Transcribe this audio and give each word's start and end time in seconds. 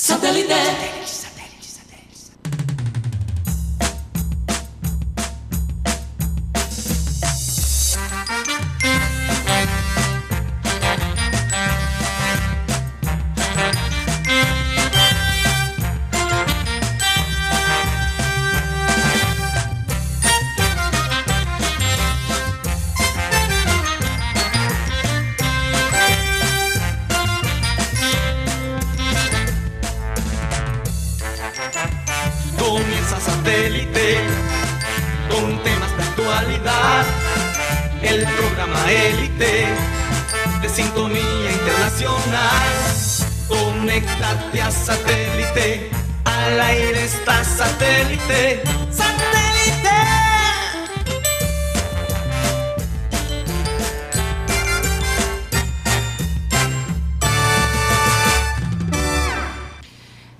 Satellite. 0.00 1.17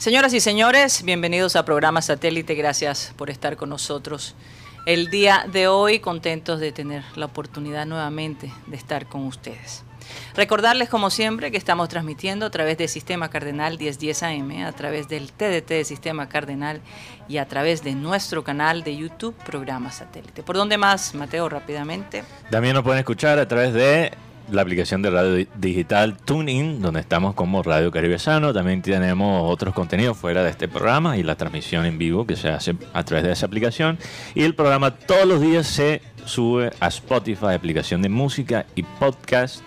Señoras 0.09 0.33
y 0.33 0.41
señores, 0.41 1.03
bienvenidos 1.03 1.55
a 1.55 1.67
programa 1.67 2.01
Satélite. 2.01 2.55
Gracias 2.55 3.13
por 3.15 3.29
estar 3.29 3.59
con 3.59 3.69
nosotros. 3.69 4.35
El 4.87 5.11
día 5.11 5.45
de 5.53 5.69
hoy 5.69 5.99
contentos 6.01 6.61
de 6.61 6.73
tener 6.73 7.05
la 7.15 7.27
oportunidad 7.27 7.85
nuevamente 7.85 8.51
de 8.69 8.77
estar 8.79 9.07
con 9.07 9.27
ustedes. 9.27 9.85
Recordarles 10.35 10.89
como 10.89 11.11
siempre 11.11 11.51
que 11.51 11.59
estamos 11.59 11.91
transmitiendo 11.91 12.47
a 12.47 12.51
través 12.51 12.79
del 12.79 12.89
Sistema 12.89 13.29
Cardenal 13.29 13.77
1010 13.77 14.23
AM, 14.23 14.65
a 14.65 14.73
través 14.73 15.09
del 15.09 15.31
TDT 15.31 15.69
de 15.69 15.85
Sistema 15.85 16.27
Cardenal 16.27 16.81
y 17.29 17.37
a 17.37 17.47
través 17.47 17.85
de 17.85 17.95
nuestro 17.95 18.43
canal 18.43 18.85
de 18.85 18.97
YouTube 18.97 19.35
Programa 19.45 19.93
Satélite. 19.93 20.43
¿Por 20.43 20.57
dónde 20.57 20.79
más, 20.79 21.15
Mateo, 21.15 21.51
rápidamente? 21.51 22.25
También 22.51 22.73
nos 22.73 22.83
pueden 22.83 23.01
escuchar 23.01 23.39
a 23.39 23.47
través 23.47 23.75
de 23.75 24.13
la 24.51 24.63
aplicación 24.63 25.03
de 25.03 25.11
radio 25.11 25.47
digital 25.57 26.17
TuneIn, 26.17 26.81
donde 26.81 27.01
estamos 27.01 27.35
como 27.35 27.63
Radio 27.63 27.91
Caribe 27.91 28.19
Sano. 28.19 28.53
También 28.53 28.83
tenemos 28.83 29.51
otros 29.51 29.75
contenidos 29.75 30.17
fuera 30.17 30.43
de 30.43 30.51
este 30.51 30.69
programa 30.69 31.17
y 31.17 31.23
la 31.23 31.37
transmisión 31.37 31.85
en 31.85 31.99
vivo 31.99 32.27
que 32.27 32.37
se 32.37 32.49
hace 32.49 32.75
a 32.93 33.05
través 33.05 33.25
de 33.25 33.33
esa 33.33 33.47
aplicación. 33.47 33.99
Y 34.35 34.45
el 34.45 34.55
programa 34.55 34.93
todos 34.93 35.27
los 35.27 35.41
días 35.41 35.67
se 35.67 36.03
sube 36.25 36.71
a 36.81 36.89
Spotify, 36.89 37.55
aplicación 37.55 38.03
de 38.03 38.09
música 38.09 38.67
y 38.75 38.83
podcast 38.83 39.63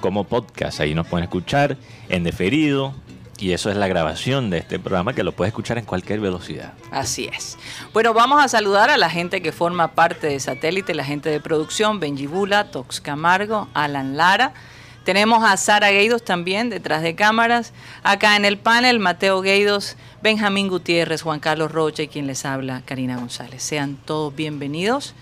como 0.00 0.24
podcast. 0.24 0.80
Ahí 0.80 0.94
nos 0.94 1.06
pueden 1.06 1.24
escuchar 1.24 1.76
en 2.08 2.24
deferido, 2.24 2.94
y 3.42 3.52
eso 3.52 3.70
es 3.70 3.76
la 3.76 3.88
grabación 3.88 4.50
de 4.50 4.58
este 4.58 4.78
programa 4.78 5.14
que 5.14 5.24
lo 5.24 5.32
puedes 5.32 5.50
escuchar 5.50 5.76
en 5.76 5.84
cualquier 5.84 6.20
velocidad. 6.20 6.74
Así 6.92 7.26
es. 7.26 7.58
Bueno, 7.92 8.14
vamos 8.14 8.40
a 8.40 8.46
saludar 8.46 8.88
a 8.88 8.96
la 8.96 9.10
gente 9.10 9.42
que 9.42 9.50
forma 9.50 9.96
parte 9.96 10.28
de 10.28 10.38
Satélite, 10.38 10.94
la 10.94 11.04
gente 11.04 11.28
de 11.28 11.40
producción, 11.40 11.98
Benji 11.98 12.28
Bula, 12.28 12.70
Tox 12.70 13.00
Camargo, 13.00 13.66
Alan 13.74 14.16
Lara. 14.16 14.54
Tenemos 15.02 15.42
a 15.42 15.56
Sara 15.56 15.90
Gueidos 15.90 16.22
también 16.22 16.70
detrás 16.70 17.02
de 17.02 17.16
cámaras. 17.16 17.72
Acá 18.04 18.36
en 18.36 18.44
el 18.44 18.58
panel, 18.58 19.00
Mateo 19.00 19.40
Gueidos, 19.40 19.96
Benjamín 20.22 20.68
Gutiérrez, 20.68 21.22
Juan 21.22 21.40
Carlos 21.40 21.72
Rocha 21.72 22.04
y 22.04 22.08
quien 22.08 22.28
les 22.28 22.44
habla, 22.44 22.82
Karina 22.84 23.16
González. 23.16 23.60
Sean 23.64 23.96
todos 23.96 24.32
bienvenidos 24.36 25.16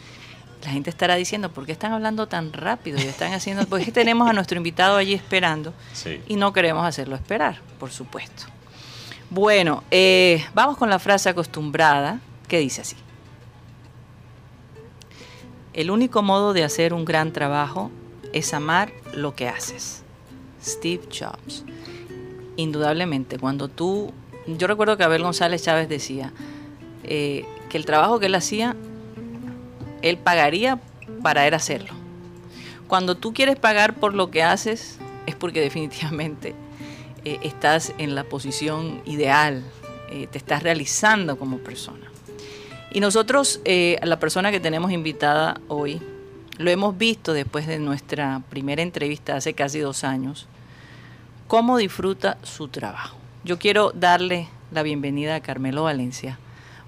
la 0.62 0.70
gente 0.70 0.90
estará 0.90 1.14
diciendo, 1.16 1.50
¿por 1.50 1.66
qué 1.66 1.72
están 1.72 1.92
hablando 1.92 2.26
tan 2.26 2.52
rápido? 2.52 2.98
Y 2.98 3.02
están 3.02 3.32
haciendo, 3.32 3.66
porque 3.66 3.92
tenemos 3.92 4.28
a 4.28 4.32
nuestro 4.32 4.56
invitado 4.58 4.96
allí 4.96 5.14
esperando 5.14 5.72
y 6.28 6.36
no 6.36 6.52
queremos 6.52 6.86
hacerlo 6.86 7.16
esperar, 7.16 7.60
por 7.78 7.90
supuesto. 7.90 8.44
Bueno, 9.30 9.84
eh, 9.90 10.44
vamos 10.54 10.76
con 10.76 10.90
la 10.90 10.98
frase 10.98 11.28
acostumbrada 11.28 12.20
que 12.48 12.58
dice 12.58 12.82
así. 12.82 12.96
El 15.72 15.90
único 15.90 16.22
modo 16.22 16.52
de 16.52 16.64
hacer 16.64 16.92
un 16.92 17.04
gran 17.04 17.32
trabajo 17.32 17.90
es 18.32 18.52
amar 18.52 18.92
lo 19.14 19.34
que 19.34 19.48
haces. 19.48 20.02
Steve 20.62 21.02
Jobs. 21.08 21.64
Indudablemente, 22.56 23.38
cuando 23.38 23.68
tú, 23.68 24.12
yo 24.46 24.66
recuerdo 24.66 24.96
que 24.96 25.04
Abel 25.04 25.22
González 25.22 25.62
Chávez 25.62 25.88
decía 25.88 26.32
eh, 27.04 27.46
que 27.70 27.78
el 27.78 27.86
trabajo 27.86 28.18
que 28.18 28.26
él 28.26 28.34
hacía 28.34 28.76
él 30.02 30.18
pagaría 30.18 30.78
para 31.22 31.46
él 31.46 31.54
hacerlo. 31.54 31.90
Cuando 32.86 33.16
tú 33.16 33.32
quieres 33.32 33.56
pagar 33.56 33.94
por 33.94 34.14
lo 34.14 34.30
que 34.30 34.42
haces, 34.42 34.98
es 35.26 35.34
porque 35.34 35.60
definitivamente 35.68 36.54
eh, 37.24 37.38
estás 37.42 37.92
en 37.98 38.14
la 38.14 38.24
posición 38.24 39.02
ideal, 39.04 39.62
eh, 40.10 40.26
te 40.30 40.38
estás 40.38 40.62
realizando 40.62 41.38
como 41.38 41.58
persona. 41.58 42.10
Y 42.92 43.00
nosotros, 43.00 43.60
eh, 43.64 43.98
la 44.02 44.18
persona 44.18 44.50
que 44.50 44.58
tenemos 44.58 44.90
invitada 44.90 45.60
hoy, 45.68 46.02
lo 46.58 46.70
hemos 46.70 46.98
visto 46.98 47.32
después 47.32 47.66
de 47.66 47.78
nuestra 47.78 48.42
primera 48.50 48.82
entrevista 48.82 49.36
hace 49.36 49.54
casi 49.54 49.78
dos 49.78 50.02
años, 50.02 50.48
cómo 51.46 51.78
disfruta 51.78 52.36
su 52.42 52.68
trabajo. 52.68 53.16
Yo 53.44 53.58
quiero 53.58 53.92
darle 53.92 54.48
la 54.70 54.82
bienvenida 54.82 55.36
a 55.36 55.40
Carmelo 55.40 55.84
Valencia, 55.84 56.38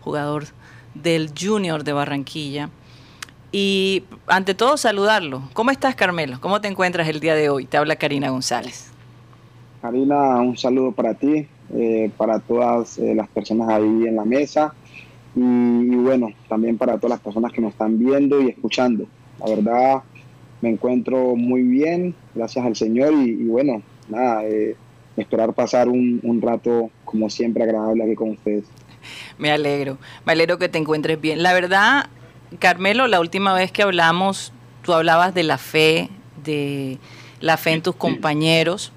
jugador 0.00 0.46
del 0.94 1.32
Junior 1.38 1.84
de 1.84 1.92
Barranquilla, 1.92 2.68
y 3.52 4.04
ante 4.26 4.54
todo 4.54 4.78
saludarlo. 4.78 5.42
¿Cómo 5.52 5.70
estás, 5.70 5.94
Carmelo? 5.94 6.38
¿Cómo 6.40 6.60
te 6.60 6.68
encuentras 6.68 7.06
el 7.06 7.20
día 7.20 7.34
de 7.34 7.50
hoy? 7.50 7.66
Te 7.66 7.76
habla 7.76 7.96
Karina 7.96 8.30
González. 8.30 8.90
Karina, 9.82 10.40
un 10.40 10.56
saludo 10.56 10.92
para 10.92 11.14
ti, 11.14 11.46
eh, 11.74 12.10
para 12.16 12.38
todas 12.40 12.98
eh, 12.98 13.14
las 13.14 13.28
personas 13.28 13.68
ahí 13.68 14.06
en 14.06 14.16
la 14.16 14.24
mesa 14.24 14.74
y, 15.34 15.96
bueno, 15.96 16.28
también 16.48 16.78
para 16.78 16.96
todas 16.96 17.10
las 17.10 17.20
personas 17.20 17.52
que 17.52 17.60
nos 17.60 17.72
están 17.72 17.98
viendo 17.98 18.40
y 18.40 18.48
escuchando. 18.48 19.06
La 19.38 19.54
verdad, 19.54 20.02
me 20.60 20.70
encuentro 20.70 21.36
muy 21.36 21.62
bien, 21.62 22.14
gracias 22.34 22.64
al 22.64 22.76
Señor 22.76 23.12
y, 23.12 23.44
bueno, 23.44 23.82
nada, 24.08 24.44
eh, 24.46 24.76
esperar 25.16 25.52
pasar 25.52 25.88
un, 25.88 26.20
un 26.22 26.40
rato 26.40 26.90
como 27.04 27.28
siempre 27.28 27.64
agradable 27.64 28.04
aquí 28.04 28.14
con 28.14 28.30
ustedes. 28.30 28.64
Me 29.36 29.50
alegro, 29.50 29.98
me 30.24 30.32
alegro 30.32 30.58
que 30.58 30.68
te 30.68 30.78
encuentres 30.78 31.20
bien. 31.20 31.42
La 31.42 31.52
verdad, 31.52 32.06
Carmelo, 32.58 33.06
la 33.06 33.20
última 33.20 33.54
vez 33.54 33.72
que 33.72 33.82
hablamos, 33.82 34.52
tú 34.82 34.92
hablabas 34.92 35.34
de 35.34 35.42
la 35.42 35.58
fe, 35.58 36.08
de 36.44 36.98
la 37.40 37.56
fe 37.56 37.72
en 37.72 37.82
tus 37.82 37.94
compañeros. 37.94 38.92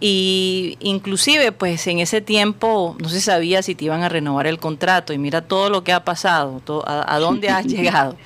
Y 0.00 0.76
inclusive, 0.80 1.52
pues 1.52 1.86
en 1.86 1.98
ese 1.98 2.20
tiempo 2.20 2.96
no 3.00 3.08
se 3.08 3.20
sabía 3.20 3.62
si 3.62 3.74
te 3.74 3.86
iban 3.86 4.02
a 4.02 4.08
renovar 4.08 4.46
el 4.46 4.58
contrato. 4.58 5.12
Y 5.12 5.18
mira 5.18 5.42
todo 5.42 5.70
lo 5.70 5.84
que 5.84 5.92
ha 5.92 6.04
pasado, 6.04 6.60
a, 6.86 7.18
dónde 7.18 7.48
has 7.48 7.66
llegado. 7.72 8.16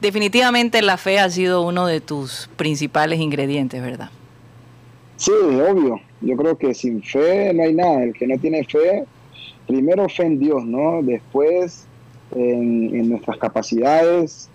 Definitivamente 0.00 0.82
la 0.82 0.96
fe 0.96 1.20
ha 1.20 1.30
sido 1.30 1.62
uno 1.62 1.86
de 1.86 2.00
tus 2.00 2.50
principales 2.56 3.20
ingredientes, 3.20 3.80
¿verdad? 3.80 4.10
Sí, 5.16 5.30
obvio. 5.30 6.00
Yo 6.20 6.36
creo 6.36 6.58
que 6.58 6.74
sin 6.74 7.02
fe 7.02 7.52
no 7.54 7.62
hay 7.62 7.74
nada. 7.74 8.02
El 8.02 8.12
que 8.14 8.26
no 8.26 8.36
tiene 8.38 8.64
fe, 8.64 9.04
primero 9.66 10.08
fe 10.08 10.24
en 10.24 10.40
Dios, 10.40 10.64
¿no? 10.64 11.02
Después 11.02 11.86
en, 12.34 13.08
nuestras 13.08 13.36
capacidades, 13.38 14.48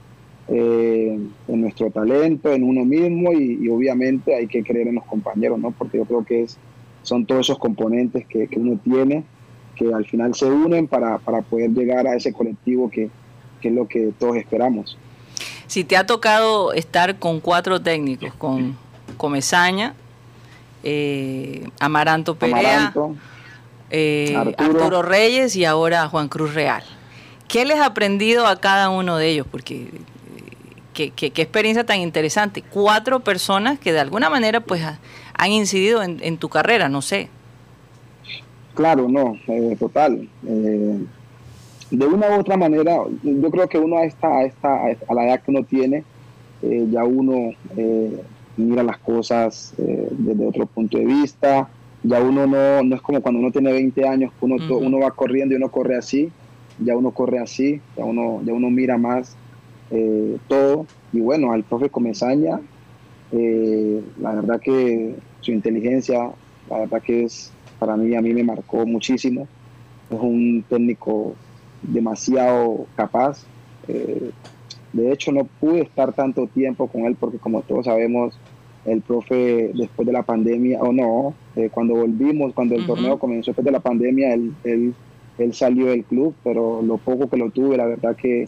eh, 0.47 1.19
en 1.47 1.61
nuestro 1.61 1.89
talento, 1.91 2.51
en 2.53 2.63
uno 2.63 2.85
mismo 2.85 3.33
y, 3.33 3.67
obviamente 3.69 4.35
hay 4.35 4.47
que 4.47 4.63
creer 4.63 4.87
en 4.87 4.95
los 4.95 5.05
compañeros, 5.05 5.59
¿no? 5.59 5.71
Porque 5.71 5.97
yo 5.97 6.05
creo 6.05 6.25
que 6.25 6.43
es, 6.43 6.57
son 7.03 7.25
todos 7.25 7.47
esos 7.47 7.59
componentes 7.59 8.25
que, 8.27 8.49
uno 8.55 8.79
tiene 8.83 9.23
que 9.75 9.93
al 9.93 10.05
final 10.05 10.33
se 10.33 10.45
unen 10.45 10.87
para, 10.87 11.19
poder 11.19 11.69
llegar 11.71 12.07
a 12.07 12.15
ese 12.15 12.33
colectivo 12.33 12.89
que, 12.89 13.09
es 13.61 13.73
lo 13.73 13.87
que 13.87 14.13
todos 14.17 14.37
esperamos. 14.37 14.97
Si 15.67 15.83
te 15.83 15.97
ha 15.97 16.05
tocado 16.05 16.71
estar 16.71 17.19
con 17.19 17.41
cuatro 17.41 17.81
técnicos, 17.81 18.33
con 18.35 18.77
Comezaña, 19.17 19.93
eh, 20.83 21.67
Amaranto 21.81 22.35
Perea, 22.35 22.93
eh, 23.89 24.35
Arturo 24.57 25.01
Reyes 25.01 25.55
y 25.57 25.65
ahora 25.65 26.07
Juan 26.07 26.29
Cruz 26.29 26.53
Real. 26.53 26.83
¿Qué 27.47 27.65
les 27.65 27.77
ha 27.77 27.87
aprendido 27.87 28.45
a 28.45 28.59
cada 28.59 28.89
uno 28.89 29.17
de 29.17 29.29
ellos? 29.29 29.47
Porque 29.49 29.89
qué, 30.93 31.11
experiencia 31.19 31.85
tan 31.85 31.99
interesante. 31.99 32.61
Cuatro 32.61 33.21
personas 33.21 33.79
que 33.79 33.93
de 33.93 33.99
alguna 33.99 34.29
manera 34.29 34.61
pues 34.61 34.81
han 35.33 35.51
incidido 35.51 36.01
en, 36.03 36.37
tu 36.37 36.49
carrera, 36.49 36.89
no 36.89 37.01
sé. 37.01 37.29
Claro, 38.73 39.07
no, 39.07 39.35
eh, 39.47 39.75
total. 39.79 40.27
Eh, 40.45 40.99
de 41.89 42.05
una 42.05 42.29
u 42.29 42.39
otra 42.39 42.57
manera, 42.57 42.97
yo 43.23 43.49
creo 43.49 43.67
que 43.69 43.77
uno 43.77 43.97
a 43.97 44.03
esta, 44.03 44.27
a 44.27 44.43
esta, 44.43 44.75
a 45.07 45.13
la 45.13 45.25
edad 45.25 45.41
que 45.41 45.51
uno 45.51 45.63
tiene, 45.63 46.03
eh, 46.61 46.85
ya 46.91 47.03
uno 47.03 47.53
mira 48.57 48.83
las 48.83 48.97
cosas 48.97 49.73
desde 49.77 50.47
otro 50.47 50.65
punto 50.65 50.97
de 50.97 51.05
vista, 51.05 51.69
ya 52.03 52.19
uno 52.21 52.47
no, 52.47 52.83
no 52.83 52.95
es 52.95 53.01
como 53.01 53.21
cuando 53.21 53.39
uno 53.39 53.51
tiene 53.51 53.71
20 53.71 54.07
años, 54.07 54.33
uno, 54.41 54.55
uno 54.79 54.99
va 54.99 55.11
corriendo 55.11 55.53
y 55.53 55.57
uno 55.57 55.69
corre 55.69 55.95
así, 55.95 56.31
ya 56.79 56.95
uno 56.95 57.11
corre 57.11 57.39
así, 57.39 57.81
ya 57.95 58.05
uno, 58.05 58.41
ya 58.43 58.53
uno 58.53 58.69
mira 58.69 58.97
más 58.97 59.35
eh, 59.91 60.37
todo. 60.47 60.85
Y 61.13 61.19
bueno, 61.19 61.51
al 61.51 61.63
profe 61.63 61.89
Comesaña, 61.89 62.59
eh, 63.31 64.01
la 64.19 64.33
verdad 64.33 64.59
que 64.59 65.15
su 65.41 65.51
inteligencia, 65.51 66.31
la 66.69 66.79
verdad 66.79 67.01
que 67.01 67.23
es, 67.23 67.51
para 67.79 67.95
mí, 67.95 68.15
a 68.15 68.21
mí 68.21 68.33
me 68.33 68.43
marcó 68.43 68.85
muchísimo. 68.85 69.47
Es 70.09 70.19
un 70.19 70.63
técnico 70.67 71.35
demasiado 71.81 72.85
capaz. 72.95 73.43
Eh, 73.87 74.31
de 74.93 75.11
hecho, 75.11 75.31
no 75.31 75.45
pude 75.59 75.81
estar 75.81 76.13
tanto 76.13 76.47
tiempo 76.47 76.87
con 76.87 77.05
él 77.05 77.15
porque 77.19 77.37
como 77.37 77.61
todos 77.61 77.85
sabemos, 77.85 78.37
el 78.85 79.01
profe 79.01 79.71
después 79.73 80.05
de 80.05 80.13
la 80.13 80.23
pandemia, 80.23 80.79
o 80.81 80.93
no, 80.93 81.35
eh, 81.55 81.69
cuando 81.69 81.95
volvimos, 81.95 82.53
cuando 82.53 82.75
el 82.75 82.85
torneo 82.85 83.19
comenzó 83.19 83.51
después 83.51 83.65
de 83.65 83.71
la 83.71 83.81
pandemia, 83.81 84.33
él, 84.33 84.53
él, 84.63 84.95
él, 85.37 85.53
salió 85.53 85.87
del 85.87 86.03
club, 86.03 86.35
pero 86.43 86.81
lo 86.81 86.97
poco 86.97 87.29
que 87.29 87.37
lo 87.37 87.49
tuve, 87.49 87.77
la 87.77 87.85
verdad 87.85 88.15
que 88.15 88.47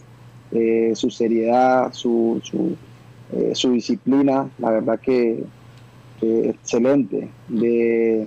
eh, 0.52 0.92
su 0.94 1.10
seriedad, 1.10 1.92
su, 1.92 2.40
su, 2.42 2.76
eh, 3.32 3.52
su, 3.54 3.72
disciplina, 3.72 4.48
la 4.58 4.70
verdad 4.70 5.00
que, 5.00 5.42
excelente. 6.22 7.28
De, 7.48 8.26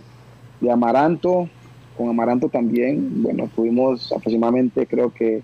de 0.62 0.71
Amaranto, 0.71 1.50
con 1.98 2.10
Amaranto 2.10 2.50
también, 2.50 3.21
bueno, 3.21 3.50
tuvimos 3.56 4.12
aproximadamente 4.12 4.88
creo 4.88 5.13
que 5.13 5.44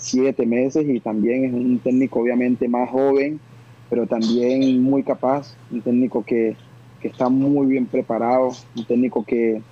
siete 0.00 0.46
meses 0.46 0.88
y 0.88 0.98
también 0.98 1.44
es 1.44 1.52
un 1.52 1.78
técnico 1.78 2.20
obviamente 2.20 2.68
más 2.68 2.88
joven, 2.90 3.38
pero 3.88 4.06
también 4.06 4.82
muy 4.82 5.02
capaz, 5.02 5.54
un 5.70 5.82
técnico 5.82 6.24
que, 6.24 6.56
está 7.02 7.28
muy 7.28 7.66
bien 7.66 7.86
preparado, 7.86 8.50
un 8.76 8.84
técnico 8.84 9.24
que 9.24 9.62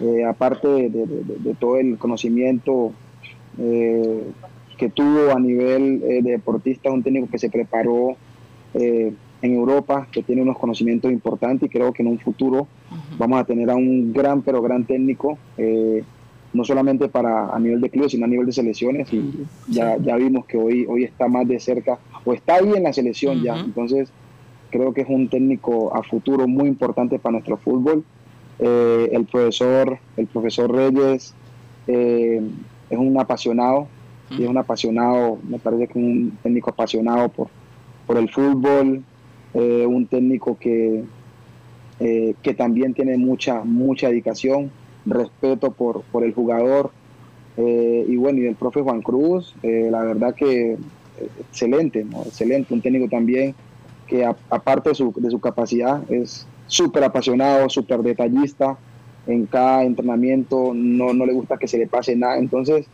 eh, 0.00 0.24
aparte 0.24 0.68
de, 0.68 1.54
todo 1.58 1.76
el 1.76 1.98
conocimiento 1.98 2.92
eh, 3.58 4.22
que 4.78 4.88
tuvo 4.88 5.32
a 5.32 5.40
nivel 5.40 6.02
eh, 6.02 6.22
de 6.22 6.32
deportista, 6.32 6.90
un 6.90 7.02
técnico 7.02 7.28
que 7.30 7.38
se 7.38 7.50
preparó 7.50 8.16
en 8.72 9.16
Europa, 9.42 10.06
que 10.12 10.22
tiene 10.22 10.42
unos 10.42 10.56
conocimientos 10.56 11.10
importantes 11.10 11.66
y 11.66 11.70
creo 11.70 11.92
que 11.92 12.02
en 12.02 12.08
un 12.08 12.20
futuro 12.20 12.68
vamos 13.18 13.40
a 13.40 13.44
tener 13.44 13.68
a 13.68 13.74
un 13.74 14.12
gran, 14.12 14.42
pero 14.42 14.62
gran 14.62 14.84
técnico 14.84 15.38
no 16.52 16.64
solamente 16.64 17.08
para 17.08 17.54
a 17.54 17.58
nivel 17.58 17.80
de 17.80 17.90
clubes, 17.90 18.12
sino 18.12 18.24
a 18.24 18.28
nivel 18.28 18.46
de 18.46 18.52
selecciones. 18.52 19.12
Y 19.12 19.46
ya, 19.68 19.96
ya 19.98 20.16
vimos 20.16 20.46
que 20.46 20.56
hoy, 20.56 20.86
hoy 20.88 21.04
está 21.04 21.28
más 21.28 21.46
de 21.46 21.60
cerca, 21.60 21.98
o 22.24 22.32
está 22.32 22.56
ahí 22.56 22.72
en 22.74 22.82
la 22.82 22.92
selección 22.92 23.42
ya. 23.42 23.58
Entonces, 23.58 24.12
creo 24.70 24.92
que 24.92 25.02
es 25.02 25.08
un 25.08 25.28
técnico 25.28 25.94
a 25.94 26.02
futuro 26.02 26.48
muy 26.48 26.68
importante 26.68 27.18
para 27.18 27.32
nuestro 27.32 27.56
fútbol. 27.56 28.04
Eh, 28.62 29.08
el 29.12 29.24
profesor, 29.24 29.98
el 30.16 30.26
profesor 30.26 30.70
Reyes 30.70 31.34
eh, 31.86 32.42
es 32.90 32.98
un 32.98 33.18
apasionado, 33.18 33.88
y 34.30 34.44
es 34.44 34.48
un 34.48 34.58
apasionado, 34.58 35.38
me 35.48 35.58
parece 35.58 35.88
que 35.88 35.98
un 35.98 36.38
técnico 36.42 36.70
apasionado 36.70 37.30
por, 37.30 37.48
por 38.06 38.16
el 38.16 38.30
fútbol, 38.30 39.02
eh, 39.54 39.84
un 39.86 40.06
técnico 40.06 40.56
que, 40.56 41.02
que 41.98 42.54
también 42.54 42.94
tiene 42.94 43.16
mucha, 43.18 43.62
mucha 43.64 44.08
dedicación 44.08 44.70
respeto 45.04 45.72
por, 45.72 46.02
por 46.02 46.22
el 46.24 46.32
jugador. 46.32 46.92
Eh, 47.56 48.06
y 48.08 48.16
bueno, 48.16 48.38
y 48.40 48.46
el 48.46 48.54
profe 48.54 48.80
Juan 48.82 49.02
Cruz, 49.02 49.54
la 49.62 50.02
verdad 50.02 50.34
que 50.34 50.76
excelente, 51.40 52.06
excelente, 52.24 52.72
un 52.72 52.80
técnico 52.80 53.08
también 53.08 53.54
que 54.06 54.24
aparte 54.24 54.90
de 54.90 54.94
su, 54.94 55.12
de 55.16 55.30
su 55.30 55.40
capacidad 55.40 56.02
es 56.10 56.46
súper 56.70 57.04
apasionado, 57.04 57.68
súper 57.68 58.00
detallista, 58.00 58.78
en 59.26 59.46
cada 59.46 59.84
entrenamiento 59.84 60.72
no, 60.74 61.12
no 61.12 61.26
le 61.26 61.32
gusta 61.32 61.58
que 61.58 61.68
se 61.68 61.76
le 61.76 61.86
pase 61.86 62.16
nada, 62.16 62.38
entonces 62.38 62.86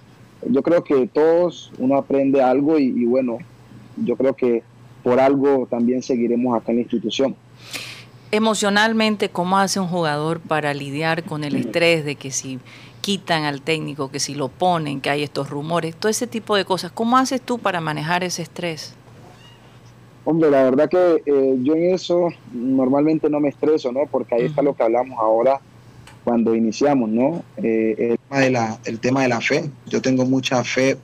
yo 0.49 0.63
creo 0.63 0.83
que 0.83 1.07
todos 1.07 1.71
uno 1.79 1.97
aprende 1.97 2.43
algo 2.43 2.79
y, 2.79 2.87
y 2.87 3.05
bueno, 3.05 3.39
yo 3.97 4.17
creo 4.17 4.35
que 4.35 4.63
por 5.05 5.21
algo 5.21 5.69
también 5.71 6.03
seguiremos 6.03 6.57
acá 6.57 6.73
en 6.73 6.79
la 6.79 6.83
institución 6.83 7.37
emocionalmente, 8.31 9.29
¿cómo 9.29 9.59
hace 9.59 9.81
un 9.81 9.89
jugador 9.89 10.41
para 10.41 10.75
lidiar 10.75 11.25
con 11.25 11.45
el 11.45 11.57
estrés 11.57 12.05
de 12.05 12.17
que 12.17 12.31
si 12.31 12.59
quitan 13.01 13.45
al 13.45 13.63
técnico, 13.63 14.11
que 14.11 14.21
si 14.21 14.35
lo 14.35 14.49
ponen, 14.49 15.01
que 15.01 15.11
hay 15.11 15.23
estos 15.23 15.51
rumores, 15.51 15.97
todo 15.97 16.11
ese 16.11 16.27
tipo 16.27 16.57
de 16.57 16.65
cosas? 16.65 16.93
¿Cómo 16.93 17.17
haces 17.17 17.41
tú 17.41 17.59
para 17.59 17.81
manejar 17.81 18.25
ese 18.25 18.43
estrés? 18.43 18.95
Hombre, 20.29 20.51
la 20.51 20.65
verdad 20.65 20.91
que 20.91 21.23
eh, 21.25 21.57
yo 21.63 21.77
en 21.77 21.95
eso 21.95 22.31
normalmente 22.53 23.31
no 23.31 23.39
me 23.39 23.49
estreso, 23.49 23.93
¿no? 23.93 24.07
Porque 24.11 24.35
ahí 24.35 24.47
está 24.47 24.61
lo 24.61 24.75
que 24.75 24.83
hablamos 24.83 25.17
ahora 25.21 25.61
cuando 26.25 26.57
iniciamos, 26.57 27.09
¿no? 27.09 27.45
Eh, 27.59 27.95
el, 28.11 28.19
tema 28.19 28.41
de 28.41 28.51
la, 28.51 28.81
el 28.87 28.99
tema 28.99 29.23
de 29.23 29.29
la 29.29 29.41
fe. 29.41 29.71
Yo 29.87 30.03
tengo 30.03 30.27
mucha 30.27 30.65
fe 30.65 30.97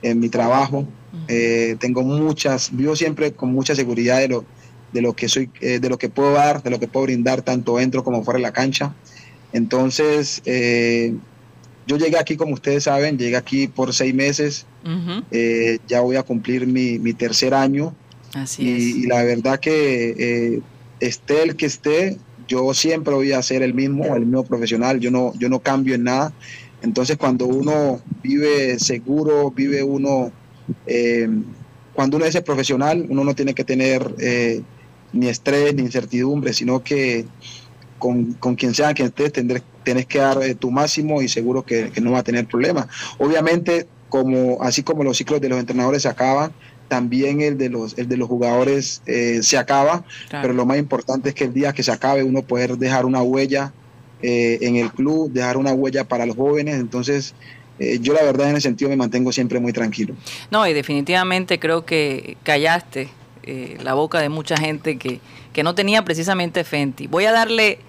en 0.00 0.20
mi 0.20 0.30
trabajo, 0.30 0.86
eh, 1.28 1.76
tengo 1.80 2.02
muchas, 2.02 2.74
vivo 2.74 2.96
siempre 2.96 3.32
con 3.34 3.52
mucha 3.52 3.74
seguridad 3.74 4.20
de 4.20 4.28
lo, 4.28 4.46
de 4.94 5.02
lo 5.02 5.12
que 5.12 5.28
soy, 5.28 5.50
de 5.60 5.88
lo 5.90 5.98
que 5.98 6.08
puedo 6.08 6.32
dar, 6.32 6.62
de 6.62 6.70
lo 6.70 6.80
que 6.80 6.88
puedo 6.88 7.04
brindar 7.04 7.42
tanto 7.42 7.76
dentro 7.76 8.02
como 8.02 8.24
fuera 8.24 8.38
de 8.38 8.42
la 8.42 8.52
cancha. 8.52 8.94
Entonces, 9.52 10.40
yo 10.46 11.98
llegué 11.98 12.18
aquí, 12.18 12.38
como 12.38 12.54
ustedes 12.54 12.84
saben, 12.84 13.18
llegué 13.18 13.36
aquí 13.36 13.68
por 13.68 13.92
seis 13.92 14.14
meses. 14.14 14.64
Ya 15.86 16.00
voy 16.00 16.16
a 16.16 16.22
cumplir 16.22 16.66
mi, 16.66 16.98
mi 16.98 17.12
tercer 17.12 17.52
año. 17.52 17.94
Así 18.34 18.62
y, 18.62 18.70
es. 18.70 18.96
y, 18.96 19.06
la 19.06 19.22
verdad 19.24 19.60
que 19.60 20.62
esté 21.00 21.42
el 21.42 21.56
que 21.56 21.66
esté, 21.66 22.18
yo 22.48 22.72
siempre 22.74 23.14
voy 23.14 23.32
a 23.32 23.42
ser 23.42 23.62
el 23.62 23.74
mismo, 23.74 24.16
el 24.16 24.26
mismo 24.26 24.44
profesional. 24.44 25.00
Yo 25.00 25.10
no, 25.10 25.32
yo 25.38 25.48
no 25.48 25.60
cambio 25.60 25.94
en 25.94 26.04
nada. 26.04 26.32
Entonces, 26.82 27.16
cuando 27.16 27.46
uno 27.46 28.00
vive 28.22 28.78
seguro, 28.78 29.50
vive 29.50 29.82
uno 29.82 30.32
cuando 31.92 32.16
uno 32.16 32.24
es 32.24 32.40
profesional, 32.40 33.06
uno 33.08 33.24
no 33.24 33.34
tiene 33.34 33.54
que 33.54 33.64
tener 33.64 34.14
ni 35.12 35.28
estrés, 35.28 35.74
ni 35.74 35.82
incertidumbre, 35.82 36.52
sino 36.52 36.82
que 36.82 37.26
con, 37.98 38.56
quien 38.56 38.74
sea 38.74 38.94
que 38.94 39.04
estés 39.04 39.32
tendrás, 39.32 39.62
que 40.08 40.18
dar 40.18 40.42
eh, 40.42 40.54
tu 40.54 40.70
máximo 40.70 41.22
y 41.22 41.28
seguro 41.28 41.64
que, 41.64 41.92
no 42.00 42.12
va 42.12 42.18
a 42.18 42.24
tener 42.24 42.46
problemas. 42.46 42.88
Obviamente, 43.18 43.86
como, 44.08 44.62
así 44.62 44.82
como 44.82 45.04
los 45.04 45.16
ciclos 45.16 45.40
de 45.40 45.48
los 45.48 45.58
entrenadores 45.58 46.02
se 46.02 46.08
acaban, 46.08 46.52
también 46.92 47.40
el 47.40 47.56
de 47.56 47.70
los, 47.70 47.96
el 47.96 48.06
de 48.06 48.18
los 48.18 48.28
jugadores 48.28 49.00
eh, 49.06 49.40
se 49.42 49.56
acaba, 49.56 50.04
pero 50.30 50.52
lo 50.52 50.66
más 50.66 50.76
importante 50.76 51.30
es 51.30 51.34
que 51.34 51.44
el 51.44 51.54
día 51.54 51.72
que 51.72 51.82
se 51.82 51.90
acabe 51.90 52.22
uno 52.22 52.42
poder 52.42 52.76
dejar 52.76 53.06
una 53.06 53.22
huella 53.22 53.72
eh, 54.20 54.58
en 54.60 54.76
el 54.76 54.92
club, 54.92 55.32
dejar 55.32 55.56
una 55.56 55.72
huella 55.72 56.04
para 56.04 56.26
los 56.26 56.36
jóvenes, 56.36 56.74
entonces 56.74 57.34
yo 58.00 58.12
la 58.12 58.22
verdad 58.22 58.50
en 58.50 58.56
ese 58.56 58.68
sentido 58.68 58.90
me 58.90 58.96
mantengo 58.96 59.32
siempre 59.32 59.58
muy 59.58 59.72
tranquilo. 59.72 60.14
No, 60.50 60.68
y 60.68 60.74
definitivamente 60.74 61.58
creo 61.58 61.84
que 61.84 62.36
callaste 62.44 63.08
eh, 63.44 63.76
la 63.82 63.94
boca 63.94 64.20
de 64.20 64.28
mucha 64.28 64.56
gente 64.56 64.98
que, 64.98 65.20
que 65.52 65.62
no 65.64 65.74
tenía 65.74 66.04
precisamente 66.04 66.62
Fenty. 66.62 67.08
Voy 67.08 67.24
a 67.24 67.32
darle 67.32 67.80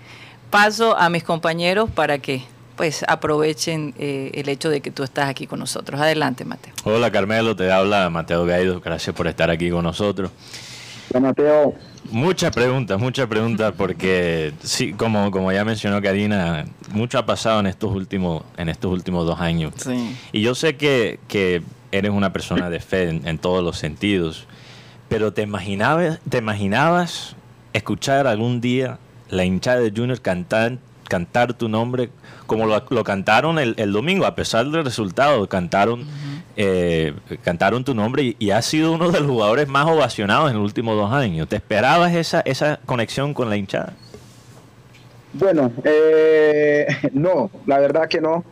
paso 0.50 0.98
a 0.98 1.10
mis 1.10 1.24
compañeros 1.24 1.92
para 1.92 2.18
que 2.18 2.42
pues 2.76 3.04
aprovechen 3.08 3.94
eh, 3.98 4.32
el 4.34 4.50
hecho 4.50 4.70
de 4.70 4.82
que 4.82 4.92
tú 4.92 5.04
estás 5.04 5.30
aquí 5.30 5.48
con 5.48 5.60
nosotros. 5.60 6.00
Adelante, 6.00 6.46
Mateo. 6.46 6.74
Hola, 6.84 7.12
Carmelo, 7.12 7.56
te 7.56 7.72
habla 7.72 8.10
Mateo 8.10 8.46
Gaido. 8.46 8.80
Gracias 8.82 9.16
por 9.16 9.28
estar 9.28 9.50
aquí 9.50 9.70
con 9.70 9.84
nosotros. 9.84 10.32
Hola, 11.12 11.28
Mateo. 11.28 11.76
Muchas 12.12 12.52
preguntas, 12.52 13.00
muchas 13.00 13.28
preguntas, 13.28 13.74
porque 13.78 14.54
sí, 14.62 14.94
como, 14.94 15.32
como 15.32 15.52
ya 15.52 15.64
mencionó 15.64 16.02
Karina, 16.02 16.66
mucho 16.92 17.18
ha 17.18 17.26
pasado 17.26 17.62
en 17.62 17.68
estos 17.68 17.92
últimos, 17.96 18.44
en 18.58 18.70
estos 18.70 18.92
últimos 18.92 19.26
dos 19.26 19.40
años. 19.40 19.74
Y 20.32 20.42
yo 20.42 20.54
sé 20.54 20.76
que, 20.76 21.20
que, 21.28 21.64
eres 21.92 22.12
una 22.12 22.34
persona 22.34 22.72
de 22.72 22.80
fe 22.80 23.10
en 23.10 23.38
todos 23.38 23.64
los 23.64 23.78
sentidos. 23.78 24.48
Pero 25.10 25.32
¿te 25.32 25.44
imaginabas, 25.44 26.20
te 26.28 26.40
imaginabas 26.40 27.36
escuchar 27.74 28.26
algún 28.26 28.62
día 28.62 28.98
la 29.30 29.46
hinchada 29.46 29.80
de 29.80 29.92
Junior 29.96 30.20
cantar, 30.20 30.80
cantar 31.14 31.54
tu 31.54 31.70
nombre 31.70 32.10
como 32.48 32.66
lo, 32.66 33.04
cantaron 33.04 33.60
el, 33.60 33.92
domingo, 33.92 34.26
a 34.26 34.34
pesar 34.34 34.66
del 34.66 34.84
resultado, 34.84 35.48
cantaron, 35.48 36.08
eh, 36.58 37.14
cantaron 37.44 37.84
tu 37.84 37.94
nombre 37.94 38.24
y, 38.24 38.36
y, 38.40 38.50
has 38.50 38.66
sido 38.66 38.94
uno 38.94 39.12
de 39.12 39.20
los 39.20 39.30
jugadores 39.30 39.68
más 39.68 39.86
ovacionados 39.86 40.50
en 40.50 40.58
los 40.58 40.66
últimos 40.66 40.96
dos 40.96 41.12
años. 41.14 41.48
¿Te 41.48 41.58
esperabas 41.58 42.16
esa, 42.16 42.42
esa 42.42 42.80
conexión 42.88 43.36
con 43.36 43.48
la 43.48 43.58
hinchada? 43.58 43.94
Bueno, 45.34 45.72
eh, 45.84 46.88
no, 47.14 47.52
la 47.68 47.78
verdad 47.78 48.08
que 48.08 48.20
no, 48.20 48.44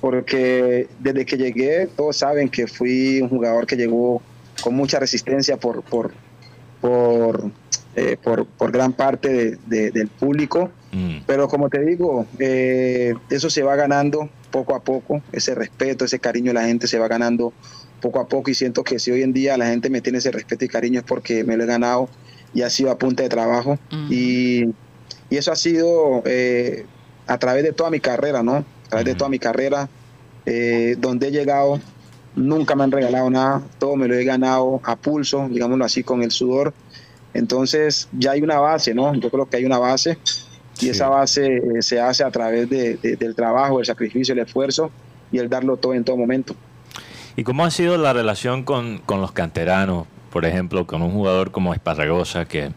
porque 0.00 0.86
desde 1.00 1.26
que 1.26 1.36
llegué 1.36 1.88
todos 1.88 2.16
saben 2.16 2.48
que 2.48 2.68
fui 2.68 3.20
un 3.20 3.28
jugador 3.28 3.66
que 3.66 3.74
llegó 3.74 4.22
con 4.62 4.76
mucha 4.76 5.00
resistencia 5.00 5.56
por, 5.56 5.82
por, 5.82 6.12
por, 6.80 7.50
eh, 7.98 8.16
por, 8.16 8.46
gran 8.72 8.92
parte 8.92 9.58
del 9.66 10.08
público. 10.08 10.70
Mm. 10.92 11.18
Pero 11.26 11.48
como 11.48 11.68
te 11.68 11.84
digo, 11.84 12.26
eh, 12.38 13.14
eso 13.30 13.50
se 13.50 13.62
va 13.62 13.76
ganando 13.76 14.28
poco 14.50 14.74
a 14.74 14.80
poco, 14.80 15.22
ese 15.32 15.54
respeto, 15.54 16.04
ese 16.04 16.18
cariño 16.18 16.48
de 16.48 16.54
la 16.54 16.64
gente 16.64 16.86
se 16.86 16.98
va 16.98 17.08
ganando 17.08 17.52
poco 18.00 18.20
a 18.20 18.28
poco 18.28 18.50
y 18.50 18.54
siento 18.54 18.84
que 18.84 18.98
si 18.98 19.10
hoy 19.10 19.22
en 19.22 19.32
día 19.32 19.58
la 19.58 19.66
gente 19.66 19.90
me 19.90 20.00
tiene 20.00 20.18
ese 20.18 20.30
respeto 20.30 20.64
y 20.64 20.68
cariño 20.68 21.00
es 21.00 21.04
porque 21.04 21.44
me 21.44 21.56
lo 21.56 21.64
he 21.64 21.66
ganado 21.66 22.08
y 22.54 22.62
ha 22.62 22.70
sido 22.70 22.90
a 22.90 22.98
punta 22.98 23.22
de 23.22 23.28
trabajo. 23.28 23.78
Mm. 23.90 24.08
Y, 24.10 24.64
y, 25.30 25.36
eso 25.36 25.52
ha 25.52 25.56
sido... 25.56 26.22
Eh, 26.24 26.86
a 27.28 27.38
través 27.38 27.62
de 27.62 27.72
toda 27.72 27.90
mi 27.90 28.00
carrera, 28.00 28.42
¿no? 28.42 28.56
A 28.56 28.88
través 28.88 29.04
de 29.04 29.14
toda 29.14 29.30
mi 29.30 29.38
carrera, 29.38 29.88
eh, 30.46 30.96
donde 30.98 31.28
he 31.28 31.30
llegado, 31.30 31.78
nunca 32.34 32.74
me 32.74 32.84
han 32.84 32.90
regalado 32.90 33.30
nada, 33.30 33.62
todo 33.78 33.96
me 33.96 34.08
lo 34.08 34.14
he 34.14 34.24
ganado 34.24 34.80
a 34.82 34.96
pulso, 34.96 35.46
digámoslo 35.48 35.84
así, 35.84 36.02
con 36.02 36.22
el 36.22 36.30
sudor. 36.30 36.72
Entonces 37.34 38.08
ya 38.12 38.32
hay 38.32 38.42
una 38.42 38.58
base, 38.58 38.94
¿no? 38.94 39.14
Yo 39.14 39.30
creo 39.30 39.48
que 39.48 39.56
hay 39.58 39.64
una 39.64 39.78
base 39.78 40.18
y 40.80 40.88
esa 40.88 41.08
base 41.08 41.56
eh, 41.56 41.62
se 41.82 42.00
hace 42.00 42.24
a 42.24 42.30
través 42.30 42.68
del 42.68 43.34
trabajo, 43.34 43.80
el 43.80 43.86
sacrificio, 43.86 44.32
el 44.32 44.40
esfuerzo 44.40 44.90
y 45.32 45.38
el 45.38 45.48
darlo 45.48 45.76
todo 45.76 45.94
en 45.94 46.04
todo 46.04 46.16
momento. 46.16 46.54
¿Y 47.36 47.44
cómo 47.44 47.64
ha 47.64 47.70
sido 47.70 47.96
la 47.98 48.12
relación 48.12 48.64
con, 48.64 48.98
con 48.98 49.20
los 49.20 49.32
canteranos? 49.32 50.06
Por 50.30 50.44
ejemplo, 50.44 50.86
con 50.86 51.02
un 51.02 51.12
jugador 51.12 51.50
como 51.50 51.72
Esparragosa 51.72 52.46
que 52.46 52.72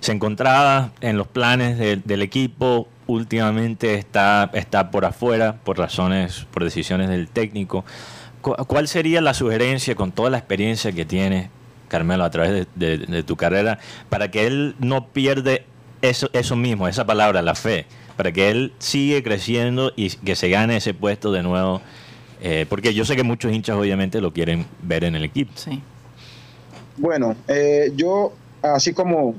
se 0.00 0.12
encontraba 0.12 0.92
en 1.00 1.16
los 1.16 1.26
planes 1.26 1.78
del 1.78 2.22
equipo, 2.22 2.88
últimamente 3.06 3.94
está, 3.94 4.50
está 4.52 4.90
por 4.90 5.04
afuera 5.04 5.56
por 5.64 5.78
razones, 5.78 6.46
por 6.52 6.64
decisiones 6.64 7.08
del 7.08 7.28
técnico. 7.28 7.84
¿Cuál 8.40 8.86
sería 8.86 9.20
la 9.20 9.34
sugerencia 9.34 9.94
con 9.96 10.12
toda 10.12 10.30
la 10.30 10.38
experiencia 10.38 10.92
que 10.92 11.04
tiene 11.04 11.50
Carmelo 11.88 12.24
a 12.24 12.30
través 12.30 12.66
de, 12.74 13.22
tu 13.22 13.36
carrera 13.36 13.78
para 14.08 14.30
que 14.30 14.46
él 14.46 14.74
no 14.78 15.08
pierde 15.08 15.64
eso, 16.02 16.28
eso 16.32 16.56
mismo, 16.56 16.88
esa 16.88 17.06
palabra, 17.06 17.42
la 17.42 17.54
fe, 17.54 17.86
para 18.16 18.32
que 18.32 18.50
él 18.50 18.72
siga 18.78 19.22
creciendo 19.22 19.92
y 19.96 20.10
que 20.10 20.36
se 20.36 20.48
gane 20.48 20.76
ese 20.76 20.94
puesto 20.94 21.32
de 21.32 21.42
nuevo? 21.42 21.80
Eh, 22.40 22.66
porque 22.68 22.92
yo 22.92 23.04
sé 23.04 23.16
que 23.16 23.22
muchos 23.22 23.52
hinchas 23.52 23.76
obviamente 23.76 24.20
lo 24.20 24.32
quieren 24.32 24.66
ver 24.82 25.04
en 25.04 25.16
el 25.16 25.24
equipo. 25.24 25.52
Sí. 25.54 25.82
Bueno, 26.96 27.34
eh, 27.48 27.92
yo, 27.94 28.32
así 28.62 28.92
como, 28.92 29.34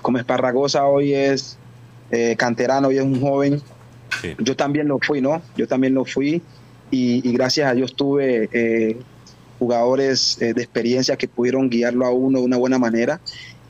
como 0.00 0.18
Esparragosa 0.18 0.84
hoy 0.86 1.14
es 1.14 1.58
eh, 2.10 2.36
canterano, 2.36 2.88
hoy 2.88 2.98
es 2.98 3.04
un 3.04 3.20
joven, 3.20 3.62
yo 4.38 4.56
también 4.56 4.88
lo 4.88 4.98
fui, 5.00 5.20
¿no? 5.20 5.42
Yo 5.56 5.66
también 5.66 5.94
lo 5.94 6.04
fui 6.04 6.42
y, 6.90 7.32
gracias 7.32 7.70
a 7.70 7.74
Dios 7.74 7.96
tuve 7.96 8.48
eh, 9.62 9.64
jugadores 9.64 10.36
de 10.38 10.50
experiencia 10.50 11.16
que 11.16 11.28
pudieron 11.28 11.70
guiarlo 11.70 12.04
a 12.06 12.10
uno 12.10 12.40
de 12.40 12.44
una 12.44 12.56
buena 12.56 12.78
manera. 12.78 13.20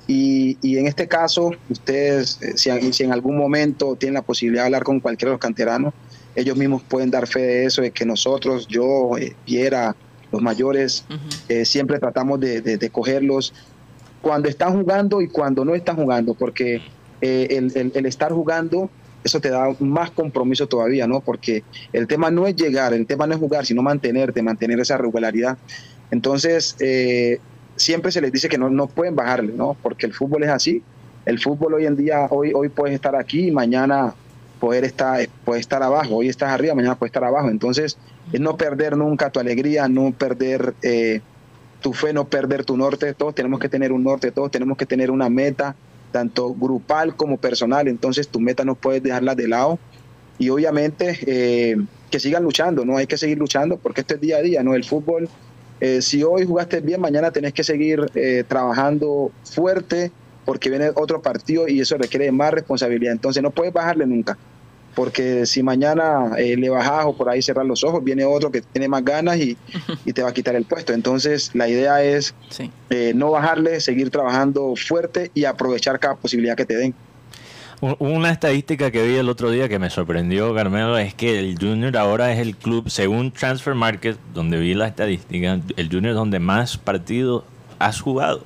Y, 0.06 0.56
en 0.76 0.86
este 0.86 1.06
caso, 1.06 1.52
ustedes, 1.70 2.38
si, 2.56 2.92
si, 2.92 3.04
en 3.04 3.12
algún 3.12 3.36
momento 3.36 3.96
tienen 3.96 4.14
la 4.14 4.22
posibilidad 4.22 4.64
de 4.64 4.66
hablar 4.66 4.82
con 4.82 5.00
cualquiera 5.00 5.30
de 5.30 5.34
los 5.34 5.40
canteranos, 5.40 5.94
ellos 6.34 6.56
mismos 6.56 6.82
pueden 6.82 7.10
dar 7.10 7.26
fe 7.26 7.40
de 7.40 7.64
eso, 7.66 7.82
de 7.82 7.90
que 7.90 8.04
nosotros, 8.04 8.66
yo, 8.68 9.12
Viera, 9.46 9.94
los 10.30 10.40
mayores, 10.40 11.04
eh, 11.48 11.64
siempre 11.64 11.98
tratamos 11.98 12.40
de, 12.40 12.90
cogerlos 12.90 13.52
cuando 14.20 14.48
están 14.48 14.80
jugando 14.80 15.20
y 15.20 15.28
cuando 15.28 15.64
no 15.64 15.74
están 15.74 15.96
jugando, 15.96 16.34
porque 16.34 16.80
eh, 17.20 17.48
el, 17.50 18.06
estar 18.06 18.32
jugando, 18.32 18.90
eso 19.24 19.40
te 19.40 19.50
da 19.50 19.74
más 19.80 20.10
compromiso 20.10 20.66
todavía, 20.66 21.06
¿no? 21.06 21.20
Porque 21.20 21.62
el 21.92 22.06
tema 22.06 22.30
no 22.30 22.46
es 22.46 22.56
llegar, 22.56 22.92
el 22.92 23.06
tema 23.06 23.26
no 23.26 23.34
es 23.34 23.40
jugar, 23.40 23.64
sino 23.66 23.82
mantenerte, 23.82 24.42
mantener 24.42 24.80
esa 24.80 24.96
regularidad. 24.96 25.58
Entonces, 26.10 26.76
eh, 26.80 27.38
siempre 27.76 28.12
se 28.12 28.20
les 28.20 28.32
dice 28.32 28.48
que 28.48 28.58
no, 28.58 28.68
no 28.70 28.86
pueden 28.86 29.16
bajarle, 29.16 29.52
¿no? 29.52 29.76
Porque 29.82 30.06
el 30.06 30.12
fútbol 30.12 30.44
es 30.44 30.50
así. 30.50 30.82
El 31.24 31.38
fútbol 31.38 31.74
hoy 31.74 31.86
en 31.86 31.96
día, 31.96 32.26
hoy, 32.30 32.52
hoy 32.54 32.68
puedes 32.68 32.94
estar 32.94 33.14
aquí 33.14 33.48
y 33.48 33.50
mañana 33.50 34.14
poder 34.60 34.84
estar, 34.84 35.26
puede 35.44 35.60
estar 35.60 35.82
abajo. 35.82 36.16
Hoy 36.16 36.28
estás 36.28 36.50
arriba, 36.50 36.74
mañana 36.74 36.96
puedes 36.96 37.10
estar 37.10 37.24
abajo. 37.24 37.48
Entonces, 37.48 37.96
es 38.32 38.40
no 38.40 38.56
perder 38.56 38.96
nunca 38.96 39.30
tu 39.30 39.40
alegría, 39.40 39.88
no 39.88 40.12
perder 40.12 40.74
eh, 40.82 41.20
tu 41.80 41.92
fe, 41.92 42.12
no 42.12 42.26
perder 42.26 42.64
tu 42.64 42.76
norte. 42.76 43.14
Todos 43.14 43.34
tenemos 43.34 43.60
que 43.60 43.68
tener 43.68 43.92
un 43.92 44.04
norte, 44.04 44.30
todos 44.30 44.50
tenemos 44.50 44.76
que 44.76 44.86
tener 44.86 45.10
una 45.10 45.28
meta, 45.28 45.74
tanto 46.12 46.54
grupal 46.54 47.16
como 47.16 47.38
personal. 47.38 47.88
Entonces, 47.88 48.28
tu 48.28 48.40
meta 48.40 48.64
no 48.64 48.74
puedes 48.74 49.02
dejarla 49.02 49.34
de 49.34 49.48
lado. 49.48 49.78
Y 50.38 50.50
obviamente, 50.50 51.18
eh, 51.26 51.76
que 52.10 52.20
sigan 52.20 52.44
luchando, 52.44 52.84
¿no? 52.84 52.96
Hay 52.96 53.06
que 53.06 53.18
seguir 53.18 53.38
luchando 53.38 53.78
porque 53.78 54.02
esto 54.02 54.14
es 54.14 54.20
día 54.20 54.36
a 54.36 54.42
día, 54.42 54.62
¿no? 54.62 54.74
El 54.74 54.84
fútbol, 54.84 55.28
eh, 55.80 56.02
si 56.02 56.22
hoy 56.22 56.46
jugaste 56.46 56.80
bien, 56.80 57.00
mañana 57.00 57.30
tenés 57.30 57.52
que 57.52 57.64
seguir 57.64 58.06
trabajando 58.46 59.32
fuerte 59.44 60.12
porque 60.44 60.70
viene 60.70 60.90
otro 60.94 61.22
partido 61.22 61.68
y 61.68 61.80
eso 61.80 61.96
requiere 61.96 62.30
más 62.30 62.52
responsabilidad. 62.52 63.12
Entonces, 63.12 63.42
no 63.42 63.50
puedes 63.50 63.72
bajarle 63.72 64.06
nunca 64.06 64.36
porque 64.94 65.46
si 65.46 65.62
mañana 65.62 66.32
eh, 66.36 66.56
le 66.56 66.68
bajas 66.68 67.06
o 67.06 67.16
por 67.16 67.28
ahí 67.28 67.42
cerrar 67.42 67.64
los 67.64 67.82
ojos, 67.84 68.02
viene 68.04 68.24
otro 68.24 68.50
que 68.50 68.60
tiene 68.60 68.88
más 68.88 69.04
ganas 69.04 69.38
y, 69.38 69.56
te 70.12 70.22
va 70.22 70.30
a 70.30 70.34
quitar 70.34 70.54
el 70.54 70.64
puesto. 70.64 70.92
Entonces, 70.92 71.50
la 71.54 71.68
idea 71.68 72.02
es 72.02 72.34
eh, 72.90 73.12
no 73.14 73.30
bajarle, 73.30 73.80
seguir 73.80 74.10
trabajando 74.10 74.74
fuerte 74.76 75.30
y 75.34 75.44
aprovechar 75.44 75.98
cada 75.98 76.16
posibilidad 76.16 76.56
que 76.56 76.66
te 76.66 76.76
den. 76.76 76.94
Una 77.98 78.30
estadística 78.30 78.92
que 78.92 79.04
vi 79.04 79.16
el 79.16 79.28
otro 79.28 79.50
día 79.50 79.68
que 79.68 79.80
me 79.80 79.90
sorprendió, 79.90 80.54
Carmelo, 80.54 80.96
es 80.98 81.14
que 81.14 81.40
el 81.40 81.58
Junior 81.58 81.96
ahora 81.96 82.32
es 82.32 82.38
el 82.38 82.54
club, 82.56 82.88
según 82.88 83.32
Transfer 83.32 83.74
Market, 83.74 84.16
donde 84.32 84.60
vi 84.60 84.74
la 84.74 84.86
estadística, 84.86 85.58
el 85.76 85.88
Junior 85.90 86.14
donde 86.14 86.38
más 86.38 86.76
partidos 86.76 87.42
has 87.80 88.00
jugado. 88.00 88.44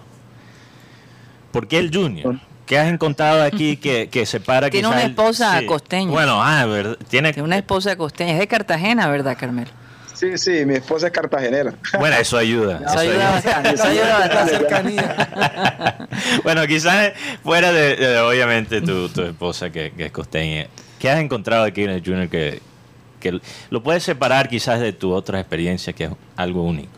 ¿Por 1.52 1.68
qué 1.68 1.78
el 1.78 1.94
Junior? 1.94 2.40
¿Qué 2.66 2.78
has 2.78 2.88
encontrado 2.88 3.42
aquí 3.42 3.76
que, 3.76 4.08
que 4.08 4.26
separa 4.26 4.68
Tiene 4.68 4.88
una 4.88 5.04
esposa 5.04 5.64
costeña. 5.66 6.10
Bueno, 6.10 6.42
ah, 6.42 6.66
¿verdad? 6.66 6.98
Tiene... 7.08 7.32
una 7.40 7.56
esposa 7.56 7.96
costeña. 7.96 8.32
Es 8.32 8.38
de 8.40 8.48
Cartagena, 8.48 9.08
¿verdad, 9.08 9.36
Carmelo? 9.38 9.70
Sí, 10.16 10.38
sí, 10.38 10.64
mi 10.64 10.74
esposa 10.76 11.08
es 11.08 11.12
cartagenera. 11.12 11.74
Bueno, 11.98 12.16
eso 12.16 12.38
ayuda. 12.38 12.80
Eso, 12.86 12.98
ayuda, 12.98 13.30
bastante. 13.32 13.70
Eso 13.74 13.84
ayuda 13.84 14.18
bastante. 14.18 15.04
bueno, 16.42 16.66
quizás 16.66 17.12
fuera 17.44 17.70
de, 17.70 18.18
obviamente, 18.20 18.80
tu, 18.80 19.10
tu 19.10 19.20
esposa 19.20 19.70
que, 19.70 19.92
que, 19.92 20.06
es 20.06 20.12
costeña. 20.12 20.68
¿Qué 20.98 21.10
has 21.10 21.20
encontrado 21.20 21.64
aquí 21.64 21.82
en 21.82 21.90
el 21.90 22.02
Junior 22.02 22.30
que, 22.30 22.62
que 23.20 23.40
lo 23.68 23.82
puedes 23.82 24.04
separar 24.04 24.48
quizás 24.48 24.80
de 24.80 24.94
tu 24.94 25.12
otra 25.12 25.38
experiencia 25.38 25.92
que 25.92 26.04
es 26.04 26.10
algo 26.36 26.62
único? 26.62 26.92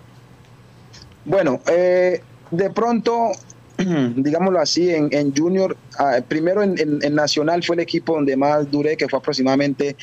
Bueno, 1.25 1.61
eh, 1.67 2.23
de 2.53 2.71
pronto 2.71 3.33
digámoslo 4.17 4.59
así, 4.61 4.91
en, 4.91 5.35
Junior, 5.35 5.77
ah, 5.99 6.19
primero 6.27 6.63
en, 6.63 7.15
Nacional 7.15 7.63
fue 7.63 7.77
el 7.77 7.81
equipo 7.81 8.15
donde 8.15 8.37
más 8.37 8.71
duré, 8.71 8.97
que 8.97 9.09
fue 9.09 9.19
aproximadamente 9.19 9.97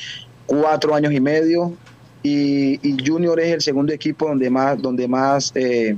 cuatro 0.46 0.94
años 0.94 1.12
y 1.12 1.20
medio, 1.20 1.74
y, 2.22 2.96
Junior 3.06 3.38
es 3.38 3.52
el 3.52 3.60
segundo 3.60 3.92
equipo 3.92 4.26
donde 4.26 4.50
más, 4.50 4.80
donde 4.80 5.06
más, 5.06 5.52
eh, 5.54 5.96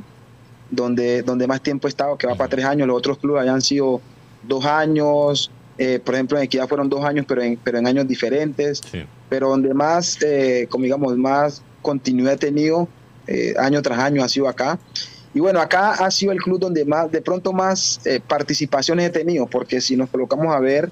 donde, 0.71 1.23
donde 1.23 1.47
más 1.47 1.63
tiempo 1.63 1.87
he 1.87 1.91
estado, 1.91 2.19
que 2.19 2.27
va 2.27 2.35
para 2.35 2.51
tres 2.51 2.65
años, 2.65 2.89
los 2.89 2.99
otros 2.99 3.19
clubes 3.19 3.43
hayan 3.43 3.63
sido 3.63 4.01
dos 4.43 4.65
años, 4.65 5.51
eh, 5.79 6.01
por 6.05 6.15
ejemplo 6.15 6.37
en 6.37 6.45
Equidad 6.45 6.69
fueron 6.69 6.89
dos 6.89 7.05
años, 7.05 7.25
pero 7.29 7.43
en, 7.43 7.57
pero 7.63 7.79
en 7.79 7.87
años 7.87 8.09
diferentes, 8.09 8.83
pero 9.29 9.51
donde 9.51 9.73
más, 9.73 10.19
eh, 10.23 10.67
como 10.69 10.85
digamos, 10.85 11.17
más 11.17 11.63
continuidad 11.81 12.35
he 12.35 12.39
tenido 12.39 12.89
año 13.59 13.83
tras 13.83 13.99
año 13.99 14.25
ha 14.25 14.29
sido 14.29 14.49
acá. 14.49 14.79
Y 15.35 15.41
bueno, 15.41 15.61
acá 15.61 15.93
ha 15.93 16.11
sido 16.11 16.33
el 16.33 16.39
club 16.39 16.59
donde 16.59 16.85
más, 16.85 17.11
de 17.11 17.21
pronto 17.21 17.53
más 17.53 18.01
eh, 18.05 18.21
participaciones 18.27 19.07
he 19.07 19.11
tenido, 19.11 19.47
porque 19.47 19.81
si 19.81 19.97
nos 19.97 20.09
colocamos 20.09 20.55
a 20.55 20.59
ver, 20.59 20.91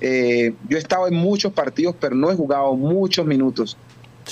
eh, 0.00 0.54
yo 0.68 0.76
he 0.76 0.80
estado 0.80 1.06
en 1.06 1.14
muchos 1.14 1.52
partidos, 1.52 1.94
pero 1.98 2.14
no 2.14 2.30
he 2.30 2.34
jugado 2.34 2.74
muchos 2.74 3.24
minutos. 3.26 3.76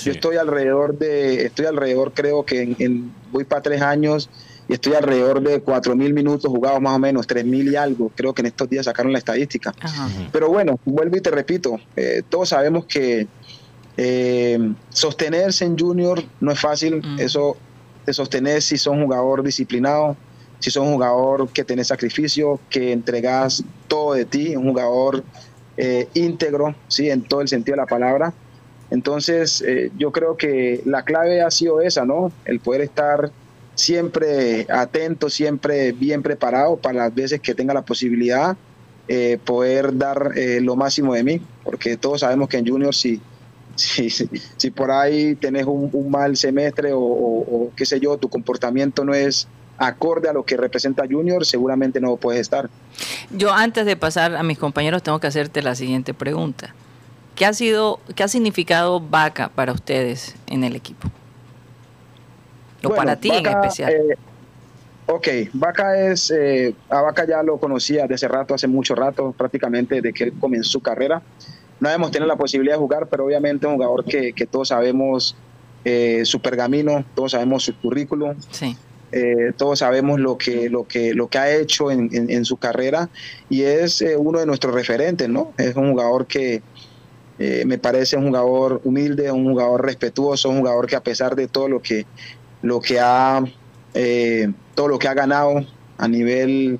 Yo 0.03 0.11
estoy 0.11 0.35
alrededor 0.35 0.97
de, 0.97 1.45
estoy 1.45 1.67
alrededor, 1.67 2.11
creo 2.13 2.43
que 2.45 2.75
en, 2.79 3.13
voy 3.31 3.45
para 3.45 3.61
tres 3.61 3.81
años 3.81 4.29
y 4.67 4.73
estoy 4.73 4.93
alrededor 4.93 5.41
de 5.41 5.61
cuatro 5.61 5.95
mil 5.95 6.13
minutos 6.13 6.51
jugados 6.51 6.81
más 6.81 6.97
o 6.97 6.99
menos, 6.99 7.25
tres 7.25 7.45
mil 7.45 7.71
y 7.71 7.77
algo. 7.77 8.11
Creo 8.13 8.33
que 8.33 8.41
en 8.41 8.47
estos 8.47 8.69
días 8.69 8.85
sacaron 8.85 9.13
la 9.13 9.19
estadística. 9.19 9.73
Pero 10.33 10.49
bueno, 10.49 10.79
vuelvo 10.83 11.15
y 11.15 11.21
te 11.21 11.31
repito, 11.31 11.79
eh, 11.95 12.23
todos 12.27 12.49
sabemos 12.49 12.85
que 12.85 13.27
sostenerse 14.89 15.63
en 15.63 15.79
junior 15.79 16.21
no 16.41 16.51
es 16.51 16.59
fácil. 16.59 17.01
Mm. 17.01 17.19
Eso 17.21 17.55
de 18.05 18.13
sostener 18.13 18.61
si 18.61 18.77
son 18.77 19.03
jugador 19.03 19.43
disciplinado, 19.43 20.15
si 20.59 20.71
son 20.71 20.91
jugador 20.93 21.49
que 21.49 21.63
tiene 21.63 21.83
sacrificio, 21.83 22.59
que 22.69 22.91
entregas 22.91 23.63
todo 23.87 24.13
de 24.13 24.25
ti, 24.25 24.55
un 24.55 24.69
jugador 24.69 25.23
eh, 25.77 26.07
íntegro, 26.13 26.75
¿sí? 26.87 27.09
en 27.09 27.21
todo 27.21 27.41
el 27.41 27.47
sentido 27.47 27.75
de 27.75 27.81
la 27.81 27.87
palabra. 27.87 28.33
Entonces, 28.91 29.61
eh, 29.61 29.91
yo 29.97 30.11
creo 30.11 30.37
que 30.37 30.81
la 30.85 31.03
clave 31.03 31.41
ha 31.41 31.51
sido 31.51 31.81
esa, 31.81 32.05
¿no? 32.05 32.31
El 32.45 32.59
poder 32.59 32.81
estar 32.81 33.31
siempre 33.73 34.67
atento, 34.69 35.29
siempre 35.29 35.91
bien 35.91 36.21
preparado 36.21 36.77
para 36.77 36.99
las 36.99 37.15
veces 37.15 37.41
que 37.41 37.55
tenga 37.55 37.73
la 37.73 37.81
posibilidad, 37.81 38.55
eh, 39.07 39.37
poder 39.43 39.97
dar 39.97 40.31
lo 40.61 40.75
máximo 40.75 41.13
de 41.13 41.23
mí, 41.23 41.41
porque 41.63 41.97
todos 41.97 42.21
sabemos 42.21 42.47
que 42.47 42.57
en 42.57 42.67
Junior 42.67 42.95
si 42.95 43.21
si, 43.75 44.09
si, 44.09 44.71
por 44.71 44.91
ahí 44.91 45.35
tenés 45.35 45.65
un, 45.65 46.09
mal 46.09 46.35
semestre 46.37 46.91
o, 46.93 47.71
qué 47.75 47.85
sé 47.85 47.99
yo, 47.99 48.17
tu 48.17 48.29
comportamiento 48.29 49.03
no 49.03 49.13
es 49.13 49.47
acorde 49.77 50.29
a 50.29 50.33
lo 50.33 50.43
que 50.43 50.55
representa 50.55 51.03
Junior, 51.09 51.45
seguramente 51.45 51.99
no 51.99 52.15
puedes 52.15 52.41
estar. 52.41 52.69
Yo 53.31 53.51
antes 53.53 53.85
de 53.85 53.97
pasar 53.97 54.35
a 54.35 54.43
mis 54.43 54.57
compañeros 54.57 55.03
tengo 55.03 55.19
que 55.19 55.27
hacerte 55.27 55.61
la 55.61 55.75
siguiente 55.75 56.13
pregunta. 56.13 56.73
¿Qué 57.35 57.45
ha 57.45 57.53
sido, 57.53 57.99
qué 58.15 58.23
ha 58.23 58.29
significado 58.29 59.01
Vaca 59.01 59.49
para 59.49 59.73
ustedes 59.73 60.35
en 60.47 60.63
el 60.63 60.75
equipo? 60.75 61.09
O 62.83 62.89
para 62.89 63.17
ti 63.17 63.29
en 63.29 63.45
especial. 63.45 63.91
Eh, 63.91 64.15
ok, 65.07 65.27
Vaca 65.53 65.99
es, 65.99 66.31
eh, 66.31 66.73
a 66.89 67.01
Vaca 67.01 67.27
ya 67.27 67.43
lo 67.43 67.57
conocía 67.57 68.07
desde 68.07 68.29
rato, 68.29 68.53
hace 68.53 68.67
mucho 68.67 68.95
rato, 68.95 69.33
prácticamente 69.37 70.01
de 70.01 70.13
que 70.13 70.31
comenzó 70.31 70.69
su 70.69 70.81
carrera 70.81 71.21
no 71.85 71.91
hemos 71.91 72.09
tenido 72.09 72.27
la 72.27 72.35
posibilidad 72.35 72.75
de 72.75 72.79
jugar, 72.79 73.07
pero 73.09 73.25
obviamente 73.25 73.67
es 73.67 73.69
un 73.69 73.75
jugador 73.75 74.03
que, 74.05 74.33
que 74.33 74.47
todos 74.47 74.69
sabemos 74.69 75.35
eh, 75.83 76.21
su 76.25 76.39
pergamino, 76.41 77.05
todos 77.13 77.33
sabemos 77.33 77.63
su 77.63 77.77
currículum. 77.77 78.35
Sí. 78.49 78.75
Eh, 79.11 79.53
todos 79.55 79.79
sabemos 79.79 80.19
lo 80.19 80.35
que, 80.35 80.67
lo 80.67 80.87
que, 80.87 81.13
lo 81.13 81.27
que 81.27 81.37
ha 81.37 81.55
hecho 81.55 81.91
en, 81.91 82.09
en, 82.11 82.43
su 82.43 82.57
carrera 82.57 83.07
y 83.49 83.61
es 83.61 84.01
eh, 84.01 84.17
uno 84.17 84.39
de 84.39 84.47
nuestros 84.47 84.73
referentes, 84.73 85.29
¿no? 85.29 85.53
Es 85.59 85.75
un 85.75 85.91
jugador 85.91 86.25
que 86.25 86.63
me 87.37 87.77
parece 87.77 88.15
un 88.17 88.27
jugador 88.27 88.81
humilde, 88.83 89.29
un 89.29 89.51
jugador 89.51 89.85
respetuoso, 89.85 90.49
un 90.49 90.59
jugador 90.59 90.87
que 90.87 90.95
a 90.95 91.03
pesar 91.03 91.35
de 91.35 91.47
todo 91.47 91.67
lo 91.67 91.81
que, 91.81 92.05
lo 92.61 92.79
que 92.79 92.99
ha, 92.99 93.43
todo 94.73 94.87
lo 94.87 94.97
que 94.97 95.07
ha 95.09 95.13
ganado 95.13 95.65
a 95.97 96.07
nivel 96.07 96.79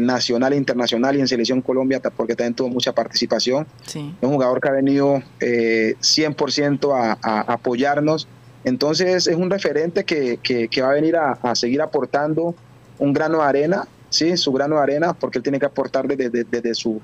nacional 0.00 0.52
e 0.52 0.56
internacional 0.56 1.16
y 1.16 1.20
en 1.20 1.28
Selección 1.28 1.62
Colombia, 1.62 2.00
porque 2.16 2.34
también 2.34 2.54
tuvo 2.54 2.68
mucha 2.68 2.92
participación. 2.92 3.66
Es 3.86 3.94
un 3.94 4.32
jugador 4.32 4.60
que 4.60 4.68
ha 4.68 4.72
venido 4.72 5.22
100% 5.40 6.92
a, 6.92 7.18
a, 7.22 7.40
apoyarnos 7.52 8.26
entonces 8.66 9.28
es 9.28 9.36
un 9.36 9.48
referente 9.48 10.04
que, 10.04 10.68
va 10.82 10.90
a 10.90 10.94
venir 10.94 11.14
a, 11.16 11.54
seguir 11.54 11.80
aportando 11.80 12.52
un 12.98 13.12
grano 13.12 13.38
de 13.38 13.44
arena, 13.44 13.86
¿sí? 14.10 14.36
su 14.36 14.52
grano 14.52 14.74
de 14.74 14.82
arena, 14.82 15.12
porque 15.14 15.38
él 15.38 15.44
tiene 15.44 15.60
que 15.60 15.66
aportar 15.66 16.08
desde, 16.08 16.74
su, 16.74 17.00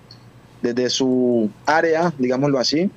desde 0.61 0.91
su 0.91 1.49
área, 1.65 2.13
digámoslo 2.19 2.59
así. 2.59 2.91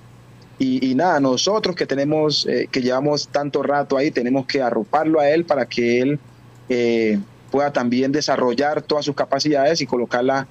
Y, 0.57 0.95
nada, 0.95 1.19
nosotros 1.19 1.75
que 1.75 1.85
tenemos, 1.85 2.47
eh, 2.47 2.67
que 2.71 2.81
llevamos 2.81 3.27
tanto 3.27 3.61
rato 3.61 3.97
ahí, 3.97 4.09
tenemos 4.09 4.47
que 4.47 4.63
arroparlo 4.63 5.19
a 5.19 5.29
él 5.29 5.45
para 5.45 5.67
que 5.67 6.01
él 6.01 6.19
eh, 6.67 7.19
pueda 7.51 7.71
también 7.71 8.11
desarrollar 8.11 8.81
todas 8.81 9.05
sus 9.05 9.15
capacidades 9.15 9.81
y 9.81 9.85
colocarla 9.85 10.47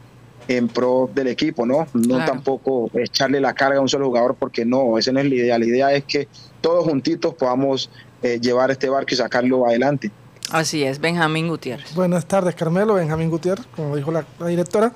en 0.49 0.69
pro 0.69 1.11
del 1.15 1.29
equipo, 1.29 1.65
¿no? 1.67 1.87
No 1.95 2.25
tampoco 2.25 2.91
echarle 2.95 3.41
la 3.41 3.55
carga 3.55 3.79
a 3.79 3.81
un 3.81 3.89
solo 3.89 4.07
jugador 4.07 4.37
porque 4.39 4.65
no, 4.65 4.99
esa 4.99 5.13
no 5.13 5.21
es 5.21 5.27
la 5.27 5.35
idea. 5.35 5.59
La 5.59 5.65
idea 5.65 5.93
es 5.93 6.05
que 6.05 6.29
todos 6.61 6.85
juntitos 6.85 7.35
podamos 7.35 7.91
eh, 8.23 8.39
llevar 8.41 8.71
este 8.71 8.89
barco 8.89 9.09
y 9.13 9.17
sacarlo 9.17 9.67
adelante. 9.67 10.11
Así 10.51 10.85
es, 10.85 11.01
Benjamín 11.01 11.49
Gutiérrez. 11.49 11.95
Buenas 11.95 12.27
tardes, 12.27 12.55
Carmelo, 12.55 12.95
Benjamín 12.95 13.31
Gutiérrez, 13.31 13.67
como 13.75 13.97
dijo 13.97 14.13
la, 14.13 14.25
directora. 14.47 14.93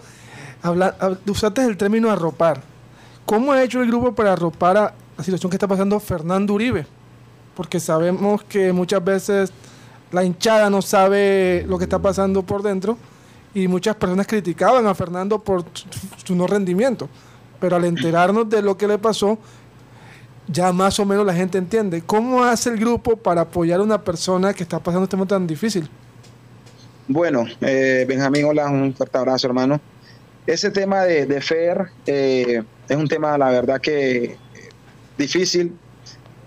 Habla, 0.63 0.97
usaste 1.27 1.65
el 1.65 1.77
término 1.77 2.11
arropar. 2.11 2.61
¿Cómo 3.25 3.53
ha 3.53 3.63
hecho 3.63 3.83
el 3.83 3.89
grupo 3.89 4.15
para 4.15 4.33
arropar 4.33 4.77
a 4.77 4.95
la 5.17 5.25
situación 5.25 5.51
que 5.51 5.57
está 5.57 5.69
pasando 5.69 5.99
Fernando 6.01 6.55
Uribe? 6.55 6.87
Porque 7.55 7.81
sabemos 7.81 8.45
que 8.45 8.73
muchas 8.73 9.03
veces 9.05 9.53
la 10.13 10.25
hinchada 10.25 10.71
no 10.71 10.83
sabe 10.83 11.65
lo 11.69 11.79
que 11.79 11.85
está 11.85 11.99
pasando 11.99 12.43
por 12.43 12.63
dentro 12.63 12.97
y 13.55 13.69
muchas 13.69 13.97
personas 13.97 14.27
criticaban 14.27 14.87
a 14.87 14.95
Fernando 14.95 15.39
por 15.39 15.65
su 16.25 16.35
no 16.35 16.47
rendimiento. 16.47 17.09
Pero 17.61 17.77
al 17.77 17.85
enterarnos 17.85 18.49
de 18.49 18.63
lo 18.63 18.77
que 18.77 18.87
le 18.87 18.99
pasó, 18.99 19.39
ya 20.47 20.73
más 20.73 20.99
o 21.01 21.05
menos 21.05 21.27
la 21.27 21.35
gente 21.35 21.59
entiende. 21.59 22.03
¿Cómo 22.03 22.45
hace 22.45 22.71
el 22.71 22.79
grupo 22.79 23.17
para 23.17 23.43
apoyar 23.43 23.81
a 23.81 23.83
una 23.83 24.03
persona 24.03 24.55
que 24.55 24.63
está 24.63 24.79
pasando 24.79 25.05
este 25.05 25.17
momento 25.17 25.35
tan 25.35 25.47
difícil? 25.47 25.89
Bueno, 27.09 27.47
eh, 27.61 28.05
Benjamín, 28.07 28.45
hola, 28.45 28.69
un 28.69 28.95
fuerte 28.95 29.19
abrazo, 29.19 29.47
hermano. 29.47 29.81
Ese 30.47 30.71
tema 30.71 31.03
de, 31.03 31.27
de 31.27 31.41
FER 31.41 31.89
eh, 32.07 32.63
es 32.89 32.97
un 32.97 33.09
tema, 33.09 33.37
la 33.37 33.51
verdad, 33.51 33.81
que 33.81 34.37
difícil. 35.17 35.75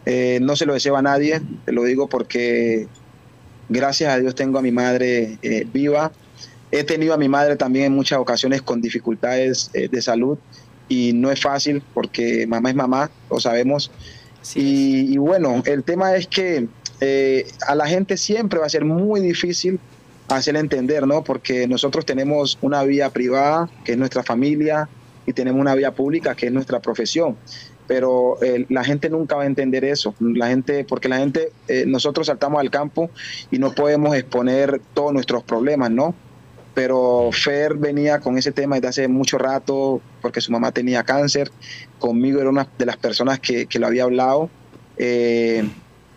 Eh, 0.06 0.40
no 0.42 0.56
se 0.56 0.66
lo 0.66 0.74
deseo 0.74 0.96
a 0.96 1.02
nadie, 1.02 1.42
te 1.66 1.72
lo 1.72 1.84
digo 1.84 2.08
porque 2.08 2.88
gracias 3.72 4.14
a 4.14 4.20
Dios 4.20 4.36
tengo 4.36 4.60
a 4.60 4.62
mi 4.62 4.72
madre 4.72 5.38
viva. 5.74 6.12
He 6.72 6.84
tenido 6.84 7.14
a 7.14 7.18
mi 7.18 7.28
madre 7.28 7.56
también 7.56 7.86
en 7.86 7.94
muchas 7.94 8.20
ocasiones 8.20 8.62
con 8.62 8.82
dificultades 8.82 9.72
de 9.74 10.02
salud 10.02 10.38
y 10.88 11.14
no 11.14 11.32
es 11.32 11.42
fácil 11.42 11.82
porque 11.94 12.46
mamá 12.48 12.70
es 12.70 12.76
mamá, 12.76 13.10
lo 13.30 13.40
sabemos. 13.40 13.92
y, 14.56 15.18
bueno, 15.18 15.64
el 15.66 15.84
tema 15.84 16.16
es 16.16 16.28
que 16.28 16.68
eh, 17.04 17.48
a 17.68 17.74
la 17.74 17.88
gente 17.88 18.16
siempre 18.16 18.60
va 18.60 18.68
a 18.68 18.70
ser 18.70 18.86
muy 18.86 19.22
difícil 19.22 19.80
hacer 20.28 20.56
entender, 20.56 21.08
¿no? 21.08 21.24
Porque 21.24 21.68
nosotros 21.68 22.06
tenemos 22.06 22.58
una 22.62 22.84
vía 22.84 23.10
privada, 23.10 23.70
que 23.84 23.94
es 23.94 23.98
nuestra 23.98 24.22
familia, 24.22 24.88
y 25.26 25.34
tenemos 25.34 25.60
una 25.60 25.76
vía 25.76 25.92
pública, 25.92 26.36
que 26.36 26.46
es 26.48 26.52
nuestra 26.52 26.80
profesión. 26.80 27.38
Pero 27.92 28.42
eh, 28.42 28.66
la 28.70 28.86
gente 28.86 29.10
nunca 29.10 29.36
va 29.36 29.44
a 29.44 29.48
entender 29.48 29.84
eso. 29.84 30.16
La 30.22 30.48
gente, 30.48 30.86
porque 30.86 31.10
la 31.10 31.18
gente, 31.18 31.52
eh, 31.68 31.84
nosotros 31.86 32.28
saltamos 32.28 32.62
al 32.62 32.70
campo 32.70 33.10
y 33.52 33.60
no 33.60 33.74
podemos 33.74 34.16
exponer 34.16 34.80
todos 34.94 35.12
nuestros 35.12 35.44
problemas, 35.44 35.92
¿no? 35.92 36.16
pero 36.74 37.30
Fer 37.32 37.76
venía 37.76 38.20
con 38.20 38.38
ese 38.38 38.52
tema 38.52 38.76
desde 38.76 38.88
hace 38.88 39.08
mucho 39.08 39.38
rato 39.38 40.02
porque 40.22 40.42
su 40.42 40.52
mamá 40.52 40.72
tenía 40.72 41.04
cáncer. 41.04 41.52
Conmigo 42.00 42.40
era 42.40 42.50
una 42.50 42.68
de 42.78 42.86
las 42.86 42.98
personas 42.98 43.40
que, 43.40 43.68
lo 43.76 43.88
había 43.88 44.04
hablado. 44.04 44.50
Eh, 44.98 45.68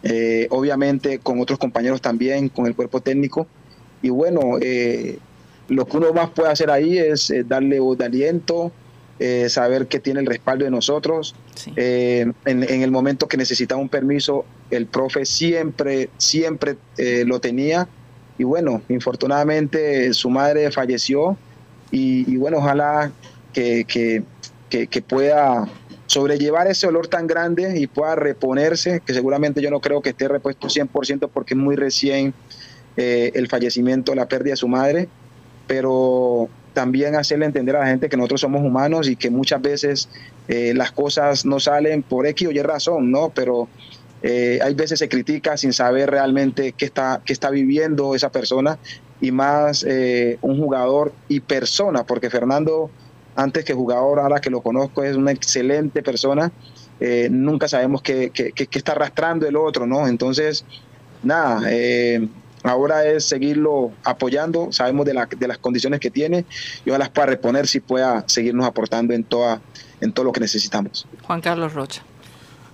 eh, 0.03 0.47
obviamente 0.51 1.19
con 1.19 1.41
otros 1.41 1.59
compañeros 1.59 2.01
también, 2.01 2.49
con 2.49 2.67
el 2.67 2.77
cuerpo 2.77 3.01
técnico. 3.01 3.47
Y 4.03 4.11
bueno, 4.11 4.59
eh, 4.61 5.19
lo 5.69 5.87
que 5.87 5.97
uno 5.97 6.13
más 6.13 6.31
puede 6.31 6.51
hacer 6.51 6.71
ahí 6.71 6.99
es 6.99 7.33
darle 7.47 7.81
voz 7.81 7.99
de 7.99 8.05
aliento, 8.05 8.71
saber 9.49 9.87
que 9.87 10.01
tiene 10.01 10.21
el 10.21 10.27
respaldo 10.27 10.65
de 10.65 10.71
nosotros. 10.71 11.35
En, 11.77 12.35
en, 12.45 12.83
el 12.83 12.91
momento 12.91 13.29
que 13.29 13.37
necesitaba 13.37 13.81
un 13.81 13.89
permiso, 13.89 14.45
el 14.71 14.87
profe 14.87 15.25
siempre, 15.25 16.11
siempre 16.19 16.77
lo 17.25 17.41
tenía. 17.41 17.89
Y 18.39 18.45
bueno, 18.45 18.83
infortunadamente 18.89 20.13
su 20.13 20.31
madre 20.31 20.71
falleció 20.73 21.37
y, 21.97 22.37
bueno, 22.37 22.59
ojalá 22.59 23.13
que, 23.53 23.85
que, 24.69 25.03
pueda 25.03 25.69
sobrellevar 26.07 26.67
ese 26.67 26.89
olor 26.89 27.07
tan 27.07 27.29
grande 27.29 27.79
y 27.79 27.87
pueda 27.87 28.17
reponerse, 28.17 29.01
que 29.07 29.15
seguramente 29.15 29.63
yo 29.63 29.71
no 29.71 29.81
creo 29.81 30.03
que 30.03 30.11
esté 30.11 30.27
repuesto 30.27 30.69
100% 30.69 31.31
porque 31.33 31.55
es 31.55 31.59
muy 31.59 31.77
recién 31.77 32.35
eh, 32.97 33.31
el 33.35 33.47
fallecimiento, 33.49 34.15
la 34.17 34.27
pérdida 34.27 34.55
de 34.55 34.57
su 34.57 34.67
madre, 34.67 35.09
pero 35.69 36.49
también 36.75 37.15
hacerle 37.15 37.47
entender 37.47 37.77
a 37.77 37.81
la 37.81 37.87
gente 37.87 38.09
que 38.09 38.17
nosotros 38.17 38.43
somos 38.43 38.63
humanos 38.63 39.09
y 39.09 39.17
que 39.17 39.31
muchas 39.31 39.63
veces 39.63 40.09
eh, 40.49 40.75
las 40.75 40.93
cosas 40.93 41.47
no 41.47 41.61
salen 41.61 42.03
por 42.03 42.27
X 42.27 42.49
o 42.49 42.51
Y 42.51 42.61
razón, 42.61 43.11
¿no? 43.11 43.31
Pero 43.31 43.69
eh, 44.23 44.59
hay 44.63 44.75
veces 44.75 44.99
se 44.99 45.09
critica 45.09 45.57
sin 45.57 45.73
saber 45.73 46.11
realmente 46.11 46.73
qué 46.73 46.85
está, 46.85 47.23
qué 47.25 47.33
está 47.33 47.51
viviendo 47.51 48.15
esa 48.15 48.31
persona 48.31 48.79
y 49.21 49.31
más 49.31 49.85
eh, 49.89 50.39
un 50.43 50.59
jugador 50.59 51.13
y 51.29 51.41
persona, 51.41 52.05
porque 52.05 52.29
Fernando, 52.29 52.91
antes 53.37 53.65
que 53.65 53.73
jugador, 53.73 54.19
ahora 54.19 54.41
que 54.41 54.51
lo 54.51 54.61
conozco, 54.61 55.05
es 55.05 55.17
una 55.17 55.31
excelente 55.31 56.03
persona. 56.03 56.53
Eh, 57.01 57.29
nunca 57.31 57.69
sabemos 57.69 58.03
qué, 58.03 58.33
está 58.57 58.93
arrastrando 58.93 59.47
el 59.47 59.57
otro, 59.57 59.87
¿no? 59.87 60.07
Entonces, 60.07 60.65
nada, 61.23 61.63
ahora 62.65 63.05
es 63.05 63.25
seguirlo 63.25 63.93
apoyando, 64.03 64.73
sabemos 64.73 65.07
de, 65.07 65.13
de, 65.39 65.49
las 65.49 65.59
condiciones 65.59 66.01
que 66.01 66.11
tiene 66.11 66.45
y 66.85 66.91
ojalá 66.91 67.13
pueda 67.13 67.27
reponer 67.27 67.69
si 67.69 67.81
pueda 67.81 68.25
seguirnos 68.27 68.67
aportando 68.67 69.15
en, 69.15 69.23
toda, 69.23 69.61
en 70.01 70.13
todo 70.13 70.25
lo 70.25 70.33
que 70.33 70.41
necesitamos. 70.41 71.07
Juan 71.23 71.41
Carlos 71.41 71.75
Rocha. 71.75 72.03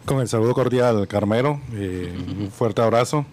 Con 0.05 0.20
el 0.20 0.29
saludo 0.29 0.55
cordial, 0.55 1.07
Carmelo. 1.07 1.61
Eh, 1.74 2.12
un 2.38 2.50
fuerte 2.50 2.81
abrazo. 2.81 3.26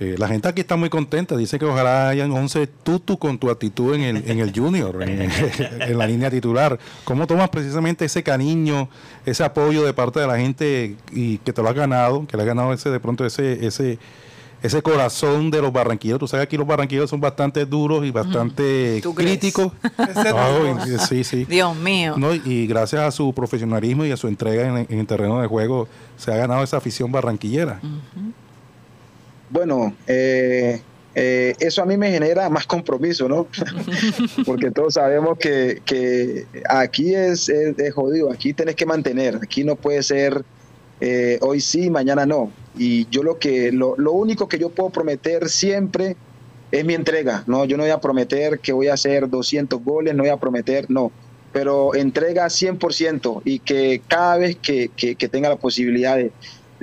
Eh, 0.00 0.16
la 0.18 0.26
gente 0.26 0.48
aquí 0.48 0.60
está 0.60 0.76
muy 0.76 0.88
contenta. 0.88 1.36
Dice 1.36 1.58
que 1.58 1.64
ojalá 1.64 2.08
hayan 2.08 2.32
11 2.32 2.66
tutu 2.66 3.18
con 3.18 3.38
tu 3.38 3.50
actitud 3.50 3.94
en 3.94 4.02
el, 4.02 4.30
en 4.30 4.38
el 4.38 4.52
Junior, 4.52 5.02
en, 5.02 5.98
la 5.98 6.06
línea 6.06 6.30
titular. 6.30 6.78
¿Cómo 7.04 7.26
tomas 7.26 7.50
precisamente 7.50 8.04
ese 8.04 8.22
cariño, 8.22 8.88
ese 9.26 9.44
apoyo 9.44 9.84
de 9.84 9.92
parte 9.92 10.18
de 10.18 10.26
la 10.26 10.38
gente 10.38 10.96
y 11.12 11.38
que 11.38 11.52
te 11.52 11.62
lo 11.62 11.68
ha 11.68 11.72
ganado, 11.72 12.26
que 12.26 12.36
le 12.36 12.42
ha 12.42 12.46
ganado 12.46 12.72
ese 12.72 12.90
de 12.90 12.98
pronto 13.00 13.24
ese 13.26 13.64
ese 13.64 13.98
ese 14.62 14.82
corazón 14.82 15.50
de 15.50 15.60
los 15.60 15.72
barranquilleros. 15.72 16.20
Tú 16.20 16.28
sabes 16.28 16.44
que 16.46 16.50
aquí 16.50 16.56
los 16.56 16.66
barranquilleros 16.66 17.10
son 17.10 17.20
bastante 17.20 17.66
duros 17.66 18.04
y 18.04 18.10
bastante 18.10 19.02
críticos. 19.14 19.72
sí, 21.08 21.24
sí. 21.24 21.44
Dios 21.44 21.76
mío. 21.76 22.16
Y 22.44 22.66
gracias 22.66 23.02
a 23.02 23.10
su 23.10 23.32
profesionalismo 23.32 24.04
y 24.04 24.12
a 24.12 24.16
su 24.16 24.28
entrega 24.28 24.80
en, 24.80 24.98
el 24.98 25.06
terreno 25.06 25.40
de 25.40 25.48
juego, 25.48 25.88
se 26.16 26.32
ha 26.32 26.36
ganado 26.36 26.62
esa 26.62 26.76
afición 26.76 27.10
barranquillera. 27.10 27.80
Bueno, 29.50 29.94
eh, 30.06 30.80
eh, 31.14 31.54
eso 31.58 31.82
a 31.82 31.86
mí 31.86 31.96
me 31.96 32.10
genera 32.10 32.48
más 32.48 32.66
compromiso, 32.66 33.28
¿no? 33.28 33.46
Porque 34.46 34.70
todos 34.70 34.94
sabemos 34.94 35.36
que, 35.38 36.46
aquí 36.68 37.14
es, 37.14 37.48
es, 37.48 37.94
jodido, 37.94 38.32
aquí 38.32 38.54
tenés 38.54 38.76
que 38.76 38.86
mantener, 38.86 39.36
aquí 39.42 39.64
no 39.64 39.76
puede 39.76 40.02
ser 40.02 40.42
eh, 41.00 41.38
hoy 41.42 41.60
sí, 41.60 41.90
mañana 41.90 42.24
no. 42.24 42.50
Y 42.76 43.06
yo 43.10 43.22
lo 43.22 43.38
que, 43.38 43.70
lo, 43.72 43.94
único 44.12 44.48
que 44.48 44.58
yo 44.58 44.70
puedo 44.70 44.90
prometer 44.90 45.48
siempre 45.48 46.16
es 46.70 46.84
mi 46.84 46.94
entrega, 46.94 47.44
¿no? 47.46 47.64
Yo 47.64 47.76
no 47.76 47.82
voy 47.82 47.92
a 47.92 48.00
prometer 48.00 48.60
que 48.60 48.72
voy 48.72 48.88
a 48.88 48.94
hacer 48.94 49.28
200 49.28 49.82
goles, 49.84 50.14
no 50.14 50.22
voy 50.22 50.30
a 50.30 50.38
prometer, 50.38 50.90
no. 50.90 51.12
Pero 51.52 51.94
entrega 51.94 52.46
100% 52.46 53.42
y 53.44 53.58
que 53.58 54.00
cada 54.08 54.38
vez 54.38 54.56
que, 54.56 54.88
tenga 55.30 55.50
la 55.50 55.56
posibilidad 55.56 56.16
de, 56.16 56.32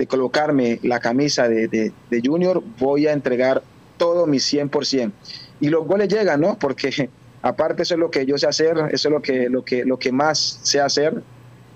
colocarme 0.06 0.78
la 0.82 1.00
camisa 1.00 1.48
de, 1.48 1.92
Junior, 2.24 2.62
voy 2.78 3.06
a 3.06 3.12
entregar 3.12 3.62
todo 3.96 4.26
mi 4.26 4.38
100%. 4.38 5.12
Y 5.60 5.68
los 5.68 5.86
goles 5.86 6.08
llegan, 6.08 6.40
¿no? 6.40 6.56
Porque 6.56 7.10
aparte 7.42 7.82
eso 7.82 7.94
es 7.94 8.00
lo 8.00 8.12
que 8.12 8.24
yo 8.26 8.38
sé 8.38 8.46
hacer, 8.46 8.78
eso 8.92 9.08
es 9.08 9.12
lo 9.12 9.20
que, 9.20 9.48
lo 9.50 9.64
que, 9.64 9.84
lo 9.84 9.98
que 9.98 10.12
más 10.12 10.60
sé 10.62 10.80
hacer 10.80 11.20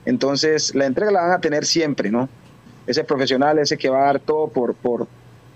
Entonces, 0.06 0.74
la 0.74 0.86
entrega 0.86 1.10
la 1.10 1.22
van 1.22 1.32
a 1.32 1.40
tener 1.40 1.66
siempre, 1.66 2.10
¿no? 2.10 2.28
Ese 2.86 3.04
profesional, 3.04 3.58
ese 3.58 3.76
que 3.76 3.88
va 3.88 4.02
a 4.02 4.06
dar 4.06 4.20
todo 4.20 4.48
por, 4.48 4.74
por 4.74 5.06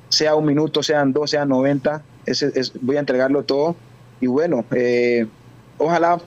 sea 0.09 0.35
un 0.35 0.47
minuto, 0.47 0.83
sean 0.83 1.13
dos, 1.13 1.31
sean 1.31 1.49
90, 1.49 2.03
ese, 2.27 2.51
es, 2.55 2.73
voy 2.81 2.97
a 2.97 3.01
entregarlo 3.01 3.43
todo. 3.43 3.77
Y 4.21 4.27
bueno, 4.27 4.65
eh, 4.73 5.27
ojalá, 5.77 6.21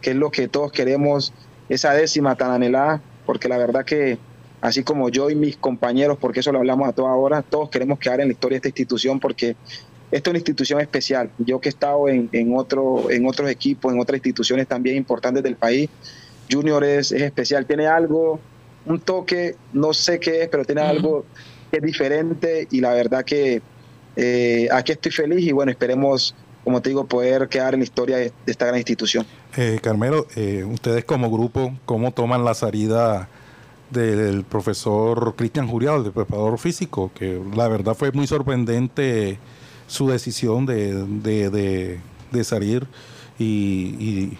que 0.00 0.10
es 0.10 0.16
lo 0.16 0.30
que 0.30 0.48
todos 0.48 0.72
queremos, 0.72 1.32
esa 1.68 1.92
décima 1.92 2.36
tan 2.36 2.50
anhelada, 2.50 3.00
porque 3.26 3.48
la 3.48 3.58
verdad 3.58 3.84
que 3.84 4.18
así 4.60 4.82
como 4.82 5.08
yo 5.08 5.30
y 5.30 5.34
mis 5.34 5.56
compañeros, 5.56 6.18
porque 6.20 6.40
eso 6.40 6.52
lo 6.52 6.58
hablamos 6.58 6.88
a 6.88 6.92
toda 6.92 7.14
hora, 7.14 7.42
todos 7.42 7.70
queremos 7.70 7.98
quedar 7.98 8.20
en 8.20 8.28
la 8.28 8.32
historia 8.32 8.56
de 8.56 8.68
esta 8.68 8.68
institución 8.68 9.20
porque 9.20 9.56
esta 10.10 10.30
es 10.30 10.32
una 10.32 10.38
institución 10.38 10.80
especial. 10.80 11.30
Yo 11.38 11.60
que 11.60 11.68
he 11.68 11.70
estado 11.70 12.08
en, 12.08 12.28
en, 12.32 12.56
otro, 12.56 13.10
en 13.10 13.26
otros 13.26 13.50
equipos, 13.50 13.92
en 13.92 14.00
otras 14.00 14.16
instituciones 14.16 14.66
también 14.66 14.96
importantes 14.96 15.42
del 15.42 15.56
país, 15.56 15.90
Junior 16.50 16.82
es, 16.82 17.12
es 17.12 17.22
especial, 17.22 17.66
tiene 17.66 17.86
algo, 17.86 18.40
un 18.88 19.00
toque, 19.00 19.56
no 19.72 19.92
sé 19.92 20.18
qué 20.18 20.42
es, 20.42 20.48
pero 20.48 20.64
tiene 20.64 20.80
algo 20.80 21.24
que 21.70 21.78
es 21.78 21.82
diferente 21.82 22.66
y 22.70 22.80
la 22.80 22.94
verdad 22.94 23.24
que 23.24 23.62
eh, 24.16 24.68
aquí 24.72 24.92
estoy 24.92 25.12
feliz 25.12 25.46
y 25.46 25.52
bueno, 25.52 25.70
esperemos, 25.70 26.34
como 26.64 26.82
te 26.82 26.90
digo, 26.90 27.06
poder 27.06 27.48
quedar 27.48 27.74
en 27.74 27.80
la 27.80 27.84
historia 27.84 28.16
de, 28.16 28.32
esta 28.46 28.66
gran 28.66 28.78
institución. 28.78 29.24
Eh, 29.56 29.78
Carmelo, 29.82 30.26
eh, 30.34 30.64
ustedes 30.64 31.04
como 31.04 31.30
grupo, 31.30 31.76
¿cómo 31.84 32.12
toman 32.12 32.44
la 32.44 32.54
salida 32.54 33.28
del 33.90 34.44
profesor 34.44 35.34
Cristian 35.36 35.68
Jurial, 35.68 36.02
del 36.02 36.12
preparador 36.12 36.58
físico? 36.58 37.12
Que 37.14 37.40
la 37.54 37.68
verdad 37.68 37.94
fue 37.94 38.10
muy 38.12 38.26
sorprendente 38.26 39.38
su 39.86 40.08
decisión 40.08 40.66
de, 40.66 40.94
de, 41.04 42.00
de, 42.30 42.44
salir 42.44 42.86
y, 43.38 43.44
y, 43.44 44.38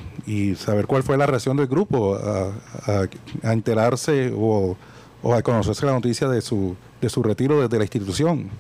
saber 0.57 0.87
cuál 0.87 1.03
fue 1.03 1.17
la 1.17 1.27
reacción 1.27 1.57
del 1.57 1.67
grupo 1.67 2.17
a, 2.17 3.09
enterarse 3.53 4.33
o, 4.37 4.77
a 5.33 5.43
conocerse 5.43 5.87
la 5.87 5.93
noticia 5.93 6.29
de 6.29 6.41
su, 6.41 6.77
de 7.01 7.09
su 7.09 7.23
retiro 7.23 7.61
desde 7.61 7.79
la 7.79 7.85
institución. 7.85 8.51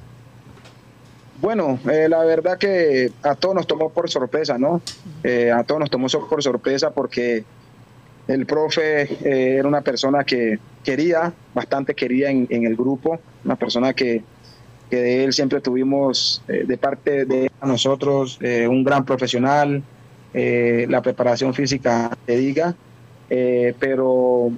Bueno, 1.40 1.78
eh, 1.88 2.08
la 2.08 2.24
verdad 2.24 2.58
que 2.58 3.12
a 3.22 3.36
todos 3.36 3.54
nos 3.54 3.66
tomó 3.66 3.90
por 3.90 4.10
sorpresa, 4.10 4.58
¿no? 4.58 4.80
Eh, 5.22 5.52
a 5.52 5.62
todos 5.62 5.80
nos 5.80 5.90
tomó 5.90 6.08
por 6.28 6.42
sorpresa 6.42 6.90
porque 6.90 7.44
el 8.26 8.44
profe 8.44 9.02
eh, 9.02 9.56
era 9.58 9.68
una 9.68 9.82
persona 9.82 10.24
que 10.24 10.58
quería, 10.82 11.32
bastante 11.54 11.94
quería 11.94 12.30
en, 12.30 12.48
en 12.50 12.66
el 12.66 12.74
grupo, 12.74 13.20
una 13.44 13.54
persona 13.54 13.92
que, 13.92 14.24
que, 14.90 14.96
de 14.96 15.24
él 15.24 15.32
siempre 15.32 15.60
tuvimos 15.60 16.42
de 16.48 16.76
parte 16.76 17.24
de 17.24 17.50
nosotros 17.62 18.38
un 18.40 18.82
gran 18.82 19.04
profesional, 19.04 19.82
la 20.32 21.02
preparación 21.02 21.54
física 21.54 22.16
te 22.26 22.36
diga, 22.36 22.74
pero 23.28 24.52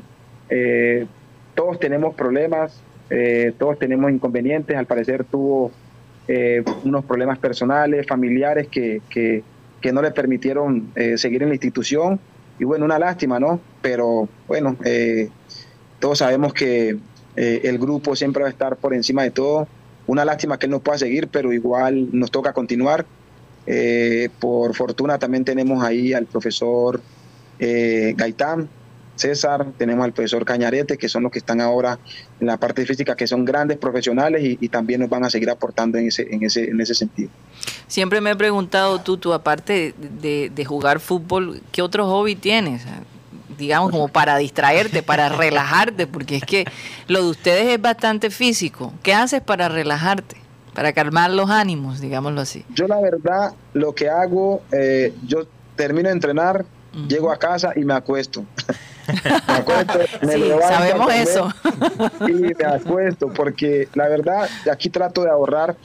todos 1.55 1.79
tenemos 1.79 2.15
problemas, 2.15 2.81
todos 3.59 3.79
tenemos 3.79 4.11
inconvenientes, 4.11 4.77
al 4.77 4.87
parecer 4.87 5.25
tuvo 5.25 5.71
eh, 6.33 6.63
unos 6.85 7.05
problemas 7.07 7.41
personales, 7.41 8.07
familiares 8.07 8.69
que, 8.69 9.03
que, 9.11 9.43
no 9.93 10.01
le 10.01 10.13
permitieron 10.13 10.93
eh, 10.95 11.19
seguir 11.19 11.43
en 11.43 11.49
la 11.49 11.57
institución. 11.57 12.21
Y 12.61 12.63
bueno, 12.63 12.85
una 12.85 13.01
lástima, 13.01 13.41
¿no? 13.41 13.59
Pero 13.83 14.29
bueno, 14.47 14.77
eh, 14.85 15.29
todos 15.99 16.19
sabemos 16.19 16.55
que 16.55 16.97
el 17.35 17.79
grupo 17.79 18.15
siempre 18.15 18.43
va 18.43 18.49
a 18.49 18.53
estar 18.53 18.77
por 18.77 18.95
encima 18.95 19.25
de 19.25 19.33
todo. 19.33 19.67
Una 20.07 20.25
lástima 20.25 20.57
que 20.57 20.67
él 20.67 20.71
no 20.71 20.79
pueda 20.79 20.99
seguir, 20.99 21.27
pero 21.27 21.53
igual 21.53 22.11
nos 22.13 22.31
toca 22.31 22.53
continuar. 22.53 23.07
Por 24.41 24.75
fortuna 24.75 25.19
también 25.19 25.45
tenemos 25.45 25.83
ahí 25.85 26.13
al 26.13 26.27
profesor 26.27 27.01
Gaitán, 27.59 28.69
César, 29.21 29.67
tenemos 29.77 30.05
al 30.05 30.13
profesor 30.13 30.45
Cañarete, 30.45 30.97
que 30.97 31.09
son 31.09 31.23
los 31.23 31.31
que 31.31 31.39
están 31.39 31.61
ahora 31.61 31.99
en 32.41 32.47
la 32.47 32.57
parte 32.57 32.87
física, 32.87 33.15
que 33.15 33.27
son 33.27 33.45
grandes 33.45 33.77
profesionales 33.77 34.43
y, 34.61 34.69
también 34.69 35.01
nos 35.01 35.11
van 35.11 35.25
a 35.25 35.31
seguir 35.31 35.51
aportando 35.51 35.99
en 35.99 36.09
ese, 36.09 36.27
en 36.31 36.43
ese, 36.43 36.65
en 36.65 36.81
ese 36.81 36.95
sentido. 36.95 37.31
Siempre 37.87 38.21
me 38.21 38.31
he 38.31 38.37
preguntado, 38.37 39.01
tú, 39.01 39.19
tú 39.19 39.33
aparte 39.33 39.95
de, 40.23 40.51
de 40.55 40.65
jugar 40.65 41.01
fútbol, 41.01 41.61
¿qué 41.71 41.83
otro 41.83 42.07
hobby 42.07 42.35
tienes? 42.35 42.83
digamos, 43.59 43.91
como 43.91 44.09
para 44.09 44.39
distraerte, 44.39 45.03
para 45.03 45.29
relajarte, 45.29 46.07
porque 46.07 46.37
es 46.37 46.45
que 46.45 46.65
lo 47.09 47.23
de 47.23 47.29
ustedes 47.29 47.67
es 47.67 47.81
bastante 47.81 48.31
físico. 48.31 48.95
¿Qué 49.03 49.13
haces 49.13 49.43
para 49.43 49.69
relajarte? 49.69 50.37
Para 50.81 50.95
calmar 50.95 51.31
los 51.31 51.51
ánimos, 51.51 52.01
digámoslo 52.01 52.41
así. 52.41 52.65
Yo 52.75 52.87
la 52.87 52.99
verdad, 53.03 53.53
lo 53.75 53.95
que 53.95 54.09
hago, 54.09 54.63
eh, 54.73 55.13
yo 55.27 55.47
termino 55.77 56.09
de 56.09 56.15
entrenar, 56.15 56.65
llego 57.07 57.31
a 57.31 57.39
casa 57.39 57.75
y 57.77 57.85
me 57.85 57.93
acuesto. 57.93 58.47
Me 59.47 59.55
acuesto, 59.55 59.99
sí, 60.23 60.51
sabemos 60.63 61.13
eso. 61.13 61.53
Y 62.29 62.33
me 62.33 62.55
acuesto, 62.65 63.29
porque 63.29 63.89
la 63.95 64.09
verdad, 64.09 64.49
aquí 64.73 64.89
trato 64.89 65.25
de 65.25 65.31
ahorrar 65.31 65.77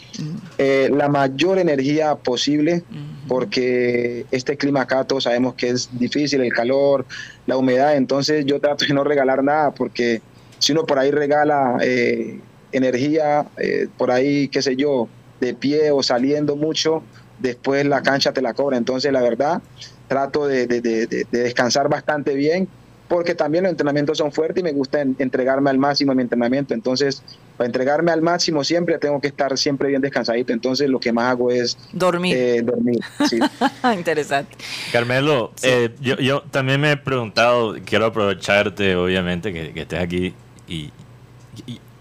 eh, 0.57 0.89
la 0.93 1.09
mayor 1.09 1.57
energía 1.57 2.15
posible, 2.15 2.83
porque 3.27 4.25
este 4.31 4.55
clima 4.55 4.81
acá 4.81 5.03
todos 5.03 5.25
sabemos 5.25 5.55
que 5.55 5.71
es 5.71 5.89
difícil, 5.91 6.39
el 6.39 6.53
calor, 6.53 7.05
la 7.47 7.57
humedad, 7.57 7.97
entonces 7.97 8.45
yo 8.45 8.61
trato 8.61 8.85
de 8.85 8.93
no 8.93 9.03
regalar 9.03 9.43
nada, 9.43 9.71
porque 9.71 10.21
si 10.59 10.71
uno 10.71 10.85
por 10.85 10.99
ahí 10.99 11.11
regala 11.11 11.79
eh, 11.81 12.39
energía, 12.77 13.45
eh, 13.57 13.87
por 13.97 14.11
ahí, 14.11 14.47
qué 14.47 14.61
sé 14.61 14.75
yo, 14.75 15.07
de 15.39 15.53
pie 15.53 15.91
o 15.91 16.03
saliendo 16.03 16.55
mucho, 16.55 17.03
después 17.39 17.85
la 17.85 18.01
cancha 18.01 18.31
te 18.31 18.41
la 18.41 18.53
cobra. 18.53 18.77
Entonces, 18.77 19.11
la 19.11 19.21
verdad, 19.21 19.61
trato 20.07 20.47
de, 20.47 20.67
de 20.67 21.25
descansar 21.31 21.89
bastante 21.89 22.35
bien 22.35 22.67
porque 23.07 23.35
también 23.35 23.63
los 23.63 23.71
entrenamientos 23.71 24.17
son 24.17 24.31
fuertes 24.31 24.61
y 24.61 24.63
me 24.63 24.71
gusta 24.71 25.01
entregarme 25.01 25.69
al 25.69 25.77
máximo 25.77 26.11
en 26.11 26.17
mi 26.17 26.23
entrenamiento. 26.23 26.73
Entonces, 26.73 27.21
para 27.57 27.67
entregarme 27.67 28.11
al 28.11 28.21
máximo 28.21 28.63
siempre 28.63 28.97
tengo 28.97 29.21
que 29.21 29.27
estar 29.27 29.57
siempre 29.57 29.89
bien 29.89 30.01
descansadito. 30.01 30.53
Entonces, 30.53 30.89
lo 30.89 30.99
que 30.99 31.13
más 31.13 31.31
hago 31.31 31.51
es 31.51 31.77
dormir. 31.93 32.35
Eh, 32.35 32.61
dormir 32.63 32.99
Interesante. 33.95 34.55
Carmelo, 34.91 35.51
eh, 35.61 35.91
yo, 36.01 36.15
yo, 36.17 36.41
también 36.51 36.81
me 36.81 36.91
he 36.91 36.97
preguntado, 36.97 37.75
quiero 37.85 38.07
aprovecharte, 38.07 38.95
obviamente, 38.95 39.53
que, 39.53 39.81
estés 39.81 39.99
aquí. 39.99 40.33
Y, 40.67 40.91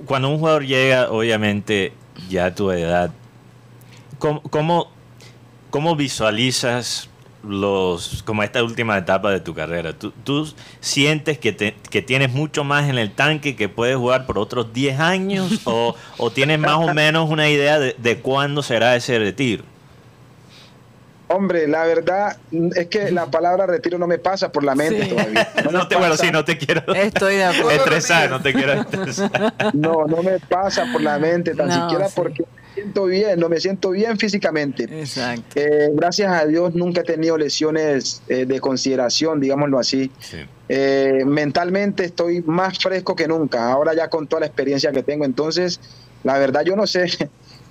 cuando 0.06 0.28
un 0.28 0.38
jugador 0.38 0.64
llega, 0.64 1.10
obviamente, 1.10 1.92
ya 2.28 2.46
a 2.46 2.54
tu 2.54 2.70
edad, 2.70 3.10
¿cómo, 4.18 4.88
cómo, 5.70 5.96
visualizas 5.96 7.08
los 7.42 8.22
como 8.22 8.42
esta 8.42 8.62
última 8.62 8.96
etapa 8.96 9.30
de 9.30 9.40
tu 9.40 9.54
carrera? 9.54 9.92
¿Tú, 9.92 10.12
tú 10.24 10.52
sientes 10.80 11.38
que, 11.38 11.52
te, 11.52 11.74
que, 11.90 12.02
tienes 12.02 12.32
mucho 12.32 12.64
más 12.64 12.88
en 12.88 12.98
el 12.98 13.12
tanque 13.12 13.56
que 13.56 13.68
puedes 13.68 13.96
jugar 13.96 14.26
por 14.26 14.38
otros 14.38 14.72
10 14.72 15.00
años 15.00 15.60
o, 15.64 15.94
o, 16.18 16.30
tienes 16.30 16.58
más 16.58 16.76
o 16.76 16.94
menos 16.94 17.28
una 17.28 17.48
idea 17.48 17.78
de, 17.78 17.94
de, 17.98 18.18
cuándo 18.18 18.62
será 18.62 18.96
ese 18.96 19.18
retiro? 19.18 19.64
Hombre, 21.34 21.66
la 21.66 21.84
verdad 21.84 22.36
es 22.76 22.86
que 22.86 23.10
la 23.10 23.26
palabra 23.30 23.66
retiro 23.66 23.98
no 23.98 24.06
me 24.06 24.18
pasa 24.18 24.52
por 24.52 24.62
la 24.62 24.74
mente 24.74 25.06
todavía. 25.06 25.48
No, 25.72 25.88
te, 25.88 25.96
bueno, 25.96 26.16
sí, 26.16 26.30
no 26.30 26.44
te 26.44 26.56
quiero 26.56 26.94
Estoy 26.94 27.36
de 27.36 27.44
acuerdo. 27.44 27.70
estresar, 27.70 28.30
no 28.30 28.40
te 28.40 28.52
quiero 28.52 28.74
estresar. 28.74 29.54
No, 29.74 30.06
no 30.06 30.22
me 30.22 30.38
pasa 30.38 30.86
por 30.92 31.00
la 31.02 31.18
mente, 31.18 31.54
tan 31.54 31.70
siquiera 31.72 32.08
porque 32.14 32.44
siento 32.74 33.06
bien, 33.06 33.40
no 33.40 33.48
me 33.48 33.58
siento 33.60 33.90
bien 33.90 34.16
físicamente. 34.18 34.84
Exacto. 34.84 35.58
Eh, 35.60 35.90
gracias 35.92 36.30
a 36.32 36.46
Dios 36.46 36.74
nunca 36.74 37.00
he 37.00 37.04
tenido 37.04 37.36
lesiones 37.36 38.22
eh, 38.28 38.46
de 38.46 38.60
consideración, 38.60 39.40
digámoslo 39.40 39.78
así. 39.78 40.10
Eh, 40.68 41.24
mentalmente 41.26 42.04
estoy 42.04 42.42
más 42.42 42.78
fresco 42.78 43.16
que 43.16 43.26
nunca, 43.26 43.72
ahora 43.72 43.94
ya 43.94 44.08
con 44.08 44.26
toda 44.26 44.40
la 44.40 44.46
experiencia 44.46 44.92
que 44.92 45.02
tengo. 45.02 45.24
Entonces, 45.24 45.80
la 46.22 46.38
verdad 46.38 46.62
yo 46.64 46.76
no 46.76 46.86
sé, 46.86 47.06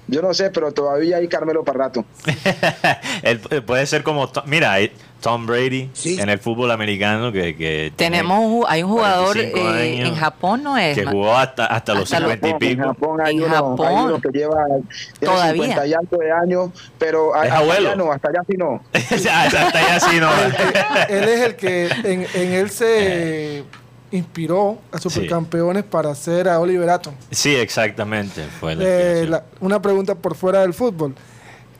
yo 0.07 0.21
no 0.21 0.33
sé, 0.33 0.49
pero 0.51 0.71
todavía 0.71 1.17
hay 1.17 1.27
Carmelo 1.27 1.63
para 1.63 1.85
rato. 1.85 2.05
puede 3.65 3.85
ser 3.85 4.03
como, 4.03 4.29
mira, 4.45 4.77
Tom 5.23 5.45
Brady 5.45 5.89
en 6.03 6.27
el 6.27 6.37
fútbol 6.37 6.69
americano 6.71 7.31
que, 7.31 7.93
tenemos 7.95 8.65
hay 8.67 8.83
un 8.83 8.91
jugador 8.91 9.37
eh, 9.37 10.05
en 10.05 10.15
Japón 10.15 10.63
no 10.63 10.77
es 10.77 10.97
que 10.97 11.05
jugó 11.05 11.33
hasta, 11.33 11.65
hasta, 11.67 11.93
los 11.93 12.09
50 12.09 12.45
y 12.49 12.53
pico. 12.55 12.71
En 12.71 12.87
Japón 12.89 13.21
hay, 13.23 13.39
uno, 13.39 14.19
que 14.21 14.29
lleva, 14.37 14.65
todavía. 15.21 15.63
50 15.63 15.87
y 15.87 15.93
algo 15.93 16.17
de 16.17 16.31
años 16.31 16.69
pero 16.99 17.33
hasta 17.33 17.57
allá 17.57 17.95
no 17.95 18.11
hasta 18.11 18.29
allá 18.29 18.41
sí 18.45 18.57
no. 18.57 18.83
Hasta 18.93 19.79
allá 19.79 19.99
sí 20.01 20.19
no. 20.19 20.29
Él, 21.07 21.23
es 21.23 21.41
el 21.41 21.55
que 21.55 21.87
en, 22.03 22.27
en 22.33 22.53
él 22.53 22.69
se 22.69 23.63
inspiró 24.13 24.77
a 24.91 24.99
supercampeones 24.99 25.83
para 25.83 26.11
hacer 26.11 26.47
a 26.47 26.59
Oliver 26.59 26.89
Atom. 26.89 27.15
Sí, 27.31 27.55
exactamente. 27.55 28.43
Fue 28.59 28.77
eh, 28.79 29.29
una 29.59 29.81
pregunta 29.81 30.13
por 30.13 30.35
fuera 30.35 30.61
del 30.61 30.73
fútbol. 30.73 31.15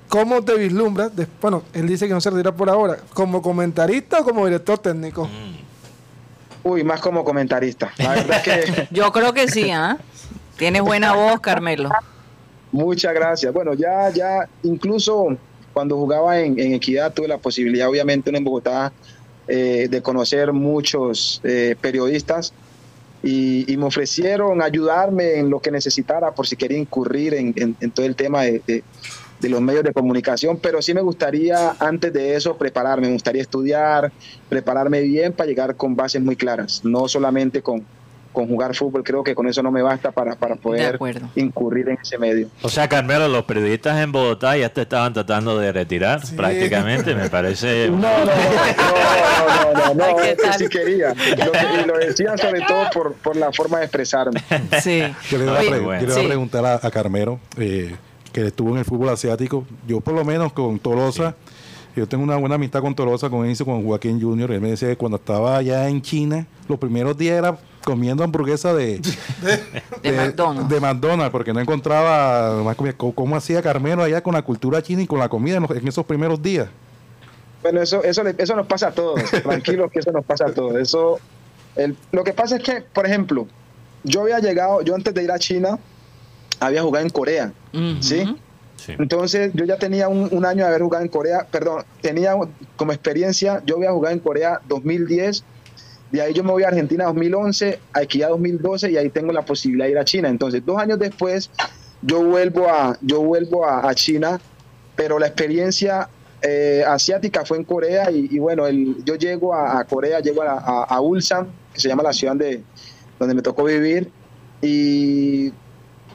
¿Cómo 0.10 0.44
te 0.44 0.56
vislumbras? 0.56 1.12
bueno, 1.40 1.64
él 1.74 1.88
dice 1.88 2.08
que 2.08 2.14
no 2.14 2.22
se 2.22 2.32
retira 2.32 2.52
por 2.52 2.70
ahora. 2.70 2.98
¿Como 3.14 3.42
comentarista 3.42 4.22
o 4.22 4.24
como 4.24 4.46
director 4.46 4.80
técnico? 4.80 5.26
Mm. 5.26 6.68
Uy, 6.68 6.84
más 6.84 7.02
como 7.02 7.24
comentarista. 7.24 7.92
La 7.98 8.10
verdad 8.16 8.42
que... 8.42 8.88
Yo 8.92 9.12
creo 9.12 9.34
que 9.34 9.48
sí, 9.48 9.70
¿ah? 9.70 9.98
Tienes 10.58 10.82
buena 10.82 11.14
voz, 11.14 11.40
Carmelo. 11.40 11.90
Muchas 12.72 13.14
gracias. 13.14 13.54
Bueno, 13.54 13.76
ya, 13.76 14.10
ya, 14.10 14.48
incluso 14.64 15.38
cuando 15.72 15.98
jugaba 15.98 16.40
en, 16.40 16.60
en 16.60 16.74
Equidad 16.74 17.14
tuve 17.14 17.28
la 17.28 17.38
posibilidad, 17.38 17.88
obviamente, 17.90 18.36
en 18.36 18.44
Bogotá, 18.44 18.92
eh, 19.48 19.88
de 19.90 20.02
conocer 20.02 20.54
muchos 20.54 21.42
eh, 21.44 21.76
periodistas 21.80 22.54
y, 23.22 23.66
me 23.78 23.86
ofrecieron 23.86 24.62
ayudarme 24.62 25.40
en 25.40 25.50
lo 25.50 25.60
que 25.60 25.72
necesitara 25.72 26.32
por 26.32 26.46
si 26.46 26.56
quería 26.56 26.78
incurrir 26.78 27.34
en, 27.34 27.76
todo 27.92 28.06
el 28.06 28.16
tema 28.16 28.44
de- 28.44 28.84
de 29.44 29.50
los 29.50 29.62
medios 29.62 29.84
de 29.84 29.94
comunicación, 29.94 30.58
pero 30.58 30.82
sí 30.82 30.94
me 30.94 31.02
gustaría 31.02 31.76
antes 31.80 32.14
de 32.14 32.36
eso 32.36 32.58
prepararme, 32.58 33.08
me 33.08 33.14
gustaría 33.14 33.42
estudiar, 33.42 34.12
prepararme 34.48 35.02
bien 35.02 35.34
para 35.34 35.48
llegar 35.48 35.76
con 35.76 35.96
bases 35.96 36.22
muy 36.22 36.38
claras, 36.38 36.82
no 36.86 37.08
solamente 37.10 37.62
con, 37.62 37.86
con 38.34 38.48
jugar 38.48 38.76
fútbol, 38.76 39.04
creo 39.04 39.24
que 39.24 39.34
con 39.36 39.48
eso 39.48 39.64
no 39.64 39.72
me 39.72 39.82
basta 39.82 40.12
para, 40.12 40.36
para 40.36 40.56
De 40.56 40.62
poder 40.62 41.00
incurrir 41.36 41.88
en 41.90 41.98
ese 42.02 42.18
medio. 42.18 42.50
O 42.62 42.70
sea, 42.70 42.90
Carmelo, 42.90 43.28
los 43.30 43.46
periodistas 43.46 44.02
en 44.04 44.12
Bogotá 44.12 44.58
ya 44.58 44.68
te 44.70 44.82
estaban 44.82 45.14
tratando 45.14 45.58
de 45.58 45.72
retirar 45.72 46.26
Sí. 46.26 46.36
prácticamente, 46.36 47.16
me 47.16 47.30
parece. 47.30 47.88
No, 47.94 47.98
no, 47.98 48.26
no, 48.26 48.26
no, 48.26 49.74
no, 49.74 49.74
no, 49.74 49.94
no, 49.94 50.04
Ay, 50.06 50.16
¿qué 50.22 50.32
es 50.32 50.38
que 50.38 50.44
tal? 50.44 50.54
sí 50.60 50.68
quería. 50.68 51.14
Lo, 51.14 51.82
y 51.84 51.86
lo 51.88 51.98
decía 51.98 52.38
sobre 52.38 52.62
todo 52.68 52.84
por, 52.94 53.14
por 53.14 53.36
la 53.36 53.52
forma 53.54 53.80
de 53.80 53.86
expresarme. 53.86 54.42
Sí. 54.82 55.02
Yo 55.30 55.38
le 55.38 55.46
bueno. 55.46 55.62
yo 55.64 55.70
le 55.78 56.04
iba 56.04 56.14
a 56.16 56.20
sí. 56.20 56.26
preguntar 56.28 56.66
a, 56.66 56.80
a 56.82 56.92
Carmelo, 56.92 57.40
eh, 57.58 57.96
que 58.32 58.48
estuvo 58.48 58.72
en 58.72 58.80
el 58.80 58.86
fútbol 58.86 59.10
asiático. 59.10 59.66
Yo, 59.88 60.02
por 60.02 60.14
lo 60.16 60.26
menos, 60.26 60.52
con 60.54 60.80
Tolosa, 60.80 61.36
yo 61.96 62.08
tengo 62.08 62.24
una 62.24 62.38
buena 62.38 62.56
amistad 62.56 62.82
con 62.82 62.96
Tolosa, 62.96 63.30
con 63.30 63.46
él 63.46 63.56
y 63.58 63.64
con 63.64 63.84
Joaquín 63.86 64.20
Junior. 64.20 64.52
Él 64.52 64.62
me 64.62 64.70
decía 64.72 64.88
que 64.90 64.98
cuando 64.98 65.18
estaba 65.18 65.58
allá 65.58 65.88
en 65.88 66.02
China, 66.02 66.48
los 66.68 66.80
primeros 66.80 67.16
días 67.18 67.38
era 67.38 67.58
comiendo 67.84 68.24
hamburguesa 68.24 68.74
de, 68.76 69.00
De 70.02 70.12
McDonald's. 70.12 70.70
de 70.70 70.80
McDonald's, 70.80 71.32
porque 71.32 71.54
no 71.54 71.60
encontraba 71.60 72.64
más 72.64 72.76
comida. 72.76 72.94
¿Cómo, 72.98 73.14
cómo 73.14 73.36
hacía 73.36 73.62
Carmelo 73.62 74.04
allá 74.04 74.22
con 74.22 74.34
la 74.34 74.42
cultura 74.42 74.82
china 74.82 75.02
y 75.02 75.08
con 75.08 75.20
la 75.20 75.30
comida 75.30 75.58
en, 75.58 75.64
los- 75.64 75.72
en 75.78 75.88
esos 75.88 76.06
primeros 76.06 76.42
días? 76.42 76.68
Bueno, 77.62 77.82
eso, 77.82 78.04
eso, 78.04 78.24
le- 78.24 78.36
eso 78.38 78.56
nos 78.56 78.68
pasa 78.68 78.88
a 78.88 78.92
todos. 78.92 79.22
Tranquilos 79.44 79.92
que 79.92 80.00
eso 80.00 80.12
nos 80.12 80.26
pasa 80.26 80.46
a 80.48 80.52
todos. 80.54 80.76
Eso, 80.76 81.20
el- 81.76 81.96
lo 82.12 82.24
que 82.24 82.34
pasa 82.34 82.58
es 82.58 82.64
que, 82.64 82.82
por 82.82 83.06
ejemplo, 83.06 83.48
yo 84.04 84.22
había 84.22 84.40
llegado, 84.40 84.82
yo 84.82 84.96
antes 84.96 85.14
de 85.14 85.24
ir 85.24 85.32
a 85.32 85.40
China, 85.40 85.80
había 86.60 86.82
jugado 86.82 87.06
en 87.06 87.12
Corea. 87.12 87.52
Sí. 88.02 88.36
Entonces 88.88 89.52
yo 89.54 89.64
ya 89.64 89.78
tenía 89.78 90.10
un, 90.10 90.28
un 90.32 90.46
año 90.46 90.64
de 90.64 90.70
haber 90.70 90.82
jugado 90.82 91.04
en 91.06 91.10
Corea, 91.10 91.48
perdón, 91.50 91.86
tenía 92.02 92.36
como 92.76 92.92
experiencia, 92.92 93.62
yo 93.66 93.78
había 93.78 93.92
jugado 93.92 94.14
en 94.14 94.20
Corea 94.20 94.60
2010, 94.68 95.46
de 96.14 96.22
ahí 96.22 96.32
yo 96.32 96.44
me 96.44 96.52
voy 96.52 96.62
a 96.62 96.68
Argentina 96.68 97.06
2011, 97.06 97.80
a 97.92 98.04
Equidad 98.04 98.30
2012 98.30 98.92
y 98.92 98.98
ahí 98.98 99.10
tengo 99.10 99.34
la 99.34 99.42
posibilidad 99.42 99.86
de 99.86 99.92
ir 99.94 99.98
a 99.98 100.06
China. 100.06 100.30
Entonces 100.30 100.64
dos 100.64 100.78
años 100.78 101.00
después 101.00 101.50
yo 102.04 102.24
vuelvo 102.24 102.70
a, 102.70 102.96
yo 103.02 103.22
vuelvo 103.22 103.66
a, 103.66 103.90
a 103.90 103.96
China, 103.96 104.40
pero 104.96 105.18
la 105.18 105.26
experiencia 105.26 106.08
eh, 106.44 106.84
asiática 106.86 107.44
fue 107.46 107.58
en 107.58 107.64
Corea 107.64 108.12
y, 108.12 108.38
bueno, 108.38 108.68
el, 108.68 109.04
yo 109.04 109.16
llego 109.16 109.56
a, 109.56 109.80
a 109.80 109.86
Corea, 109.86 110.20
llego 110.20 110.44
a, 110.44 110.52
a, 110.52 110.84
a 110.84 111.02
Ulsan, 111.02 111.48
que 111.74 111.82
se 111.82 111.88
llama 111.90 112.04
la 112.04 112.14
ciudad 112.14 112.36
de, 112.36 112.62
donde 113.18 113.34
me 113.34 113.42
tocó 113.42 113.64
vivir 113.64 114.12
y 114.62 115.52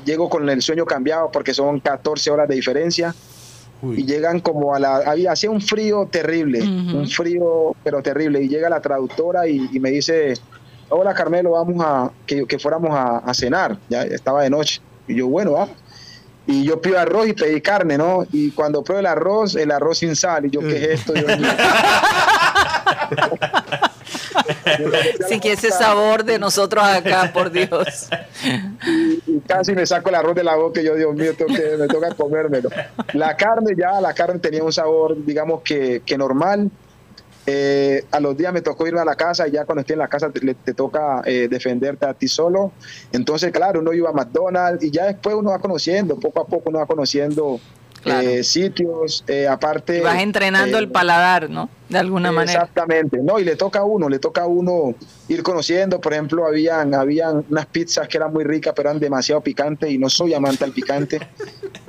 llego 0.04 0.30
con 0.30 0.48
el 0.48 0.62
sueño 0.62 0.86
cambiado 0.86 1.32
porque 1.32 1.52
son 1.52 1.80
14 1.80 2.30
horas 2.30 2.48
de 2.48 2.54
diferencia 2.54 3.12
Uy. 3.80 4.00
y 4.00 4.04
llegan 4.06 4.40
como 4.40 4.74
a 4.74 4.80
la 4.80 4.96
había 4.96 5.32
hacía 5.32 5.50
un 5.50 5.60
frío 5.60 6.08
terrible 6.10 6.62
un 6.62 7.08
frío 7.08 7.76
pero 7.84 8.02
terrible 8.02 8.42
y 8.42 8.48
llega 8.48 8.68
la 8.68 8.80
traductora 8.80 9.46
y, 9.46 9.68
y 9.72 9.78
me 9.78 9.90
dice 9.90 10.34
hola 10.88 11.14
Carmelo 11.14 11.52
vamos 11.52 11.76
a 11.84 12.10
que, 12.26 12.44
que 12.46 12.58
fuéramos 12.58 12.90
a, 12.92 13.18
a 13.18 13.34
cenar 13.34 13.78
ya 13.88 14.02
estaba 14.02 14.42
de 14.42 14.50
noche 14.50 14.80
y 15.06 15.14
yo 15.14 15.28
bueno 15.28 15.52
vamos 15.52 15.76
y 16.50 16.64
yo 16.64 16.80
pido 16.80 16.98
arroz 16.98 17.28
y 17.28 17.34
pedí 17.34 17.60
carne, 17.60 17.98
¿no? 17.98 18.24
Y 18.32 18.52
cuando 18.52 18.82
pruebo 18.82 19.00
el 19.00 19.06
arroz, 19.06 19.54
el 19.54 19.70
arroz 19.70 19.98
sin 19.98 20.16
sal. 20.16 20.46
Y 20.46 20.50
yo, 20.50 20.60
¿qué 20.60 20.76
es 20.78 21.00
esto? 21.00 21.12
Dios 21.12 21.38
mío? 21.38 21.46
Sí, 25.28 25.40
que 25.40 25.52
ese 25.52 25.70
sabor 25.70 26.24
de 26.24 26.38
nosotros 26.38 26.82
acá, 26.84 27.30
por 27.32 27.50
Dios. 27.50 28.08
y 29.26 29.27
casi 29.46 29.74
me 29.74 29.86
saco 29.86 30.08
el 30.08 30.14
arroz 30.14 30.34
de 30.34 30.44
la 30.44 30.56
boca 30.56 30.80
y 30.80 30.84
yo, 30.84 30.94
Dios 30.94 31.14
mío, 31.14 31.34
tengo 31.36 31.54
que, 31.54 31.76
me 31.76 31.86
toca 31.86 32.14
comérmelo. 32.14 32.68
La 33.14 33.36
carne 33.36 33.74
ya, 33.76 34.00
la 34.00 34.14
carne 34.14 34.38
tenía 34.38 34.62
un 34.62 34.72
sabor, 34.72 35.16
digamos 35.24 35.62
que, 35.62 36.02
que 36.04 36.16
normal. 36.16 36.70
Eh, 37.50 38.04
a 38.10 38.20
los 38.20 38.36
días 38.36 38.52
me 38.52 38.60
tocó 38.60 38.86
irme 38.86 39.00
a 39.00 39.06
la 39.06 39.14
casa 39.14 39.48
y 39.48 39.52
ya 39.52 39.64
cuando 39.64 39.80
estoy 39.80 39.94
en 39.94 40.00
la 40.00 40.08
casa 40.08 40.30
te, 40.30 40.74
toca 40.74 41.22
eh, 41.24 41.48
defenderte 41.50 42.04
a 42.04 42.12
ti 42.12 42.28
solo. 42.28 42.72
Entonces, 43.10 43.52
claro, 43.52 43.80
uno 43.80 43.94
iba 43.94 44.10
a 44.10 44.12
McDonald's 44.12 44.84
y 44.84 44.90
ya 44.90 45.06
después 45.06 45.34
uno 45.34 45.50
va 45.50 45.58
conociendo, 45.58 46.20
poco 46.20 46.42
a 46.42 46.46
poco 46.46 46.68
uno 46.68 46.80
va 46.80 46.86
conociendo 46.86 47.58
Claro. 48.02 48.28
eh, 48.28 48.44
sitios, 48.44 49.24
eh, 49.26 49.46
aparte... 49.48 49.98
Y 49.98 50.00
vas 50.00 50.20
entrenando 50.22 50.76
eh, 50.76 50.80
el 50.80 50.90
paladar, 50.90 51.50
¿no? 51.50 51.68
De 51.88 51.98
alguna 51.98 52.30
manera. 52.30 52.60
Exactamente, 52.62 53.18
no, 53.22 53.38
y 53.38 53.44
le 53.44 53.56
toca 53.56 53.80
a 53.80 53.84
uno, 53.84 54.08
le 54.08 54.18
toca 54.18 54.42
a 54.42 54.46
uno 54.46 54.94
ir 55.28 55.42
conociendo, 55.42 56.00
por 56.00 56.12
ejemplo, 56.12 56.46
habían, 56.46 56.94
habían 56.94 57.44
unas 57.48 57.66
pizzas 57.66 58.06
que 58.08 58.18
eran 58.18 58.32
muy 58.32 58.44
ricas, 58.44 58.72
pero 58.76 58.90
eran 58.90 59.00
demasiado 59.00 59.40
picantes 59.40 59.90
y 59.90 59.98
no 59.98 60.08
soy 60.08 60.34
amante 60.34 60.64
al 60.64 60.72
picante. 60.72 61.18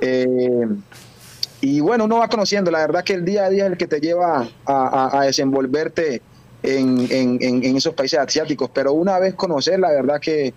Y 1.62 1.80
bueno, 1.80 2.04
uno 2.06 2.18
va 2.18 2.28
conociendo, 2.28 2.70
la 2.70 2.78
verdad 2.78 3.04
que 3.04 3.12
el 3.12 3.24
día 3.24 3.44
a 3.44 3.50
día 3.50 3.66
es 3.66 3.72
el 3.72 3.76
que 3.76 3.86
te 3.86 4.00
lleva 4.00 4.48
a, 4.64 5.08
a- 5.10 5.20
a 5.20 5.24
desenvolverte 5.26 6.22
en, 6.62 7.06
en- 7.10 7.76
esos 7.76 7.94
países 7.94 8.18
asiáticos, 8.18 8.70
pero 8.72 8.92
una 8.94 9.18
vez 9.18 9.34
conocer, 9.34 9.78
la 9.78 9.90
verdad 9.90 10.18
que 10.20 10.54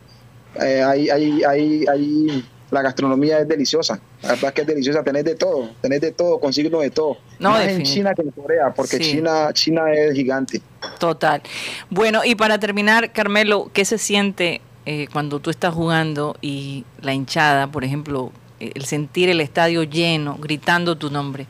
eh, 0.62 0.82
ahí, 0.82 1.10
ahí, 1.10 1.86
ahí 1.90 2.44
la 2.74 2.82
gastronomía 2.82 3.40
es 3.40 3.48
deliciosa, 3.48 4.00
la 4.22 4.30
verdad 4.30 4.54
que 4.54 4.62
es 4.62 4.68
deliciosa, 4.68 5.04
tenés 5.04 5.24
de 5.24 5.36
todo, 5.36 5.70
tenés 5.82 6.02
de 6.02 6.12
todo, 6.12 6.40
consigues 6.40 6.72
de 6.72 6.90
todo. 6.90 7.18
No, 7.40 7.52
Más 7.52 7.68
en 7.68 7.84
China 7.84 8.14
que 8.16 8.22
en 8.24 8.32
Corea, 8.32 8.74
porque 8.74 8.98
Sí. 8.98 9.04
China, 9.12 9.50
China 9.54 9.92
es 9.94 10.14
gigante. 10.16 10.62
Total. 11.00 11.42
Bueno, 11.90 12.22
y 12.26 12.36
para 12.36 12.60
terminar, 12.60 13.12
Carmelo, 13.14 13.70
¿qué 13.74 13.86
se 13.86 13.98
siente 13.98 14.62
eh, 14.86 15.08
cuando 15.14 15.40
tú 15.40 15.50
estás 15.50 15.74
jugando 15.74 16.36
y 16.42 16.84
la 17.02 17.14
hinchada, 17.14 17.68
por 17.68 17.84
ejemplo, 17.86 18.32
eh, 18.60 18.72
el 18.76 18.86
sentir 18.86 19.30
el 19.30 19.40
estadio 19.40 19.84
lleno, 19.84 20.38
gritando 20.42 20.98
tu 20.98 21.10
nombre? 21.10 21.48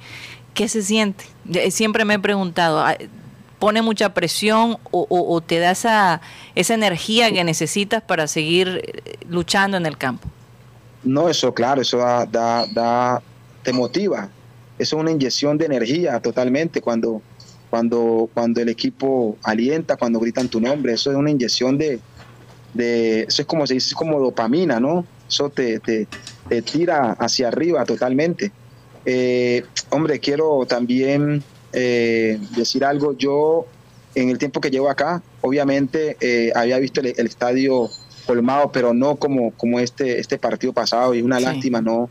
¿Qué 0.54 0.68
se 0.68 0.84
siente? 0.84 1.26
Ya- 1.46 1.70
Siempre 1.72 2.06
me 2.06 2.14
he 2.16 2.20
preguntado, 2.20 2.80
ah, 2.86 2.96
¿pone 3.60 3.82
mucha 3.82 4.14
presión 4.14 4.78
o, 4.92 5.08
o- 5.10 5.34
o 5.36 5.42
te 5.42 5.58
da 5.60 5.72
esa, 5.72 6.22
esa 6.54 6.74
energía 6.76 7.32
que 7.32 7.44
necesitas 7.44 8.04
para 8.04 8.28
seguir 8.28 8.82
eh, 8.84 9.16
luchando 9.30 9.78
en 9.78 9.86
el 9.86 9.98
campo? 9.98 10.28
No, 11.04 11.28
eso 11.30 11.54
claro, 11.54 11.82
eso 11.82 11.98
da, 11.98 12.26
da, 12.26 12.66
da- 12.72 13.24
te 13.62 13.74
motiva. 13.74 14.36
Eso 14.78 14.96
es 14.98 15.02
una 15.02 15.12
inyección 15.12 15.58
de 15.58 15.66
energía 15.66 16.20
totalmente 16.22 16.82
cuando, 16.82 17.26
cuando, 17.70 18.32
cuando 18.34 18.62
el 18.62 18.70
equipo 18.70 19.40
alienta, 19.44 19.98
cuando 19.98 20.20
gritan 20.20 20.50
tu 20.50 20.60
nombre. 20.62 20.94
Eso 20.94 21.12
es 21.12 21.18
una 21.18 21.32
inyección 21.32 21.78
de, 21.78 22.04
de 22.74 23.22
eso 23.24 23.42
es 23.44 23.48
como 23.48 23.68
se 23.68 23.76
dice, 23.76 23.96
como 23.96 24.20
dopamina, 24.22 24.80
¿no? 24.80 25.10
Eso 25.30 25.52
te, 25.52 25.80
te, 25.82 26.10
tira 26.64 27.14
hacia 27.20 27.48
arriba 27.50 27.86
totalmente. 27.86 28.56
Eh, 29.06 29.70
hombre, 29.92 30.20
quiero 30.20 30.66
también 30.68 31.48
eh, 31.72 32.38
decir 32.42 32.86
algo. 32.86 33.16
Yo, 33.18 33.72
en 34.14 34.30
el 34.30 34.38
tiempo 34.38 34.62
que 34.62 34.70
llevo 34.72 34.90
acá, 34.90 35.26
obviamente 35.42 36.18
eh, 36.22 36.52
había 36.56 36.80
visto 36.80 37.02
el 37.02 37.28
estadio 37.28 37.96
colmado, 38.26 38.72
pero 38.72 38.94
no 38.94 39.16
como, 39.18 39.52
como 39.52 39.80
este, 39.80 40.20
este 40.20 40.38
partido 40.38 40.74
pasado. 40.74 41.14
Y 41.14 41.22
una 41.22 41.40
Sí. 41.40 41.46
lástima 41.46 41.82
no, 41.82 42.10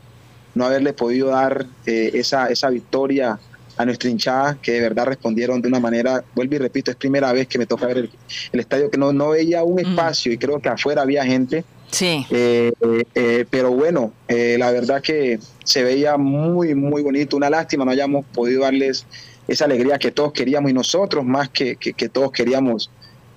no 0.55 0.64
haberle 0.66 0.92
podido 0.92 1.29
dar 1.29 1.66
eh, 1.87 2.11
esa, 2.14 2.48
esa 2.48 2.68
victoria 2.70 3.38
a 3.79 3.85
nuestra 3.87 4.11
hinchada, 4.11 4.59
que 4.62 4.72
de 4.72 4.81
verdad 4.81 5.07
respondieron 5.07 5.62
de 5.62 5.68
una 5.68 5.81
manera, 5.81 6.22
vuelvo 6.35 6.55
y 6.57 6.59
repito, 6.59 6.90
es 6.90 6.96
primera 6.96 7.33
vez 7.33 7.48
que 7.48 7.59
me 7.59 7.64
toca 7.66 7.87
ver 7.87 7.98
el, 7.98 8.11
el 8.53 8.61
estadio, 8.61 8.90
que 8.90 8.98
no, 8.98 9.12
no 9.12 9.31
veía 9.31 9.62
un 9.62 9.77
Mm. 9.77 9.79
espacio 9.79 10.31
y 10.33 10.37
creo 10.38 10.61
que 10.61 10.68
afuera 10.68 11.03
había 11.03 11.25
gente. 11.25 11.64
Sí, 11.90 12.25
Eh, 12.31 12.72
eh, 13.14 13.44
pero 13.51 13.70
bueno, 13.70 14.12
eh, 14.29 14.57
la 14.59 14.70
verdad 14.70 15.03
que 15.03 15.38
se 15.64 15.83
veía 15.83 16.16
muy, 16.16 16.75
muy 16.75 17.03
bonito. 17.03 17.37
Una 17.37 17.51
lástima 17.51 17.85
no 17.85 17.90
hayamos 17.90 18.25
podido 18.33 18.62
darles 18.62 19.07
esa 19.48 19.64
alegría 19.66 19.98
que 19.98 20.11
todos 20.11 20.33
queríamos 20.33 20.70
y 20.70 20.75
nosotros 20.75 21.25
más 21.25 21.48
que, 21.51 21.77
que, 21.77 21.92
que 21.92 22.09
todos 22.09 22.31
queríamos 22.33 22.90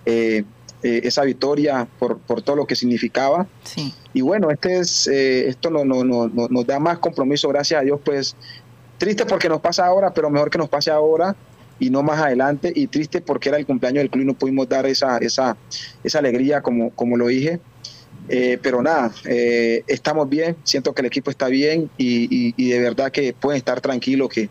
eh, 0.06 0.44
eh, 0.84 1.02
esa 1.04 1.24
victoria 1.24 1.88
por, 2.00 2.20
por 2.20 2.42
todo 2.42 2.56
lo 2.56 2.66
que 2.66 2.76
significaba. 2.76 3.48
sí. 3.64 3.94
Y 4.14 4.22
bueno, 4.22 4.50
este 4.50 4.80
es, 4.80 5.08
eh, 5.08 5.50
esto 5.50 5.70
no, 5.70 5.84
no, 5.84 6.06
no, 6.06 6.28
no- 6.30 6.48
nos 6.50 6.66
da 6.66 6.80
más 6.80 7.00
compromiso, 7.00 7.50
gracias 7.50 7.82
a 7.82 7.84
Dios, 7.84 8.00
pues 8.06 8.34
triste 8.98 9.26
porque 9.26 9.50
nos 9.50 9.60
pasa 9.60 9.86
ahora, 9.86 10.14
pero 10.14 10.30
mejor 10.30 10.50
que 10.50 10.58
nos 10.58 10.70
pase 10.70 10.90
ahora 10.90 11.36
y 11.80 11.90
no 11.90 12.02
más 12.02 12.22
adelante, 12.22 12.72
y 12.74 12.88
triste 12.88 13.20
porque 13.20 13.50
era 13.50 13.58
el 13.58 13.66
cumpleaños 13.66 14.02
del 14.04 14.10
club 14.10 14.24
y 14.24 14.28
no 14.28 14.34
pudimos 14.34 14.70
dar 14.70 14.86
esa, 14.86 15.18
esa, 15.18 15.58
esa 16.02 16.20
alegría 16.20 16.62
como, 16.62 16.92
como 16.92 17.18
lo 17.18 17.28
dije. 17.28 17.60
Eh, 18.30 18.58
pero 18.64 18.82
nada, 18.82 19.14
eh, 19.26 19.84
estamos 19.88 20.30
bien, 20.30 20.56
siento 20.64 20.94
que 20.94 21.02
el 21.02 21.08
equipo 21.08 21.30
está 21.30 21.48
bien 21.48 21.92
y, 21.98 22.24
y- 22.34 22.54
y 22.56 22.70
de 22.70 22.80
verdad 22.80 23.12
que 23.12 23.34
pueden 23.34 23.58
estar 23.58 23.82
tranquilos 23.82 24.30
que, 24.30 24.50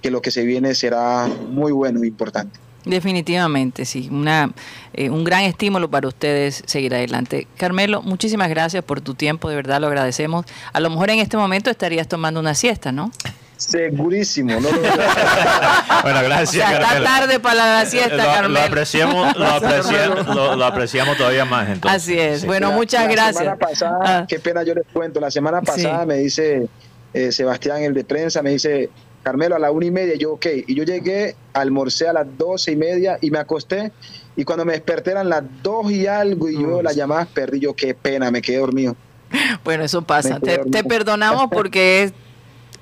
que 0.00 0.10
lo 0.10 0.22
que 0.22 0.30
se 0.30 0.42
viene 0.46 0.74
será 0.74 1.28
muy 1.50 1.70
bueno 1.72 2.02
e 2.02 2.06
importante. 2.06 2.58
Definitivamente, 2.84 3.84
sí. 3.84 4.08
Una, 4.10 4.50
eh, 4.92 5.08
un 5.10 5.24
gran 5.24 5.42
estímulo 5.42 5.88
para 5.90 6.08
ustedes 6.08 6.62
seguir 6.66 6.94
adelante. 6.94 7.46
Carmelo, 7.56 8.02
muchísimas 8.02 8.48
gracias 8.48 8.82
por 8.84 9.00
tu 9.00 9.14
tiempo, 9.14 9.48
de 9.48 9.56
verdad 9.56 9.80
lo 9.80 9.86
agradecemos. 9.86 10.46
A 10.72 10.80
lo 10.80 10.90
mejor 10.90 11.10
en 11.10 11.20
este 11.20 11.36
momento 11.36 11.70
estarías 11.70 12.08
tomando 12.08 12.40
una 12.40 12.54
siesta, 12.54 12.90
¿no? 12.92 13.10
Segurísimo. 13.56 14.50
No 14.58 14.60
lo- 14.60 14.70
Bueno, 16.02 16.18
O 16.18 16.22
gracias, 16.24 16.50
sea, 16.50 16.72
está 16.72 16.80
Carmelo. 16.88 17.04
tarde 17.04 17.40
para 17.40 17.54
la 17.80 17.86
siesta, 17.86 18.16
Lo, 18.16 18.22
lo 18.24 18.28
Carmelo. 18.32 18.60
apreciamos, 18.66 19.36
lo, 19.36 19.46
apreciamos, 19.46 20.26
lo, 20.34 20.56
lo 20.56 20.64
apreciamos 20.64 21.16
todavía 21.16 21.44
más. 21.44 21.68
Entonces. 21.68 22.02
Así 22.02 22.18
es. 22.18 22.40
Sí. 22.40 22.46
Bueno, 22.48 22.70
La- 22.70 22.74
muchas 22.74 23.04
la 23.06 23.12
gracias. 23.12 23.38
semana 23.38 23.56
pasada, 23.56 23.98
Ah. 24.04 24.26
qué 24.28 24.40
pena 24.40 24.64
yo 24.64 24.74
les 24.74 24.84
cuento, 24.92 25.20
la 25.20 25.30
semana 25.30 25.60
Sí. 25.60 25.66
pasada 25.66 26.04
me 26.06 26.16
dice 26.16 26.66
eh, 27.14 27.30
Sebastián, 27.30 27.82
el 27.82 27.94
de 27.94 28.02
prensa, 28.04 28.42
me 28.42 28.50
dice, 28.50 28.90
Carmelo, 29.22 29.54
a 29.54 29.58
la 29.58 29.70
una 29.70 29.86
y 29.86 29.90
media, 29.90 30.14
yo, 30.16 30.32
ok, 30.32 30.46
y 30.66 30.74
yo 30.74 30.84
llegué, 30.84 31.36
almorcé 31.52 32.08
a 32.08 32.12
las 32.12 32.26
doce 32.36 32.72
y 32.72 32.76
media 32.76 33.18
y 33.20 33.30
me 33.30 33.38
acosté, 33.38 33.92
y 34.36 34.44
cuando 34.44 34.64
me 34.64 34.72
desperté 34.72 35.12
eran 35.12 35.28
las 35.28 35.44
dos 35.62 35.90
y 35.90 36.06
algo, 36.06 36.48
y 36.48 36.60
yo 36.60 36.82
las 36.82 36.96
llamadas 36.96 37.28
perdí, 37.28 37.60
yo, 37.60 37.74
qué 37.74 37.94
pena, 37.94 38.30
me 38.30 38.42
quedé 38.42 38.58
dormido. 38.58 38.96
Bueno, 39.64 39.84
eso 39.84 40.02
pasa. 40.02 40.38
Te, 40.40 40.58
te 40.58 40.84
perdonamos 40.84 41.48
porque 41.52 42.02
es 42.02 42.12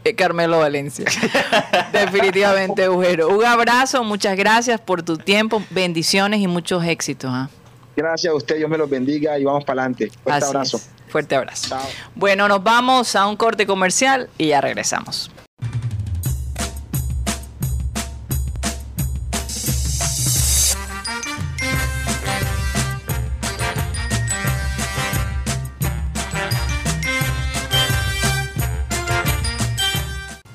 eh, 0.04 0.14
Carmelo 0.14 0.58
Valencia. 0.58 1.04
Definitivamente, 1.92 2.88
Ujero. 2.88 3.28
Un 3.28 3.44
abrazo, 3.44 4.02
muchas 4.02 4.36
gracias 4.36 4.80
por 4.80 5.02
tu 5.02 5.16
tiempo, 5.18 5.62
bendiciones 5.70 6.40
y 6.40 6.46
muchos 6.46 6.84
éxitos. 6.84 7.30
¿ah? 7.32 7.50
Gracias 7.96 8.32
a 8.32 8.36
usted, 8.36 8.56
Dios 8.56 8.70
me 8.70 8.78
los 8.78 8.88
bendiga 8.88 9.38
y 9.38 9.44
vamos 9.44 9.64
para 9.64 9.82
adelante. 9.82 10.10
Fuerte 10.22 10.32
Así 10.32 10.46
abrazo. 10.46 10.76
es. 10.78 10.90
Fuerte 11.08 11.34
abrazo. 11.34 11.68
Chao. 11.68 11.82
Bueno, 12.14 12.48
nos 12.48 12.62
vamos 12.62 13.14
a 13.14 13.26
un 13.26 13.36
corte 13.36 13.66
comercial 13.66 14.30
y 14.38 14.48
ya 14.48 14.60
regresamos. 14.60 15.30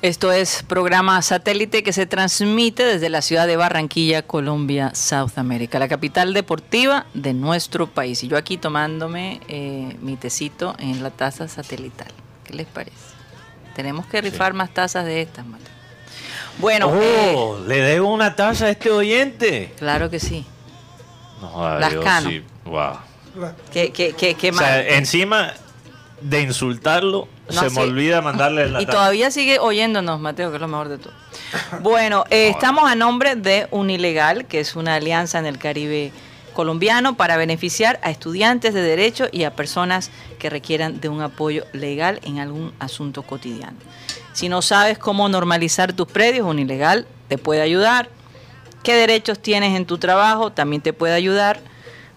Esto 0.02 0.30
es 0.30 0.62
programa 0.62 1.20
satélite 1.22 1.82
que 1.82 1.92
se 1.92 2.06
transmite 2.06 2.84
desde 2.84 3.08
la 3.08 3.22
ciudad 3.22 3.46
de 3.46 3.56
Barranquilla, 3.56 4.22
Colombia, 4.22 4.94
South 4.94 5.32
America, 5.36 5.78
la 5.78 5.88
capital 5.88 6.34
deportiva 6.34 7.06
de 7.14 7.32
nuestro 7.32 7.86
país. 7.88 8.22
Y 8.22 8.28
yo 8.28 8.36
aquí 8.36 8.58
tomándome 8.58 9.40
eh, 9.48 9.96
mi 10.02 10.16
tecito 10.16 10.76
en 10.78 11.02
la 11.02 11.10
taza 11.10 11.48
satelital. 11.48 12.08
¿Qué 12.44 12.52
les 12.54 12.66
parece? 12.66 12.92
Tenemos 13.74 14.06
que 14.06 14.20
rifar 14.20 14.52
más 14.54 14.70
tazas 14.72 15.04
de 15.06 15.22
estas, 15.22 15.46
Mateo. 15.46 15.66
Bueno, 16.58 16.90
eh, 16.94 17.32
Oh, 17.34 17.58
le 17.66 17.80
debo 17.80 18.12
una 18.12 18.36
taza 18.36 18.66
a 18.66 18.70
este 18.70 18.90
oyente. 18.90 19.72
claro 19.78 20.08
que 20.10 20.20
sí. 20.20 20.44
No, 21.40 21.78
Las 21.78 21.94
Cano. 21.94 22.30
sí. 22.30 22.44
Wow. 22.64 22.98
¿Qué, 23.72 23.92
qué, 23.92 24.14
qué, 24.16 24.34
qué 24.34 24.50
O 24.50 24.54
sea, 24.54 24.80
encima 24.96 25.52
de 26.22 26.40
insultarlo, 26.42 27.28
No, 27.52 27.60
se 27.60 27.70
sí. 27.70 27.76
me 27.76 27.82
olvida 27.82 28.20
mandarle 28.22 28.68
la 28.70 28.82
Y 28.82 28.86
todavía 28.86 29.30
sigue 29.30 29.58
oyéndonos, 29.58 30.20
Mateo, 30.20 30.50
que 30.50 30.56
es 30.56 30.60
lo 30.60 30.68
mejor 30.68 30.88
de 30.88 30.98
todo. 30.98 31.12
Bueno, 31.80 32.24
eh, 32.30 32.48
estamos 32.48 32.90
a 32.90 32.94
nombre 32.94 33.36
de 33.36 33.68
Unilegal, 33.70 34.46
que 34.46 34.60
es 34.60 34.76
una 34.76 34.94
alianza 34.94 35.38
en 35.38 35.46
el 35.46 35.58
Caribe 35.58 36.12
colombiano 36.54 37.16
para 37.16 37.36
beneficiar 37.36 38.00
a 38.02 38.10
estudiantes 38.10 38.72
de 38.72 38.80
derecho 38.80 39.26
y 39.30 39.44
a 39.44 39.54
personas 39.54 40.10
que 40.38 40.48
requieran 40.48 41.00
de 41.00 41.10
un 41.10 41.20
apoyo 41.20 41.64
legal 41.72 42.18
en 42.24 42.38
algún 42.38 42.72
asunto 42.78 43.22
cotidiano. 43.22 43.76
Si 44.32 44.48
no 44.48 44.62
sabes 44.62 44.98
cómo 44.98 45.28
normalizar 45.28 45.92
tus 45.92 46.08
predios, 46.08 46.46
Unilegal 46.46 47.06
te 47.28 47.38
puede 47.38 47.60
ayudar. 47.60 48.08
¿Qué 48.82 48.94
derechos 48.94 49.38
tienes 49.38 49.76
en 49.76 49.84
tu 49.84 49.98
trabajo? 49.98 50.50
También 50.50 50.80
te 50.80 50.92
puede 50.92 51.14
ayudar. 51.14 51.60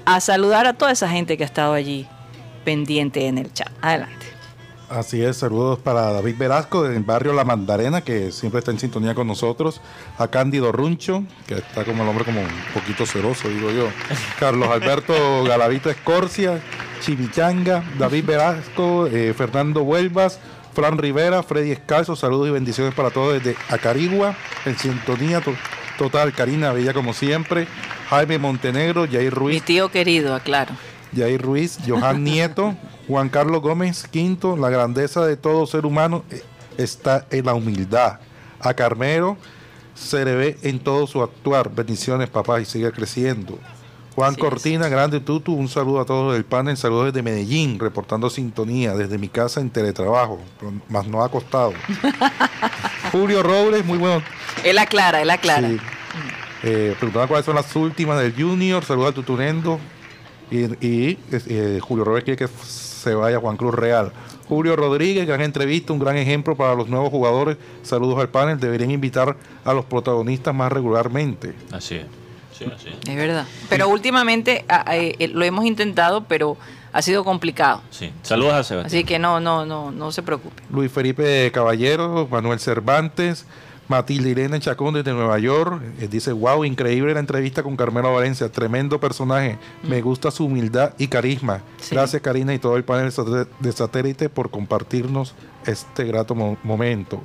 a 0.05 0.21
saludar 0.21 0.67
a 0.67 0.75
toda 0.75 0.93
esa 0.93 1.09
gente 1.09 1.37
que 1.37 1.43
ha 1.43 1.47
estado 1.47 1.73
allí 1.73 2.07
pendiente 2.65 3.27
en 3.27 3.39
el 3.39 3.53
chat. 3.53 3.73
Adelante. 3.81 4.27
Así 4.93 5.23
es, 5.25 5.39
saludos 5.39 5.79
para 5.79 6.13
David 6.13 6.35
Velasco 6.37 6.83
del 6.83 7.03
barrio 7.03 7.33
La 7.33 7.45
Mandarena, 7.45 8.03
que 8.03 8.31
siempre 8.31 8.59
está 8.59 8.73
en 8.73 8.79
sintonía 8.79 9.15
con 9.15 9.27
nosotros. 9.27 9.81
A 10.19 10.29
Cándido 10.29 10.71
Runcho, 10.71 11.25
que 11.47 11.55
está 11.55 11.85
como 11.85 12.03
el 12.03 12.09
hombre 12.11 12.25
como 12.27 12.41
un 12.43 12.49
poquito 12.75 13.07
celoso, 13.07 13.49
digo 13.49 13.71
yo. 13.71 13.89
Carlos 14.39 14.69
Alberto 14.69 15.45
Galavito 15.45 15.89
Escorcia, 15.89 16.61
Chimichanga, 17.01 17.83
David 17.99 18.25
Velasco, 18.27 19.07
eh, 19.07 19.33
Fernando 19.37 19.83
Huelvas, 19.83 20.39
Fran 20.75 20.99
Rivera, 20.99 21.43
Freddy 21.43 21.71
Escalzo, 21.73 22.15
saludos 22.15 22.49
y 22.49 22.53
bendiciones 22.53 22.93
para 22.95 23.11
todos 23.11 23.35
desde 23.43 23.57
Acarigua, 23.71 24.35
en 24.67 24.77
sintonía 24.79 25.41
to- 25.41 25.55
total, 25.97 26.33
Karina 26.35 26.73
Bella 26.73 26.93
como 26.93 27.15
siempre, 27.15 27.67
Jaime 28.11 28.39
Montenegro, 28.39 29.07
Jair 29.07 29.25
Mi 29.25 29.31
Ruiz, 29.31 29.63
tío 29.63 29.91
querido, 29.91 30.35
aclaro. 30.35 30.75
Jair 31.15 31.41
Ruiz, 31.41 31.79
Johan 31.87 32.25
Nieto, 32.25 32.75
Juan 33.09 33.29
Carlos 33.29 33.63
Gómez 33.63 34.07
Quinto, 34.09 34.57
la 34.57 34.71
grandeza 34.71 35.25
de 35.27 35.37
todo 35.37 35.67
ser 35.67 35.87
humano 35.87 36.25
eh, 36.31 36.43
está 36.79 37.27
en 37.31 37.47
la 37.47 37.55
humildad. 37.55 38.21
A 38.61 38.75
Carmelo 38.75 39.37
se 39.95 40.25
le 40.25 40.35
ve 40.35 40.59
en 40.63 40.79
todo 40.79 41.07
su 41.07 41.23
actuar. 41.23 41.71
Bendiciones, 41.71 42.29
papá, 42.29 42.61
y 42.61 42.65
sigue 42.65 42.91
creciendo. 42.93 43.59
Juan 44.15 44.35
Cortina, 44.35 44.89
grande 44.89 45.21
Tutu, 45.21 45.55
un 45.55 45.69
saludo 45.69 46.01
a 46.01 46.05
todos 46.05 46.35
del 46.35 46.45
panel, 46.45 46.77
saludos 46.77 47.07
desde 47.07 47.23
Medellín, 47.23 47.79
reportando 47.79 48.29
sintonía 48.29 48.95
desde 48.95 49.17
mi 49.17 49.29
casa 49.29 49.61
en 49.61 49.71
teletrabajo, 49.71 50.39
más 50.91 51.07
no 51.07 51.25
ha 51.25 51.31
costado. 51.31 51.73
Julio 53.13 53.43
Robles, 53.43 53.85
muy 53.87 53.97
bueno. 53.97 54.23
Él 54.65 54.79
aclara, 54.79 55.23
él 55.23 55.31
aclara. 55.31 55.69
Sí. 55.69 55.79
Eh, 56.63 56.95
preguntaba 56.99 57.27
cuáles 57.27 57.47
son 57.47 57.57
las 57.57 57.75
últimas 57.75 58.21
del 58.21 58.35
Junior. 58.35 58.85
Saludos 58.85 59.11
a 59.11 59.15
Tutunendo. 59.15 59.81
Y, 60.53 60.87
y, 60.87 61.19
eh, 61.33 61.81
Julio 61.81 62.05
Robles 62.05 62.25
quiere 62.25 62.37
que 62.37 62.49
se 62.49 63.15
vaya 63.15 63.41
Juan 63.41 63.57
Cruz 63.57 63.75
Real. 63.75 64.13
Julio 64.47 64.77
Rodríguez, 64.77 65.27
gran 65.27 65.41
entrevista, 65.41 65.95
un 65.95 65.99
gran 65.99 66.17
ejemplo 66.17 66.55
para 66.55 66.75
los 66.75 66.89
nuevos 66.89 67.11
jugadores. 67.11 67.57
Saludos 67.83 68.21
al 68.21 68.29
panel. 68.29 68.61
Deberían 68.61 68.91
invitar 68.91 69.35
a 69.65 69.73
los 69.73 69.87
protagonistas 69.87 70.55
más 70.55 70.71
regularmente. 70.71 71.55
Así 71.71 71.95
es. 71.95 72.07
Sí, 72.53 72.67
así 72.67 72.91
es. 72.91 73.09
Es 73.09 73.17
verdad. 73.17 73.47
Pero 73.71 73.89
últimamente 73.89 74.67
eh, 74.91 75.17
eh, 75.19 75.29
lo 75.29 75.43
hemos 75.43 75.65
intentado, 75.65 76.25
pero 76.25 76.59
ha 76.93 77.01
sido 77.01 77.25
complicado. 77.25 77.81
Sí. 77.91 78.13
Saludos 78.23 78.53
a 78.53 78.63
Sebastián. 78.63 78.87
Así 78.87 79.05
que 79.05 79.19
no, 79.19 79.41
no, 79.41 79.65
no, 79.65 79.91
no 79.91 80.13
se 80.13 80.23
preocupe. 80.23 80.63
Luis 80.71 80.93
Felipe 80.93 81.51
Caballero, 81.51 82.29
Manuel 82.31 82.61
Cervantes, 82.61 83.47
Matilde 83.93 84.31
Irene 84.31 84.59
Chacón 84.59 84.95
desde 84.95 85.13
Nueva 85.13 85.39
York. 85.39 85.83
Eh, 86.01 86.09
dice, 86.11 86.33
wow, 86.33 86.65
increíble 86.65 87.13
la 87.13 87.21
entrevista 87.21 87.63
con 87.63 87.77
Carmelo 87.77 88.15
Valencia, 88.15 88.51
tremendo 88.51 88.99
personaje. 88.99 89.59
Me 89.83 90.01
gusta 90.01 90.31
su 90.31 90.47
humildad 90.47 90.95
y 90.97 91.09
carisma. 91.09 91.61
Sí. 91.79 91.95
Gracias 91.95 92.23
Karina 92.23 92.55
y 92.55 92.59
todo 92.59 92.77
el 92.79 92.85
panel 92.85 93.05
de 93.07 93.11
sat- 93.13 93.49
de 93.61 93.73
satélite 93.73 94.29
por 94.31 94.51
compartirnos 94.51 95.35
este 95.67 96.05
grato 96.05 96.35
mo- 96.35 96.57
momento. 96.63 97.23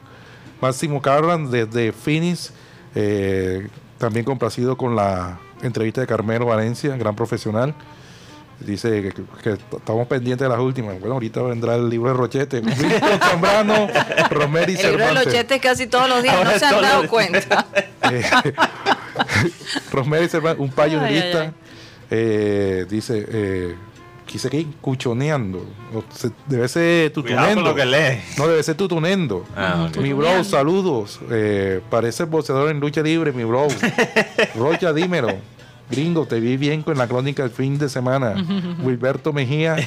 Máximo 0.62 1.02
Carran 1.02 1.50
desde 1.52 1.94
Phoenix, 1.94 2.52
eh, 2.96 3.70
también 3.98 4.26
complacido 4.26 4.76
con 4.76 4.96
la 4.96 5.40
entrevista 5.62 6.02
de 6.02 6.08
Carmelo 6.08 6.48
Valencia, 6.48 6.98
gran 6.98 7.15
profesional. 7.15 7.76
Dice 8.60 9.02
que, 9.04 9.24
que 9.44 9.52
estamos 9.78 10.08
pendientes 10.08 10.46
de 10.46 10.50
las 10.50 10.60
últimas. 10.60 11.00
Bueno, 11.00 11.14
ahorita 11.14 11.42
vendrá 11.44 11.76
el 11.76 11.90
libro 11.90 12.10
de 12.12 12.18
Rochete. 12.18 12.60
Víctor 12.62 13.20
Zambrano, 13.20 13.88
Romero 14.32 14.72
y 14.72 14.76
El 14.76 14.98
libro 14.98 15.14
de 15.14 15.26
chetes 15.32 15.62
casi 15.62 15.86
todos 15.88 16.10
los 16.10 16.24
días, 16.24 16.36
Ahora 16.36 16.52
no 16.54 16.60
se 16.60 16.66
han 16.66 16.82
dado 16.82 17.02
los- 17.04 17.12
cuenta. 17.12 17.66
Eh, 18.10 18.24
Romero 19.92 20.24
y 20.24 20.30
Cervantes, 20.30 20.62
un 20.64 20.70
payonista. 20.72 21.42
Ay, 21.42 21.48
ay, 21.48 21.48
ay. 21.48 21.54
Eh, 22.10 22.86
dice, 22.90 23.26
eh, 23.30 23.76
quise 24.26 24.50
que 24.50 24.66
cuchoneando. 24.82 25.60
O 25.94 26.04
se- 26.14 26.32
debe 26.46 26.68
ser 26.68 27.12
tutunendo. 27.12 27.62
lo 27.62 27.76
que 27.76 27.86
lee. 27.86 28.22
No, 28.38 28.48
debe 28.48 28.64
ser 28.64 28.76
tutunendo. 28.76 29.46
Ah. 29.56 29.90
Mi 30.00 30.14
bro, 30.14 30.44
saludos. 30.44 31.20
Eh, 31.32 31.82
parece 31.90 32.24
boxeador 32.24 32.70
en 32.70 32.80
lucha 32.80 33.02
libre, 33.02 33.32
mi 33.34 33.44
bro. 33.44 33.68
Rocha, 34.56 34.94
dímelo. 34.94 35.34
Gringo, 35.90 36.25
te 36.25 36.40
vi 36.40 36.58
bien 36.58 36.83
con 36.83 36.98
la 36.98 37.08
crónica 37.08 37.44
del 37.44 37.52
fin 37.52 37.77
de 37.77 37.90
semana. 37.90 38.35
Wilberto 38.83 39.31
Mejía. 39.33 39.77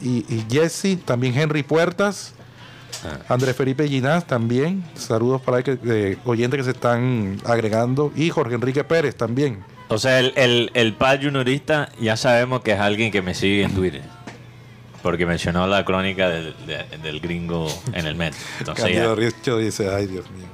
y, 0.00 0.24
y 0.28 0.44
Jesse, 0.50 0.98
también 1.04 1.36
Henry 1.38 1.62
Puertas, 1.62 2.34
Ah. 3.04 3.18
Andrés 3.34 3.56
Felipe 3.56 3.88
Ginás 3.88 4.26
también, 4.26 4.84
saludos 4.94 5.40
para 5.40 5.62
que, 5.62 5.78
eh, 5.86 6.18
oyentes 6.26 6.58
que 6.58 6.64
se 6.64 6.70
están 6.72 7.40
agregando, 7.46 8.12
y 8.14 8.28
Jorge 8.28 8.56
Enrique 8.56 8.84
Pérez 8.84 9.14
también. 9.16 9.64
O 9.88 9.96
sea, 9.96 10.18
el, 10.18 10.32
el, 10.36 10.70
el 10.74 10.92
pad 10.94 11.20
juniorista 11.22 11.88
ya 11.98 12.16
sabemos 12.18 12.60
que 12.60 12.72
es 12.72 12.80
alguien 12.80 13.10
que 13.10 13.22
me 13.22 13.34
sigue 13.34 13.62
en 13.62 13.72
Twitter. 13.74 14.02
Porque 15.02 15.24
mencionó 15.24 15.66
la 15.66 15.84
crónica 15.86 16.28
del, 16.28 16.54
de- 16.66 16.98
del 17.02 17.20
gringo 17.20 17.68
en 17.94 18.06
el 18.06 18.16
metro. 18.16 18.38
Entonces 18.58 18.84
ya, 18.94 19.56
dice, 19.56 19.88
ay 19.88 20.06
Dios 20.06 20.30
mío. 20.32 20.46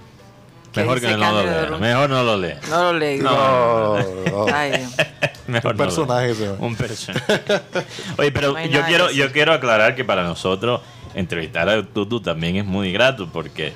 ¿Qué 0.77 0.81
mejor 0.83 1.01
que 1.01 1.16
no 1.16 1.33
lo 1.33 1.43
lea. 1.45 1.79
Mejor 1.79 2.11
no 2.11 2.22
lo 2.22 2.37
lea. 2.37 2.61
No 2.70 2.93
lo 2.93 2.99
leí. 2.99 3.18
No, 3.18 3.99
no. 3.99 4.47
Ay, 4.55 4.70
Dios. 4.79 4.93
Mejor 5.47 5.72
Un 5.72 5.77
no 5.79 5.85
lo 5.85 5.89
personaje 5.91 6.31
ese. 6.31 6.51
Un 6.59 6.77
personaje. 6.77 7.24
Oye, 8.18 8.33
pero 8.33 8.53
No 8.53 8.64
yo 8.66 8.83
quiero, 8.85 9.11
yo 9.11 9.33
quiero 9.33 9.53
aclarar 9.53 9.95
que 9.95 10.05
para 10.05 10.22
nosotros 10.24 10.81
entrevistar 11.14 11.68
a 11.68 11.83
Tutu 11.83 12.20
también 12.20 12.57
es 12.57 12.64
muy 12.64 12.93
grato 12.93 13.29
porque 13.33 13.72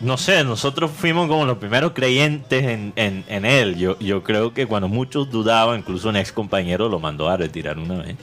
no 0.00 0.16
sé, 0.16 0.42
nosotros 0.44 0.90
fuimos 0.96 1.28
como 1.28 1.44
los 1.44 1.58
primeros 1.58 1.92
creyentes 1.92 2.64
en, 2.64 2.92
en- 2.96 3.24
en 3.28 3.44
él. 3.44 3.76
Yo, 3.76 3.98
yo 3.98 4.22
creo 4.22 4.52
que 4.54 4.66
cuando 4.66 4.88
muchos 4.88 5.30
dudaban, 5.30 5.80
incluso 5.80 6.08
un 6.08 6.16
ex 6.16 6.32
compañero 6.32 6.88
lo 6.88 6.98
mandó 7.00 7.28
a 7.28 7.36
retirar 7.36 7.78
una 7.78 7.98
vez 8.02 8.16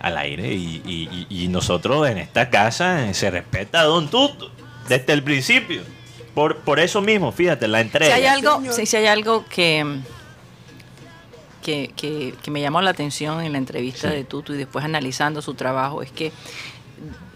al 0.00 0.16
aire. 0.18 0.52
Y, 0.54 1.26
y- 1.30 1.48
nosotros 1.48 2.06
en 2.08 2.18
esta 2.18 2.50
casa 2.50 3.12
se 3.14 3.30
respeta 3.30 3.80
a 3.80 3.84
Don 3.84 4.08
Tutu 4.08 4.48
desde 4.88 5.12
el 5.14 5.22
principio. 5.22 5.82
Por, 6.38 6.58
por 6.58 6.78
eso 6.78 7.00
mismo, 7.02 7.32
fíjate, 7.32 7.66
la 7.66 7.78
Si 7.78 7.82
entrega. 7.82 8.14
hay 8.14 8.26
algo, 8.26 8.62
si, 8.70 8.86
si 8.86 8.96
hay 8.96 9.06
algo 9.06 9.44
que, 9.46 9.84
que, 11.62 11.92
que- 11.96 12.32
que 12.40 12.50
me 12.52 12.60
llamó 12.60 12.80
la 12.80 12.90
atención 12.90 13.40
en 13.42 13.50
la 13.52 13.58
entrevista 13.58 14.08
Sí. 14.08 14.14
de 14.16 14.22
Tutu 14.24 14.54
y 14.54 14.56
después 14.56 14.84
analizando 14.84 15.42
su 15.42 15.54
trabajo, 15.54 16.00
es 16.00 16.12
que 16.12 16.30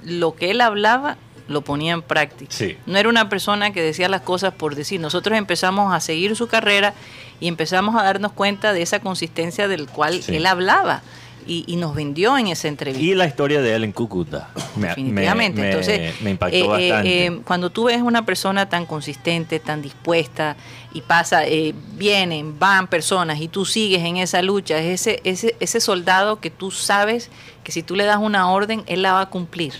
lo 0.05 0.36
que 0.36 0.53
él 0.53 0.61
hablaba 0.61 1.16
lo 1.48 1.62
ponía 1.62 1.92
en 1.94 2.03
práctica. 2.03 2.53
Sí. 2.55 2.76
No 2.86 2.96
era 2.96 3.09
una 3.09 3.28
persona 3.28 3.72
que 3.72 3.82
decía 3.82 4.09
las 4.09 4.20
cosas 4.22 4.55
por 4.55 4.76
decir. 4.76 5.00
Nosotros 5.00 5.36
empezamos 5.36 5.92
a 5.92 5.98
seguir 5.98 6.36
su 6.36 6.46
carrera 6.46 6.94
y 7.40 7.48
empezamos 7.48 7.96
a 8.00 8.05
darnos 8.05 8.30
cuenta 8.30 8.72
de 8.72 8.82
esa 8.82 9.00
consistencia 9.00 9.66
del 9.66 9.88
cual 9.88 10.22
Sí. 10.22 10.36
él 10.36 10.46
hablaba 10.46 11.03
y, 11.47 11.64
y 11.66 11.76
nos 11.76 11.95
vendió 11.95 12.36
en 12.38 12.47
esa 12.49 12.68
entrevista. 12.68 13.05
Y 13.05 13.14
la 13.14 13.26
historia 13.26 13.61
de 13.62 13.74
él 13.74 13.84
en 13.84 13.93
Cúcuta. 13.93 14.51
Me- 14.76 14.88
Definitivamente. 14.88 15.61
me- 15.61 15.66
me- 15.66 15.70
Entonces, 15.72 16.20
me 16.22 16.30
impactó 16.30 16.57
eh, 16.57 16.61
eh, 16.61 16.66
bastante. 16.90 17.26
eh, 17.26 17.40
cuando 17.45 17.70
tú 17.70 17.84
ves 17.84 18.01
una 18.03 18.24
persona 18.26 18.68
tan 18.68 18.86
consistente, 18.86 19.61
tan 19.61 19.82
dispuesta 19.82 20.57
y 20.95 21.01
pasa, 21.03 21.47
eh, 21.47 21.74
vienen, 21.97 22.59
van 22.59 22.86
personas 22.88 23.40
y 23.40 23.49
tú 23.49 23.64
sigues 23.64 24.03
en 24.05 24.16
esa 24.18 24.43
lucha, 24.43 24.78
es 24.78 25.01
ese, 25.07 25.20
ese, 25.24 25.57
ese 25.61 25.80
soldado 25.80 26.40
que 26.40 26.51
tú 26.51 26.70
sabes 26.70 27.30
que 27.64 27.72
si 27.72 27.82
tú 27.82 27.97
le 27.97 28.05
das 28.05 28.18
una 28.18 28.51
orden, 28.51 28.82
él 28.86 29.03
la 29.03 29.12
va 29.12 29.20
a 29.22 29.28
cumplir. 29.30 29.72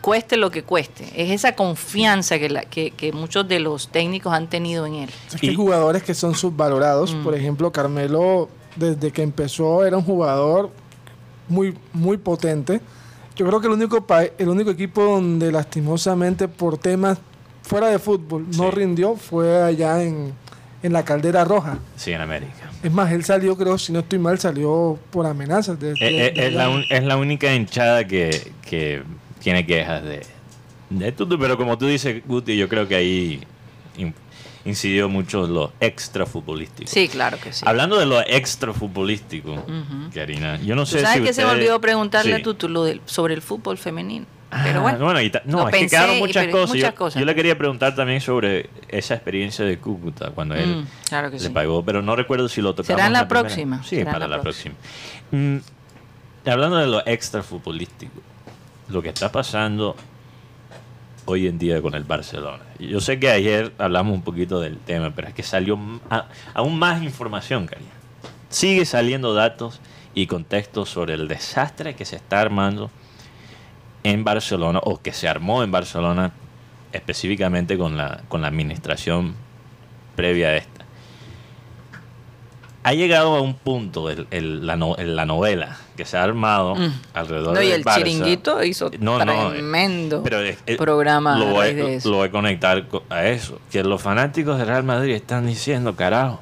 Cueste 0.00 0.36
lo 0.36 0.50
que 0.50 0.64
cueste. 0.64 1.04
Es 1.14 1.30
esa 1.30 1.54
confianza 1.54 2.38
que, 2.40 2.50
la, 2.50 2.62
que, 2.62 2.90
que 2.90 3.12
muchos 3.12 3.46
de 3.46 3.60
los 3.60 3.88
técnicos 3.88 4.32
han 4.34 4.48
tenido 4.48 4.84
en 4.84 4.94
él. 4.96 5.10
Es 5.32 5.40
que 5.40 5.48
hay 5.50 5.54
jugadores 5.54 6.02
que 6.02 6.12
son 6.12 6.34
subvalorados. 6.34 7.14
Mm. 7.14 7.22
Por 7.22 7.34
ejemplo, 7.36 7.70
Carmelo, 7.70 8.48
desde 8.76 9.10
que 9.12 9.22
empezó, 9.22 9.84
era 9.84 9.96
un 9.96 10.04
jugador 10.04 10.70
muy, 11.48 11.76
muy 11.92 12.16
potente. 12.18 12.80
Yo 13.36 13.46
creo 13.46 13.60
que 13.60 13.66
el 13.66 13.72
único, 13.72 14.06
el 14.38 14.48
único 14.48 14.70
equipo 14.70 15.02
donde 15.02 15.50
lastimosamente 15.52 16.48
por 16.48 16.78
temas 16.78 17.18
fuera 17.62 17.88
de 17.88 17.98
fútbol 17.98 18.46
no 18.56 18.70
rindió 18.70 19.16
fue 19.16 19.62
allá 19.62 20.02
en, 20.02 20.32
en 20.82 20.92
la 20.92 21.04
Caldera 21.04 21.44
Roja. 21.44 21.78
Sí, 21.96 22.12
en 22.12 22.20
América. 22.20 22.70
Es 22.82 22.92
más, 22.92 23.10
él 23.12 23.24
salió, 23.24 23.56
creo, 23.56 23.76
si 23.78 23.92
no 23.92 24.00
estoy 24.00 24.18
mal, 24.18 24.38
salió 24.38 24.98
por 25.10 25.26
amenazas. 25.26 25.80
de- 25.80 25.92
Eh, 25.92 25.94
de- 25.98 26.26
eh, 26.26 26.32
de 26.32 26.46
es, 26.48 26.52
la 26.54 26.68
un- 26.68 26.84
es 26.90 27.02
la 27.04 27.16
única 27.16 27.52
hinchada 27.54 28.06
que, 28.06 28.52
que 28.68 29.02
tiene 29.40 29.64
quejas 29.66 30.02
de, 30.04 30.22
de 30.90 31.12
Tutu, 31.12 31.38
pero 31.38 31.56
como 31.56 31.76
tú 31.78 31.86
dices, 31.86 32.22
Guti, 32.26 32.56
yo 32.56 32.68
creo 32.68 32.86
que 32.86 32.94
ahí 32.94 33.40
incidió 34.64 35.08
mucho 35.08 35.46
lo 35.46 35.72
extra 35.80 36.24
futbolístico. 36.26 36.90
Sí, 36.90 37.08
claro 37.08 37.38
que 37.38 37.52
sí. 37.52 37.64
Hablando 37.66 37.98
de 37.98 38.06
lo 38.06 38.20
extra 38.20 38.72
futbolístico, 38.72 39.52
Ujú. 39.52 40.10
Karina, 40.14 40.58
yo 40.62 40.74
no 40.74 40.82
¿Tú 40.84 40.92
sé 40.92 41.00
sabes 41.00 41.18
si 41.18 41.22
que 41.24 41.32
se 41.32 41.42
me 41.42 41.46
ustedes- 41.48 41.62
olvidó 41.68 41.80
preguntarle 41.80 42.34
Sí. 42.36 42.40
a 42.40 42.42
Tutu 42.44 42.68
lo 42.68 42.84
del- 42.84 43.00
sobre 43.04 43.34
el 43.34 43.42
fútbol 43.42 43.76
femenino? 43.78 44.26
Ah, 44.50 44.60
Pero 44.62 44.82
bueno, 44.82 45.20
y 45.20 45.30
ta- 45.30 45.42
no, 45.46 45.62
lo 45.62 45.68
es 45.68 45.74
que 45.74 45.86
quedaron 45.88 46.14
y 46.16 46.18
muchas 46.20 46.46
cosas. 46.46 46.68
muchas 46.76 46.90
yo, 46.92 46.94
cosas. 46.96 47.18
yo 47.20 47.26
le 47.26 47.34
quería 47.34 47.58
preguntar 47.58 47.96
también 47.96 48.20
sobre 48.20 48.70
esa 48.88 49.14
experiencia 49.14 49.64
de 49.64 49.78
Cúcuta 49.78 50.30
cuando 50.30 50.54
él 50.54 50.76
Mm, 50.76 50.86
claro 51.08 51.28
que 51.30 51.38
le 51.38 51.42
sí. 51.42 51.48
pagó, 51.48 51.84
pero 51.84 52.02
no 52.02 52.14
recuerdo 52.14 52.48
si 52.48 52.62
lo 52.62 52.72
tocamos. 52.72 52.86
Será 52.86 53.08
en 53.08 53.12
la 53.14 53.26
primera. 53.26 53.48
próxima, 53.48 53.82
Sí, 53.82 53.96
será 53.96 54.12
para 54.12 54.28
la 54.28 54.36
la 54.36 54.42
próxima. 54.42 54.76
Mm, 55.32 55.56
hablando 56.46 56.76
de 56.76 56.86
lo 56.86 57.02
extra 57.04 57.42
futbolístico, 57.42 58.20
lo 58.88 59.02
que 59.02 59.08
está 59.08 59.32
pasando 59.32 59.96
hoy 61.26 61.46
en 61.46 61.58
día 61.58 61.80
con 61.80 61.94
el 61.94 62.04
Barcelona. 62.04 62.62
Yo 62.78 63.00
sé 63.00 63.18
que 63.18 63.30
ayer 63.30 63.72
hablamos 63.78 64.14
un 64.14 64.22
poquito 64.22 64.60
del 64.60 64.78
tema, 64.78 65.12
pero 65.14 65.28
es 65.28 65.34
que 65.34 65.42
salió 65.42 65.78
aún 66.54 66.78
más 66.78 67.02
información, 67.02 67.66
Karina. 67.66 67.90
Sigue 68.48 68.84
saliendo 68.84 69.34
datos 69.34 69.80
y 70.14 70.26
contextos 70.26 70.88
sobre 70.88 71.14
el 71.14 71.28
desastre 71.28 71.94
que 71.94 72.04
se 72.04 72.16
está 72.16 72.40
armando 72.40 72.90
en 74.02 74.22
Barcelona 74.22 74.80
o 74.82 75.00
que 75.00 75.12
se 75.12 75.28
armó 75.28 75.62
en 75.62 75.72
Barcelona 75.72 76.32
específicamente 76.92 77.76
con 77.76 77.96
la, 77.96 78.22
con 78.28 78.42
la 78.42 78.48
administración 78.48 79.34
previa 80.14 80.48
a 80.48 80.56
esta. 80.56 80.73
Ha 82.86 82.92
llegado 82.92 83.34
a 83.34 83.40
un 83.40 83.54
punto 83.54 84.10
el- 84.10 84.26
el- 84.30 84.66
la, 84.66 84.76
no- 84.76 84.94
el- 84.96 85.16
la 85.16 85.24
novela 85.24 85.78
que 85.96 86.04
se 86.04 86.16
ha 86.18 86.22
armado 86.22 86.74
Mm. 86.74 86.92
alrededor 87.14 87.54
No, 87.54 87.62
y 87.62 87.70
el 87.70 87.82
Barça. 87.82 87.96
chiringuito 87.96 88.62
hizo 88.62 88.90
No, 89.00 89.24
no, 89.24 89.50
tremendo 89.50 90.22
Pero 90.22 90.40
es- 90.40 90.58
es- 90.66 90.76
programa 90.76 91.38
lo 91.38 91.46
voy, 91.46 91.72
de 91.74 91.96
eso. 91.96 92.10
lo 92.10 92.16
voy 92.18 92.28
a 92.28 92.30
conectar 92.30 92.86
co- 92.88 93.02
a 93.08 93.24
eso. 93.24 93.58
Que 93.72 93.82
los 93.82 94.02
fanáticos 94.02 94.58
de 94.58 94.64
Real 94.66 94.84
Madrid 94.84 95.14
están 95.14 95.46
diciendo, 95.46 95.96
carajo, 95.96 96.40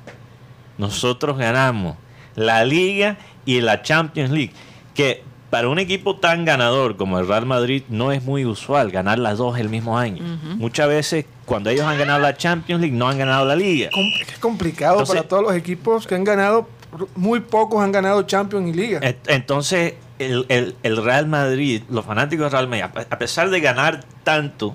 nosotros 0.79 1.39
ganamos 1.39 1.97
la 2.35 2.65
Liga 2.65 3.19
y 3.45 3.61
la 3.61 3.83
Champions 3.83 4.31
League. 4.31 4.53
Que 4.95 5.23
para 5.51 5.69
un 5.69 5.79
equipo 5.79 6.17
tan 6.17 6.45
ganador 6.45 6.97
como 6.97 7.19
el 7.19 7.29
Real 7.29 7.45
Madrid 7.47 7.83
no 7.89 8.11
es 8.11 8.23
muy 8.25 8.45
usual 8.47 8.91
ganar 8.91 9.19
las 9.19 9.39
dos 9.39 9.59
el 9.59 9.69
mismo 9.69 9.99
año. 9.99 10.23
Muchas 10.57 10.89
veces 10.89 11.27
cuando 11.53 11.69
ellos 11.69 11.85
han 11.85 11.99
ganado 11.99 12.19
la 12.19 12.35
Champions 12.35 12.81
League 12.81 12.97
no 12.97 13.07
han 13.11 13.19
ganado 13.19 13.45
la 13.45 13.55
Liga. 13.55 13.91
Com- 13.93 14.11
Es 14.27 14.39
complicado 14.39 14.95
Entonces- 14.95 15.17
para 15.17 15.29
todos 15.29 15.43
los 15.43 15.55
equipos 15.55 16.07
que 16.07 16.15
han 16.15 16.25
ganado. 16.25 16.67
Muy 17.15 17.41
pocos 17.41 17.85
han 17.85 17.93
ganado 17.93 18.23
Champions 18.23 18.71
y 18.71 18.73
Liga. 18.73 19.01
Entonces, 19.27 19.95
el, 20.19 20.47
el- 20.49 20.75
el 20.83 20.97
Real 21.05 21.27
Madrid, 21.27 21.83
los 21.91 22.07
fanáticos 22.07 22.45
del 22.45 22.53
Real 22.53 22.69
Madrid, 22.69 22.85
a 23.11 23.15
a 23.15 23.19
pesar 23.19 23.51
de 23.51 23.61
ganar 23.61 24.03
tanto, 24.25 24.75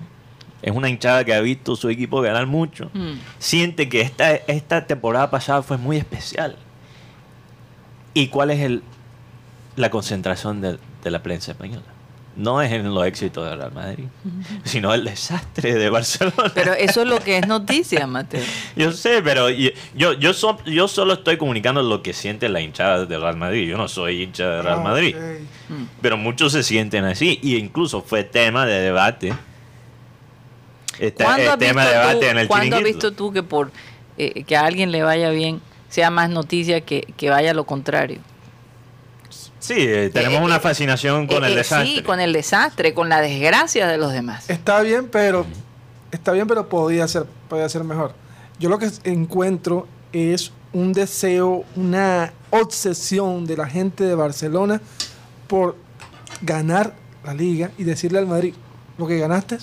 es 0.62 0.72
una 0.72 0.88
hinchada 0.88 1.24
que 1.26 1.34
ha 1.34 1.42
visto 1.42 1.76
su 1.76 1.90
equipo 1.90 2.22
ganar 2.22 2.46
mucho, 2.46 2.92
Mm. 2.94 3.14
siente 3.40 3.90
que 3.90 4.02
esta, 4.02 4.36
esta 4.36 4.86
temporada 4.86 5.32
pasada 5.32 5.64
fue 5.64 5.78
muy 5.78 5.98
especial. 5.98 6.58
¿Y 8.14 8.28
cuál 8.28 8.52
es 8.52 8.60
el, 8.60 8.84
la 9.76 9.90
concentración 9.90 10.62
de, 10.62 10.78
de 11.04 11.10
la 11.12 11.24
prensa 11.24 11.54
española? 11.54 11.86
No 12.38 12.62
es 12.62 12.72
en 12.72 12.94
los 12.94 13.06
éxitos 13.06 13.50
del 13.50 13.58
Real 13.58 13.72
Madrid, 13.74 14.06
sino 14.64 14.94
el 14.94 15.04
desastre 15.06 15.74
de 15.74 15.90
Barcelona. 15.90 16.52
Pero 16.54 16.74
eso 16.74 17.02
es 17.02 17.08
lo 17.08 17.20
que 17.20 17.40
es 17.40 17.48
noticia, 17.50 18.06
Mateo. 18.06 18.44
Yo 18.76 18.92
sé, 18.92 19.22
pero 19.24 19.50
yo, 19.50 19.72
yo, 20.14 20.34
so- 20.34 20.64
yo 20.66 20.88
solo 20.88 21.14
estoy 21.14 21.38
comunicando 21.38 21.82
lo 21.82 22.04
que 22.04 22.14
siente 22.14 22.48
la 22.48 22.62
hinchada 22.62 23.06
del 23.08 23.22
Real 23.22 23.38
Madrid. 23.38 23.68
Yo 23.68 23.76
no 23.78 23.88
soy 23.88 24.22
hincha 24.22 24.48
del 24.50 24.64
Real 24.64 24.78
Ah, 24.80 24.84
Madrid. 24.84 25.16
Mm. 25.70 25.84
Pero 26.02 26.16
muchos 26.18 26.52
se 26.54 26.62
sienten 26.62 27.06
así. 27.06 27.40
Y 27.42 27.56
incluso 27.58 28.04
fue 28.04 28.24
tema 28.24 28.66
de 28.68 28.82
debate. 28.82 29.34
¿Cuándo 31.16 31.52
has 31.52 31.58
tema 31.60 31.82
visto 31.84 31.94
de 31.94 32.00
debate 32.00 32.20
tú- 32.20 32.26
en 32.32 32.38
el 32.38 32.48
cuándo 32.48 32.76
has 32.76 32.82
chiringuito. 32.82 33.08
visto 33.08 33.12
tú 33.18 33.32
que 33.34 33.44
por 33.44 33.72
eh, 34.18 34.44
que 34.44 34.56
a 34.56 34.66
alguien 34.66 34.92
le 34.92 35.04
vaya 35.04 35.30
bien 35.30 35.62
sea 35.90 36.10
más 36.10 36.30
noticia 36.30 36.82
que, 36.82 37.02
que 37.18 37.30
vaya 37.30 37.54
lo 37.54 37.66
contrario? 37.66 38.20
Sí, 39.60 39.76
eh, 39.78 40.10
tenemos 40.14 40.42
Eh, 40.42 40.46
una 40.46 40.58
eh, 40.58 40.60
fascinación 40.60 41.28
con 41.28 41.44
Eh, 41.44 41.48
el 41.48 41.56
desastre. 41.56 41.96
Sí, 41.96 42.04
con 42.04 42.20
el 42.20 42.34
desastre, 42.34 42.94
con 42.94 43.10
la 43.10 43.22
desgracia 43.22 43.88
de 43.88 43.98
los 43.98 44.14
demás. 44.14 44.50
Está 44.50 44.82
bien, 44.82 45.08
pero 45.10 45.46
está 46.12 46.32
bien, 46.32 46.48
pero 46.48 46.68
podía 46.70 47.08
ser, 47.08 47.26
podía 47.50 47.68
ser 47.70 47.84
mejor. 47.84 48.14
Yo 48.60 48.70
lo 48.70 48.78
que 48.80 48.90
encuentro 49.04 49.88
es 50.14 50.52
un 50.74 50.94
deseo, 50.94 51.64
una 51.76 52.34
obsesión 52.50 53.46
de 53.46 53.58
la 53.58 53.68
gente 53.68 54.04
de 54.04 54.16
Barcelona 54.16 54.82
por 55.48 55.76
ganar 56.42 56.94
la 57.24 57.34
liga 57.34 57.72
y 57.78 57.84
decirle 57.84 58.20
al 58.20 58.28
Madrid, 58.28 58.54
lo 58.98 59.08
que 59.08 59.18
ganaste 59.18 59.58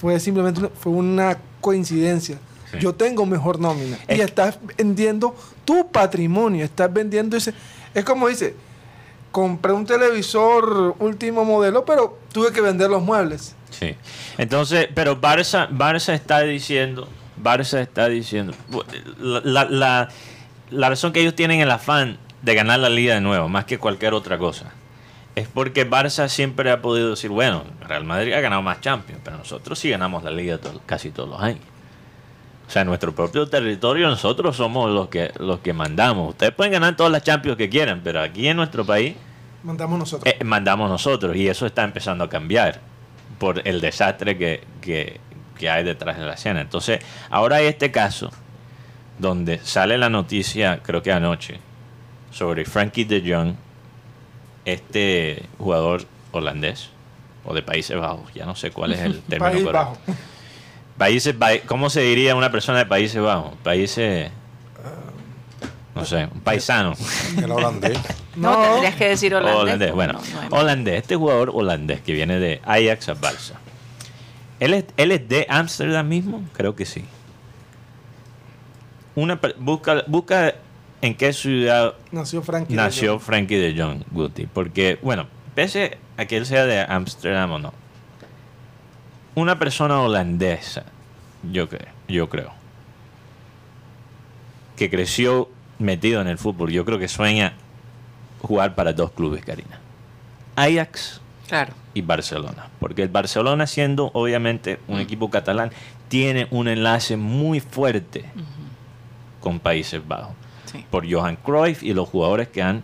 fue 0.00 0.18
simplemente 0.20 0.60
una, 0.60 0.68
fue 0.68 0.92
una 0.92 1.38
coincidencia. 1.60 2.38
Sí. 2.70 2.78
Yo 2.80 2.94
tengo 2.94 3.24
mejor 3.26 3.60
nómina. 3.60 3.98
Es 4.08 4.18
y 4.18 4.20
estás 4.20 4.58
vendiendo 4.76 5.34
tu 5.64 5.90
patrimonio, 5.90 6.64
estás 6.64 6.92
vendiendo 6.92 7.36
ese... 7.36 7.54
Es 7.94 8.04
como 8.04 8.28
dice, 8.28 8.54
compré 9.36 9.72
un 9.74 9.84
televisor 9.84 10.94
último 10.98 11.44
modelo, 11.44 11.84
pero 11.84 12.18
tuve 12.32 12.52
que 12.52 12.62
vender 12.62 12.88
los 12.88 13.02
muebles. 13.02 13.54
Sí. 13.68 13.94
Entonces, 14.38 14.88
pero 14.94 15.20
Barça, 15.20 15.68
Barça 15.68 16.14
está 16.14 16.40
diciendo, 16.40 17.06
Barça 17.42 17.80
está 17.80 18.08
diciendo, 18.08 18.54
la, 19.18 19.66
la, 19.68 20.08
la- 20.70 20.88
razón 20.88 21.12
que 21.12 21.20
ellos 21.20 21.34
tienen 21.34 21.60
el 21.60 21.70
afán 21.70 22.16
de 22.40 22.54
ganar 22.54 22.78
la 22.78 22.88
liga 22.88 23.12
de 23.12 23.20
nuevo, 23.20 23.46
más 23.50 23.66
que 23.66 23.76
cualquier 23.78 24.14
otra 24.14 24.38
cosa, 24.38 24.72
es 25.34 25.46
porque 25.48 25.86
Barça 25.86 26.28
siempre 26.30 26.70
ha 26.70 26.80
podido 26.80 27.10
decir, 27.10 27.28
bueno, 27.28 27.64
Real 27.86 28.04
Madrid 28.04 28.32
ha 28.32 28.40
ganado 28.40 28.62
más 28.62 28.80
Champions, 28.80 29.20
pero 29.22 29.36
nosotros 29.36 29.78
sí 29.78 29.90
ganamos 29.90 30.24
la 30.24 30.30
liga 30.30 30.58
casi 30.86 31.10
todos 31.10 31.28
los 31.28 31.42
años. 31.42 31.60
O 32.66 32.70
sea, 32.70 32.82
en 32.82 32.88
nuestro 32.88 33.14
propio 33.14 33.46
territorio 33.48 34.08
nosotros 34.08 34.56
somos 34.56 34.90
los 34.90 35.08
que 35.08 35.30
los 35.38 35.60
que 35.60 35.72
mandamos. 35.72 36.30
Ustedes 36.30 36.52
pueden 36.52 36.72
ganar 36.72 36.96
todas 36.96 37.12
las 37.12 37.22
Champions 37.22 37.56
que 37.56 37.68
quieran, 37.68 38.00
pero 38.02 38.20
aquí 38.20 38.48
en 38.48 38.56
nuestro 38.56 38.84
país 38.84 39.14
Mandamos 39.62 39.98
nosotros. 39.98 40.34
eh, 40.38 40.42
mandamos 40.44 40.90
nosotros 40.90 41.36
y 41.36 41.48
eso 41.48 41.64
está 41.66 41.84
empezando 41.84 42.24
a 42.24 42.28
cambiar 42.28 42.80
por 43.38 43.66
el 43.66 43.80
desastre 43.80 44.36
que, 44.36 44.62
que- 44.80 45.20
que 45.58 45.70
hay 45.70 45.84
detrás 45.84 46.18
de 46.18 46.24
la 46.26 46.34
escena. 46.34 46.60
Entonces, 46.60 47.00
ahora 47.30 47.56
hay 47.56 47.66
este 47.66 47.90
caso 47.90 48.30
donde 49.18 49.58
sale 49.58 49.96
la 49.96 50.10
noticia, 50.10 50.80
creo 50.82 51.02
que 51.02 51.10
anoche, 51.12 51.60
sobre 52.30 52.64
Frankie 52.66 53.04
de 53.04 53.22
Jong, 53.32 53.54
este 54.64 55.44
jugador 55.58 56.02
holandés 56.32 56.90
o 57.44 57.54
de 57.54 57.62
Países 57.62 57.96
Bajos, 57.98 58.32
ya 58.34 58.44
no 58.44 58.54
sé 58.54 58.70
cuál 58.70 58.92
es 58.92 59.00
el 59.00 59.20
término 59.28 59.50
País 59.52 59.64
correcto. 59.64 59.88
bajo. 60.06 60.18
Países, 60.98 61.34
¿cómo 61.66 61.90
se 61.90 62.00
diría 62.00 62.34
una 62.34 62.50
persona 62.50 62.78
de 62.78 62.86
Países 62.86 63.20
Bajos? 63.20 63.54
Países, 63.62 64.30
no 65.94 66.04
sé, 66.04 66.28
un 66.32 66.40
paisano. 66.40 66.94
El 67.36 67.50
holandés. 67.50 67.98
No, 68.34 68.52
No. 68.52 68.64
tendrías 68.72 68.94
que 68.96 69.08
decir 69.08 69.34
holandés. 69.34 69.60
Holandés, 69.62 69.92
bueno, 69.92 70.12
No, 70.14 70.20
no 70.20 70.40
hay- 70.40 70.48
holandés, 70.62 70.94
este 71.02 71.16
jugador 71.16 71.50
holandés 71.54 72.00
que 72.00 72.12
viene 72.12 72.38
de 72.38 72.60
Ajax 72.64 73.08
a 73.10 73.14
Barça. 73.14 73.52
¿Él 74.58 74.72
es, 74.74 74.84
él 74.96 75.12
es 75.12 75.28
de 75.28 75.46
Ámsterdam 75.50 76.08
mismo? 76.08 76.42
Creo 76.54 76.74
que 76.74 76.86
sí. 76.86 77.04
Una, 79.14 79.38
busca, 79.58 80.04
busca 80.06 80.54
en 81.02 81.14
qué 81.14 81.32
ciudad 81.32 81.94
Nació 82.10 82.42
Frankie. 82.42 82.74
de 82.74 82.76
nació 82.76 83.12
Jong. 83.14 83.20
Frankie 83.22 83.56
de 83.56 83.80
Jong 83.82 84.02
Guti. 84.10 84.46
Porque, 84.46 84.98
bueno, 85.02 85.26
pese 85.54 85.98
a 86.16 86.24
que 86.26 86.36
él 86.38 86.46
sea 86.46 86.64
de 86.66 86.80
Ámsterdam 86.80 87.52
o 87.52 87.58
no, 87.58 87.72
una 89.36 89.58
persona 89.58 90.00
holandesa, 90.00 90.82
yo 91.52 91.68
creo, 91.68 91.88
yo 92.08 92.28
creo, 92.28 92.50
que 94.76 94.90
creció 94.90 95.48
metido 95.78 96.20
en 96.20 96.26
el 96.26 96.38
fútbol, 96.38 96.70
yo 96.72 96.84
creo 96.84 96.98
que 96.98 97.06
sueña 97.06 97.52
jugar 98.42 98.74
para 98.74 98.92
dos 98.92 99.12
clubes, 99.12 99.44
Karina. 99.44 99.78
Ajax 100.56 101.20
Claro. 101.48 101.74
y 101.94 102.00
Barcelona. 102.00 102.68
Porque 102.80 103.02
el 103.02 103.08
Barcelona, 103.08 103.66
siendo 103.66 104.10
obviamente 104.14 104.80
un 104.88 104.98
equipo 105.00 105.30
catalán, 105.30 105.70
tiene 106.08 106.48
un 106.50 106.66
enlace 106.66 107.16
muy 107.16 107.60
fuerte 107.60 108.24
con 109.40 109.60
Países 109.60 110.06
Bajos. 110.06 110.34
Sí. 110.64 110.84
Por 110.90 111.10
Johan 111.10 111.36
Cruyff 111.36 111.82
y 111.82 111.92
los 111.92 112.08
jugadores 112.08 112.48
que 112.48 112.62
han 112.62 112.82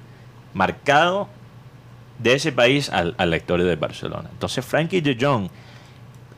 marcado 0.54 1.28
de 2.18 2.34
ese 2.34 2.52
país 2.52 2.90
al, 2.90 3.14
a 3.18 3.26
la 3.26 3.36
historia 3.36 3.66
de 3.66 3.74
Barcelona. 3.76 4.28
Entonces 4.32 4.64
Frankie 4.64 5.00
de 5.00 5.16
Jong 5.18 5.48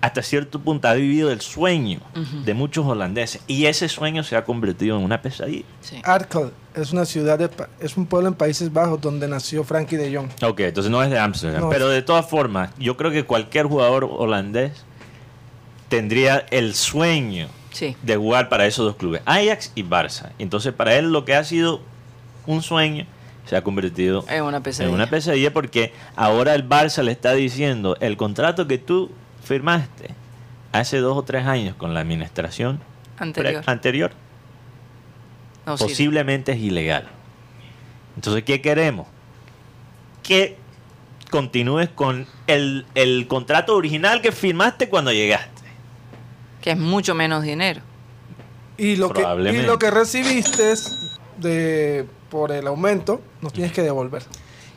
hasta 0.05 0.23
cierto 0.23 0.61
punto 0.61 0.87
ha 0.89 0.95
vivido 0.95 1.31
el 1.31 1.41
sueño 1.41 2.01
de 2.45 2.53
muchos 2.55 2.85
holandeses 2.87 3.41
y 3.47 3.67
ese 3.67 3.89
sueño 3.89 4.23
se 4.23 4.37
ha 4.37 4.45
convertido 4.45 4.99
en 4.99 5.03
una 5.05 5.23
pesadilla. 5.23 5.65
Sí. 5.81 6.01
Arkel 6.05 6.51
es 6.75 6.93
una 6.93 7.05
ciudad, 7.05 7.39
de, 7.39 7.49
es 7.81 7.97
un 7.97 8.05
pueblo 8.07 8.29
en 8.29 8.35
Países 8.35 8.73
Bajos 8.73 9.01
donde 9.01 9.27
nació 9.29 9.65
Frankie 9.65 9.97
de 9.97 10.15
Jong. 10.15 10.29
Ok, 10.43 10.61
entonces 10.61 10.91
no 10.91 11.03
es 11.03 11.09
de 11.11 11.19
Amsterdam. 11.19 11.63
No. 11.63 11.71
Pero 11.71 11.89
de 11.89 12.03
todas 12.03 12.27
formas, 12.29 12.71
yo 12.79 12.97
creo 12.97 13.11
que 13.11 13.25
cualquier 13.25 13.67
jugador 13.67 14.05
holandés 14.05 14.85
tendría 15.89 16.45
el 16.51 16.75
sueño 16.75 17.49
Sí. 17.73 17.97
de 18.03 18.17
jugar 18.17 18.49
para 18.49 18.67
esos 18.67 18.85
dos 18.87 18.97
clubes, 18.97 19.21
Ajax 19.25 19.73
y 19.75 19.83
Barça. 19.83 20.31
Entonces, 20.39 20.73
para 20.73 20.95
él 20.97 21.11
lo 21.13 21.25
que 21.25 21.35
ha 21.35 21.43
sido 21.45 21.81
un 22.47 22.63
sueño 22.63 23.05
se 23.47 23.57
ha 23.57 23.63
convertido 23.65 24.25
Es 24.29 24.41
una 24.43 24.63
pesadilla. 24.63 24.89
en 24.91 24.95
una 24.95 25.11
pesadilla 25.11 25.53
porque 25.53 25.93
ahora 26.15 26.55
el 26.55 26.69
Barça 26.69 27.03
le 27.03 27.11
está 27.13 27.33
diciendo 27.33 27.97
el 28.01 28.17
contrato 28.17 28.69
que 28.69 28.79
tú 28.79 29.11
firmaste 29.45 30.11
hace 30.73 30.99
dos 30.99 31.17
o 31.17 31.23
tres 31.23 31.47
años 31.47 31.77
con 31.77 31.95
la 31.95 32.01
administración 32.01 32.81
Anterior. 33.19 33.63
anterior 33.67 34.11
No, 35.67 35.77
sí. 35.79 35.85
posiblemente 35.85 36.53
es 36.53 36.59
ilegal. 36.59 37.07
Entonces, 38.17 38.43
¿qué 38.45 38.61
queremos? 38.61 39.07
Que 40.23 40.57
continúes 41.31 41.89
con 41.89 42.27
el, 42.47 42.87
el 42.95 43.27
contrato 43.29 43.75
original 43.77 44.21
que 44.21 44.33
firmaste 44.33 44.89
cuando 44.89 45.13
llegaste. 45.13 45.63
Que 46.61 46.73
es 46.73 46.79
mucho 46.79 47.15
menos 47.15 47.43
dinero. 47.43 47.81
Y 48.77 48.97
lo, 48.97 49.11
que, 49.13 49.21
y 49.53 49.63
lo 49.63 49.79
que 49.79 49.91
recibiste 49.91 50.75
de, 51.39 52.07
por 52.31 52.51
el 52.53 52.67
aumento, 52.67 53.21
nos 53.41 53.53
tienes 53.53 53.73
que 53.73 53.83
devolver. 53.83 54.23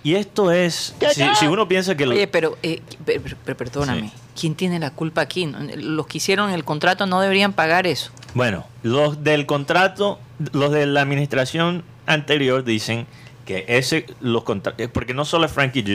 Y 0.04 0.14
esto 0.16 0.52
es, 0.52 0.96
si, 1.14 1.36
si 1.36 1.48
uno 1.48 1.68
piensa 1.68 1.96
que... 1.98 2.06
lo- 2.06 2.14
Oye, 2.14 2.28
pero, 2.28 2.58
eh, 2.62 2.82
pero, 3.06 3.22
pero- 3.24 3.38
pero 3.44 3.58
perdóname. 3.58 4.02
Sí. 4.10 4.14
¿Quién 4.40 4.56
tiene 4.56 4.80
la 4.80 4.92
culpa 4.92 5.22
aquí? 5.22 5.52
Los 5.76 6.08
que 6.08 6.18
hicieron 6.20 6.52
el 6.52 6.64
contrato 6.64 7.06
no 7.08 7.20
deberían 7.22 7.54
pagar 7.54 7.88
eso. 7.88 8.12
Bueno, 8.34 8.66
los 8.84 9.24
del 9.24 9.46
contrato, 9.46 10.20
los 10.52 10.72
de 10.72 10.86
la 10.86 11.02
administración 11.02 11.84
anterior 12.06 12.64
dicen 12.64 13.08
que 13.46 13.66
ese, 13.68 14.06
los 14.22 14.44
contra- 14.44 14.76
eh, 14.78 14.88
porque 14.90 15.14
no 15.14 15.26
solo 15.26 15.46
es 15.46 15.52
Frankie 15.52 15.82
de 15.82 15.94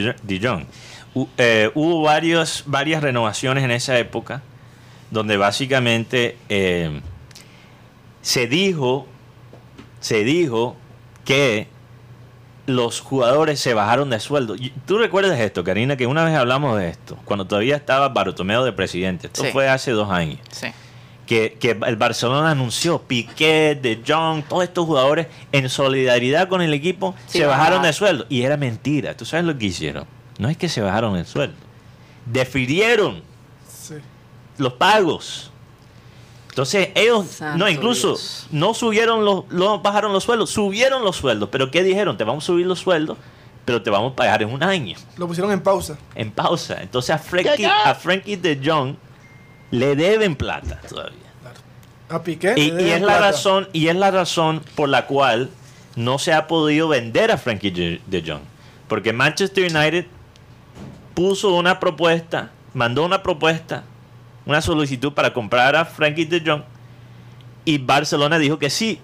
eh, 1.37 1.71
hubo 1.75 2.03
varios, 2.03 2.65
varias 2.67 3.03
renovaciones 3.03 3.63
en 3.63 3.71
esa 3.71 3.99
época 3.99 4.43
donde 5.11 5.37
básicamente 5.37 6.37
eh, 6.49 7.01
se 8.23 8.47
dijo, 8.47 9.07
se 10.01 10.25
dijo 10.25 10.77
que 11.25 11.69
los 12.67 13.01
jugadores 13.01 13.59
se 13.61 13.75
bajaron 13.75 14.11
de 14.11 14.21
sueldo. 14.21 14.55
Y 14.55 14.71
¿Tú 14.87 14.99
recuerdas 14.99 15.39
esto, 15.41 15.65
Karina? 15.65 15.97
Que 15.97 16.07
una 16.07 16.25
vez 16.25 16.35
hablamos 16.37 16.79
de 16.79 16.89
esto, 16.89 17.19
cuando 17.25 17.45
todavía 17.47 17.77
estaba 17.77 18.09
Bartomeo 18.11 18.65
de 18.65 18.73
presidente. 18.73 19.27
Esto 19.27 19.43
Sí. 19.45 19.51
fue 19.53 19.69
hace 19.69 19.91
dos 19.91 20.11
años 20.11 20.39
Sí. 20.53 20.69
que, 21.27 21.57
que 21.59 21.71
el 21.87 21.97
Barcelona 21.97 22.51
anunció, 22.53 23.01
Piqué, 23.03 23.79
De 23.81 24.01
Jong, 24.07 24.45
todos 24.49 24.65
estos 24.65 24.87
jugadores 24.87 25.27
en 25.51 25.69
solidaridad 25.69 26.49
con 26.49 26.63
el 26.63 26.73
equipo 26.75 27.15
Sí, 27.27 27.39
se 27.39 27.47
bajaron 27.47 27.83
de 27.83 27.93
sueldo. 27.93 28.27
Y 28.29 28.43
era 28.43 28.57
mentira. 28.57 29.17
¿Tú 29.17 29.25
sabes 29.25 29.45
lo 29.47 29.57
que 29.59 29.67
hicieron? 29.67 30.05
No 30.39 30.49
es 30.49 30.57
que 30.57 30.69
se 30.69 30.81
bajaron 30.81 31.17
el 31.17 31.27
sueldo. 31.27 31.57
Defirieron 32.27 33.23
Sí. 33.69 33.95
los 34.59 34.75
pagos. 34.75 35.52
Entonces 36.53 36.91
ellos, 36.95 37.29
Santo 37.29 37.65
no, 37.65 37.71
incluso 37.71 38.09
Dios. 38.09 38.47
no 38.51 38.75
subieron 38.75 39.25
los, 39.25 39.49
no 39.49 39.81
bajaron 39.81 40.13
los 40.13 40.23
sueldos, 40.23 40.51
subieron 40.51 41.03
los 41.03 41.17
sueldos. 41.17 41.49
Pero 41.51 41.71
¿qué 41.71 41.83
dijeron? 41.83 42.19
Te 42.19 42.25
vamos 42.25 42.45
a 42.45 42.47
subir 42.49 42.67
los 42.67 42.79
sueldos, 42.79 43.17
pero 43.65 43.83
te 43.83 43.89
vamos 43.89 44.13
a 44.13 44.17
pagar 44.17 44.43
en 44.43 44.53
un 44.53 44.63
año 44.63 44.95
Lo 45.17 45.27
pusieron 45.27 45.51
en 45.51 45.63
pausa. 45.63 45.97
en 46.15 46.31
pausa. 46.31 46.83
Entonces 46.83 47.15
a 47.15 47.19
Frankie, 47.19 47.65
a 47.65 47.95
Frankie 47.95 48.37
de 48.37 48.61
Jong 48.63 48.97
le 49.71 49.97
deben 49.97 50.37
plata 50.37 50.79
todavía. 50.87 51.17
A 52.11 52.23
Piqué. 52.23 52.53
Y, 52.59 52.71
le 52.71 52.83
y 52.83 52.85
deben 52.85 52.93
es 52.97 53.01
la 53.01 53.19
razón 53.19 53.69
y 53.73 53.89
es 53.89 53.97
la 53.97 54.11
razón 54.11 54.63
por 54.75 54.91
la 54.91 55.07
cual 55.07 55.49
no 55.97 56.19
se 56.19 56.35
ha 56.35 56.49
podido 56.49 56.87
vender 56.87 57.31
a 57.31 57.39
Frankie 57.39 57.71
de 57.71 58.03
de 58.07 58.23
Jong 58.31 58.43
porque 58.89 59.15
Manchester 59.15 59.75
United 59.75 60.05
puso 61.15 61.55
una 61.55 61.81
propuesta 61.81 62.51
mandó 62.75 63.07
una 63.07 63.23
propuesta 63.23 63.85
una 64.47 64.61
solicitud 64.61 65.13
para 65.13 65.33
comprar 65.33 65.77
a 65.77 65.85
Frankie 65.85 66.25
de 66.25 66.41
Jong 66.45 66.63
y 67.65 67.79
Barcelona 67.79 68.39
dijo 68.39 68.59
que 68.59 68.71
sí 68.71 69.01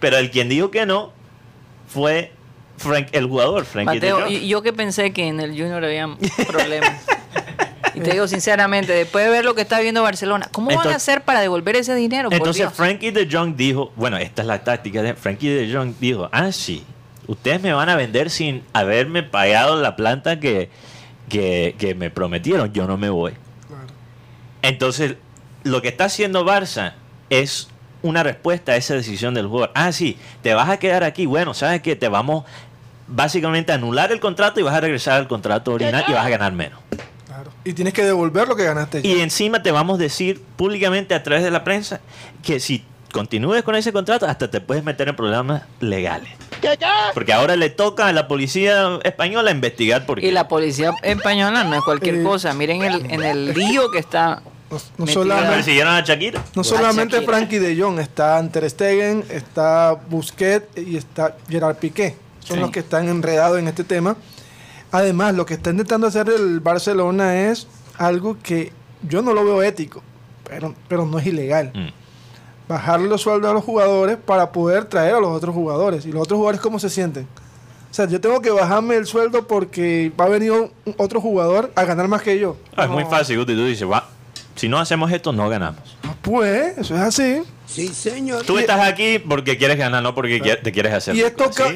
pero 0.00 0.16
el 0.16 0.30
quien 0.30 0.48
dijo 0.48 0.70
que 0.70 0.86
no 0.86 1.12
fue 1.86 2.32
Frank, 2.78 3.08
el 3.12 3.26
jugador 3.26 3.64
Frankie 3.66 3.98
de 4.00 4.10
Mateo, 4.12 4.24
Jong 4.26 4.32
y- 4.32 4.48
yo 4.48 4.62
que 4.62 4.72
pensé 4.72 5.12
que 5.12 5.28
en 5.28 5.38
el 5.40 5.50
Junior 5.50 5.84
había 5.84 6.08
problemas. 6.48 7.02
y 7.94 8.00
te 8.00 8.12
digo 8.12 8.26
sinceramente, 8.26 8.92
después 8.92 9.24
de 9.26 9.30
ver 9.30 9.44
lo 9.44 9.54
que 9.54 9.60
está 9.62 9.80
viendo 9.80 10.02
Barcelona, 10.02 10.48
¿cómo 10.50 10.74
van 10.74 10.88
a 10.88 10.94
hacer 10.96 11.22
para 11.22 11.40
devolver 11.40 11.76
ese 11.76 11.94
dinero? 11.94 12.30
Entonces? 12.32 12.70
Frankie 12.72 13.10
de 13.10 13.28
Jong 13.30 13.54
dijo, 13.56 13.92
bueno, 13.96 14.16
esta 14.16 14.42
es 14.42 14.48
la 14.48 14.64
táctica 14.64 15.02
de 15.02 15.14
Frankie 15.14 15.48
de 15.50 15.72
Jong 15.72 15.94
dijo, 16.00 16.28
ah 16.32 16.50
sí, 16.52 16.84
ustedes 17.26 17.60
me 17.60 17.72
van 17.74 17.88
a 17.90 17.96
vender 17.96 18.30
sin 18.30 18.62
haberme 18.72 19.22
pagado 19.22 19.80
la 19.80 19.94
planta 19.96 20.40
que, 20.40 20.70
que, 21.28 21.74
que 21.78 21.94
me 21.94 22.08
prometieron, 22.10 22.72
yo 22.72 22.86
no 22.86 22.96
me 22.96 23.10
voy. 23.10 23.34
Entonces, 24.62 25.16
lo 25.64 25.82
que 25.82 25.88
está 25.88 26.04
haciendo 26.04 26.44
Barça 26.44 26.94
es 27.28 27.68
una 28.02 28.22
respuesta 28.22 28.72
a 28.72 28.76
esa 28.76 28.94
decisión 28.94 29.34
del 29.34 29.46
jugador. 29.46 29.70
Ah, 29.74 29.92
sí, 29.92 30.18
te 30.42 30.54
vas 30.54 30.68
a 30.68 30.78
quedar 30.78 31.04
aquí. 31.04 31.26
Bueno, 31.26 31.54
sabes 31.54 31.82
que 31.82 31.96
te 31.96 32.08
vamos 32.08 32.44
básicamente 33.06 33.72
a 33.72 33.74
anular 33.74 34.12
el 34.12 34.20
contrato 34.20 34.60
y 34.60 34.62
vas 34.62 34.74
a 34.74 34.80
regresar 34.80 35.14
al 35.14 35.28
contrato 35.28 35.72
original 35.72 36.04
y 36.08 36.12
vas 36.12 36.24
a 36.24 36.28
ganar 36.28 36.52
menos. 36.52 36.80
Claro. 37.26 37.50
Y 37.64 37.72
tienes 37.72 37.92
que 37.92 38.04
devolver 38.04 38.48
lo 38.48 38.56
que 38.56 38.64
ganaste. 38.64 39.00
Y 39.02 39.20
encima 39.20 39.62
te 39.62 39.70
vamos 39.70 39.98
a 39.98 40.02
decir 40.02 40.42
públicamente 40.56 41.14
a 41.14 41.22
través 41.22 41.44
de 41.44 41.50
la 41.50 41.64
prensa 41.64 42.00
que 42.42 42.60
si 42.60 42.84
continúes 43.12 43.62
con 43.62 43.74
ese 43.74 43.92
contrato 43.92 44.26
hasta 44.26 44.50
te 44.50 44.60
puedes 44.60 44.84
meter 44.84 45.08
en 45.08 45.16
problemas 45.16 45.62
legales. 45.80 46.30
Porque 47.14 47.32
ahora 47.32 47.56
le 47.56 47.70
toca 47.70 48.06
a 48.06 48.12
la 48.12 48.28
policía 48.28 48.98
española 49.04 49.50
investigar 49.50 50.04
por 50.06 50.20
qué. 50.20 50.26
Y 50.26 50.30
la 50.30 50.46
policía 50.48 50.92
española 51.02 51.64
no 51.64 51.74
es 51.76 51.82
cualquier 51.82 52.16
Eh, 52.16 52.22
cosa. 52.22 52.52
Miren 52.54 52.82
el, 52.82 53.10
en 53.10 53.22
el 53.22 53.54
lío 53.54 53.90
que 53.90 53.98
está. 53.98 54.42
No, 54.70 54.78
no 54.98 55.06
solamente, 55.08 55.54
¿Persiguieron 55.56 55.94
a 55.94 56.00
Shakira? 56.02 56.44
no 56.54 56.62
solamente 56.62 57.16
Shakira. 57.16 57.32
Frankie 57.32 57.58
de 57.58 57.80
Jong, 57.80 57.98
está 57.98 58.46
Ter 58.52 58.70
Stegen, 58.70 59.24
está 59.30 59.94
Busquets 60.08 60.66
y 60.76 60.96
está 60.96 61.36
Gerard 61.48 61.76
Piqué. 61.76 62.16
Son 62.38 62.56
Sí. 62.56 62.60
los 62.60 62.70
que 62.70 62.78
están 62.80 63.08
enredados 63.08 63.58
en 63.58 63.66
este 63.66 63.82
tema. 63.82 64.16
Además, 64.92 65.34
lo 65.34 65.44
que 65.46 65.54
está 65.54 65.70
intentando 65.70 66.06
hacer 66.06 66.28
el 66.28 66.60
Barcelona 66.60 67.48
es 67.50 67.66
algo 67.98 68.36
que 68.42 68.72
yo 69.02 69.22
no 69.22 69.32
lo 69.34 69.44
veo 69.44 69.62
ético, 69.62 70.02
pero, 70.48 70.74
pero 70.88 71.04
no 71.06 71.18
es 71.18 71.26
ilegal. 71.26 71.72
Mm. 71.74 71.88
Bajarle 72.70 73.08
los 73.08 73.20
sueldos 73.22 73.50
a 73.50 73.52
los 73.54 73.64
jugadores 73.64 74.16
para 74.16 74.52
poder 74.52 74.84
traer 74.84 75.14
a 75.16 75.20
los 75.20 75.30
otros 75.36 75.52
jugadores. 75.52 76.06
¿Y 76.06 76.12
los 76.12 76.22
otros 76.22 76.36
jugadores 76.36 76.60
cómo 76.60 76.78
se 76.78 76.88
sienten? 76.88 77.26
O 77.90 77.92
sea, 77.94 78.06
yo 78.06 78.20
tengo 78.20 78.40
que 78.40 78.50
bajarme 78.50 78.94
el 78.94 79.06
sueldo 79.06 79.48
porque 79.48 80.12
va 80.18 80.26
a 80.26 80.28
venir 80.28 80.52
un- 80.52 80.70
otro 80.96 81.20
jugador 81.20 81.72
a 81.74 81.84
ganar 81.84 82.06
más 82.06 82.22
que 82.22 82.38
yo. 82.38 82.56
Ah, 82.76 82.84
es 82.84 82.90
muy 82.90 83.02
fácil, 83.06 83.36
Guti. 83.38 83.54
Tú 83.56 83.64
dices, 83.66 83.90
"Va, 83.90 84.08
si 84.54 84.68
no 84.68 84.78
hacemos 84.78 85.10
esto, 85.10 85.32
no 85.32 85.48
ganamos. 85.48 85.96
Ah, 86.04 86.14
Pues, 86.22 86.78
eso 86.78 86.94
es 86.94 87.00
así. 87.00 87.42
Sí, 87.66 87.88
señor. 87.88 88.44
Tú 88.44 88.56
estás 88.58 88.80
aquí 88.86 89.18
porque 89.18 89.56
quieres 89.58 89.76
ganar, 89.76 90.00
no 90.04 90.14
porque 90.14 90.40
qui- 90.40 90.62
te 90.62 90.70
quieres 90.70 90.92
hacer. 90.92 91.16
Y 91.16 91.22
esto, 91.22 91.50
ca- 91.50 91.72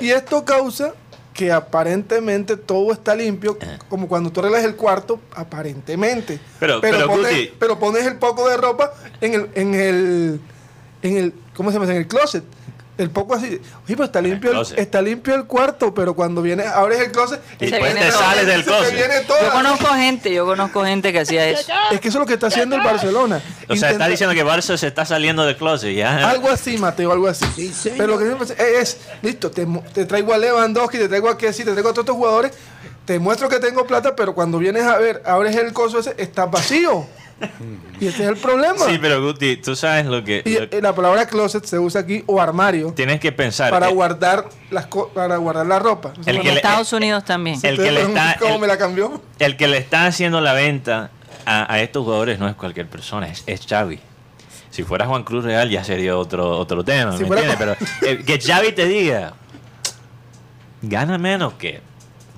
y 0.00 0.10
esto 0.10 0.44
causa 0.44 0.92
que 1.32 1.50
aparentemente 1.50 2.56
todo 2.56 2.92
está 2.92 3.14
limpio, 3.14 3.56
Eh. 3.60 3.78
como 3.88 4.06
cuando 4.08 4.30
tú 4.30 4.40
arreglas 4.40 4.64
el 4.64 4.76
cuarto, 4.76 5.20
aparentemente. 5.34 6.38
Pero- 6.60 6.80
pero, 6.80 7.06
pones, 7.06 7.32
Guti- 7.32 7.52
pero 7.58 7.78
pones 7.78 8.06
el 8.06 8.16
poco 8.16 8.48
de 8.48 8.56
ropa 8.56 8.92
en 9.20 9.34
el, 9.34 9.48
en 9.54 9.74
el, 9.74 10.40
en 11.02 11.16
el, 11.16 11.34
¿cómo 11.56 11.70
se 11.70 11.78
llama? 11.78 11.90
En 11.90 11.96
el 11.98 12.06
closet. 12.06 12.44
El 13.02 13.10
poco 13.10 13.34
así. 13.34 13.46
Oye, 13.46 13.60
pero 13.86 14.04
está 14.04 14.20
limpio, 14.20 14.52
el, 14.52 14.78
está 14.78 15.02
limpio 15.02 15.34
el 15.34 15.44
cuarto, 15.46 15.92
pero 15.92 16.14
cuando 16.14 16.40
vienes, 16.40 16.66
abres 16.68 17.00
el 17.00 17.10
closet 17.10 17.40
Y 17.58 17.66
Se 17.66 17.70
después 17.72 17.92
viene 17.92 18.06
te 18.06 18.12
todo. 18.12 18.22
sales 18.22 18.46
del 18.46 18.64
closet. 18.64 19.26
Yo 19.28 19.50
conozco 19.50 19.86
gente, 19.94 20.32
yo 20.32 20.46
conozco 20.46 20.84
gente 20.84 21.12
que 21.12 21.20
hacía 21.20 21.48
eso. 21.48 21.72
Es 21.90 22.00
que 22.00 22.08
eso 22.08 22.18
es 22.18 22.20
lo 22.20 22.26
que 22.26 22.34
está 22.34 22.46
haciendo 22.46 22.76
el 22.76 22.82
Barcelona. 22.82 23.42
O 23.68 23.76
sea, 23.76 23.90
está 23.90 24.06
diciendo 24.06 24.34
que 24.34 24.44
Barça 24.44 24.76
se 24.76 24.86
está 24.86 25.04
saliendo 25.04 25.44
del 25.44 25.56
closet 25.56 25.94
ya. 25.94 26.28
Algo 26.28 26.48
así, 26.48 26.78
Mateo, 26.78 27.10
algo 27.12 27.26
así. 27.26 27.72
Sí. 27.72 27.92
Pero 27.96 28.06
lo 28.06 28.18
que 28.18 28.24
yo 28.26 28.38
es, 28.64 28.98
listo, 29.22 29.50
te 29.50 30.04
traigo 30.06 30.32
a 30.32 30.38
Lewandowski, 30.38 30.98
te 30.98 31.08
traigo 31.08 31.28
a 31.28 31.36
Kessi, 31.36 31.64
te 31.64 31.72
traigo 31.72 31.88
a 31.88 31.92
todos 31.92 32.04
estos 32.04 32.16
jugadores, 32.16 32.52
te 33.04 33.18
muestro 33.18 33.48
que 33.48 33.58
tengo 33.58 33.86
plata, 33.86 34.14
pero 34.14 34.34
cuando 34.34 34.58
vienes 34.58 34.84
a 34.84 34.96
ver, 34.98 35.22
abres 35.26 35.56
el 35.56 35.72
coso 35.72 35.98
ese, 35.98 36.14
está 36.18 36.46
vacío. 36.46 37.06
Y 38.00 38.06
ese 38.06 38.22
es 38.24 38.28
el 38.30 38.36
problema. 38.36 38.78
Sí, 38.86 38.98
pero 39.00 39.22
Guti, 39.22 39.56
tú 39.56 39.74
sabes 39.76 40.06
lo 40.06 40.22
que... 40.24 40.42
y 40.44 40.58
lo- 40.74 40.80
la 40.80 40.94
palabra 40.94 41.26
closet 41.26 41.64
se 41.64 41.78
usa 41.78 42.00
aquí, 42.02 42.22
o 42.26 42.40
armario, 42.40 42.92
tienes 42.94 43.20
que 43.20 43.32
pensar. 43.32 43.70
para 43.70 43.88
eh, 43.88 43.92
guardar 43.92 44.48
las 44.70 44.86
co- 44.86 45.08
para 45.08 45.36
guardar 45.36 45.66
la 45.66 45.78
ropa. 45.78 46.12
El 46.26 46.36
En 46.36 46.44
le- 46.44 46.54
Estados 46.54 46.92
Unidos 46.92 47.24
también. 47.24 47.58
el 47.62 47.76
que 47.76 47.90
le 47.92 48.02
está- 48.02 48.36
¿Cómo 48.40 48.54
el- 48.54 48.60
me 48.60 48.66
la 48.66 48.78
cambió? 48.78 49.20
el 49.38 49.56
que 49.56 49.68
le 49.68 49.78
está 49.78 50.06
haciendo 50.06 50.40
la 50.40 50.52
venta 50.52 51.10
a, 51.46 51.72
a 51.72 51.80
estos 51.80 52.04
jugadores 52.04 52.38
no 52.38 52.48
es 52.48 52.54
cualquier 52.56 52.86
persona, 52.88 53.28
es, 53.28 53.42
es 53.46 53.66
Xavi. 53.66 53.98
Si 54.70 54.84
fuera 54.84 55.06
Juan 55.06 55.22
Cruz 55.24 55.44
Real 55.44 55.68
ya 55.68 55.84
sería 55.84 56.16
otro 56.16 56.58
otro 56.58 56.82
tema, 56.84 57.12
Si 57.16 57.24
¿me 57.24 57.26
fuera 57.26 57.42
entiendes? 57.42 57.76
Pero 58.00 58.10
eh, 58.12 58.24
que 58.24 58.40
Xavi 58.40 58.72
te 58.72 58.86
diga, 58.86 59.34
gana 60.82 61.18
menos 61.18 61.54
que 61.54 61.80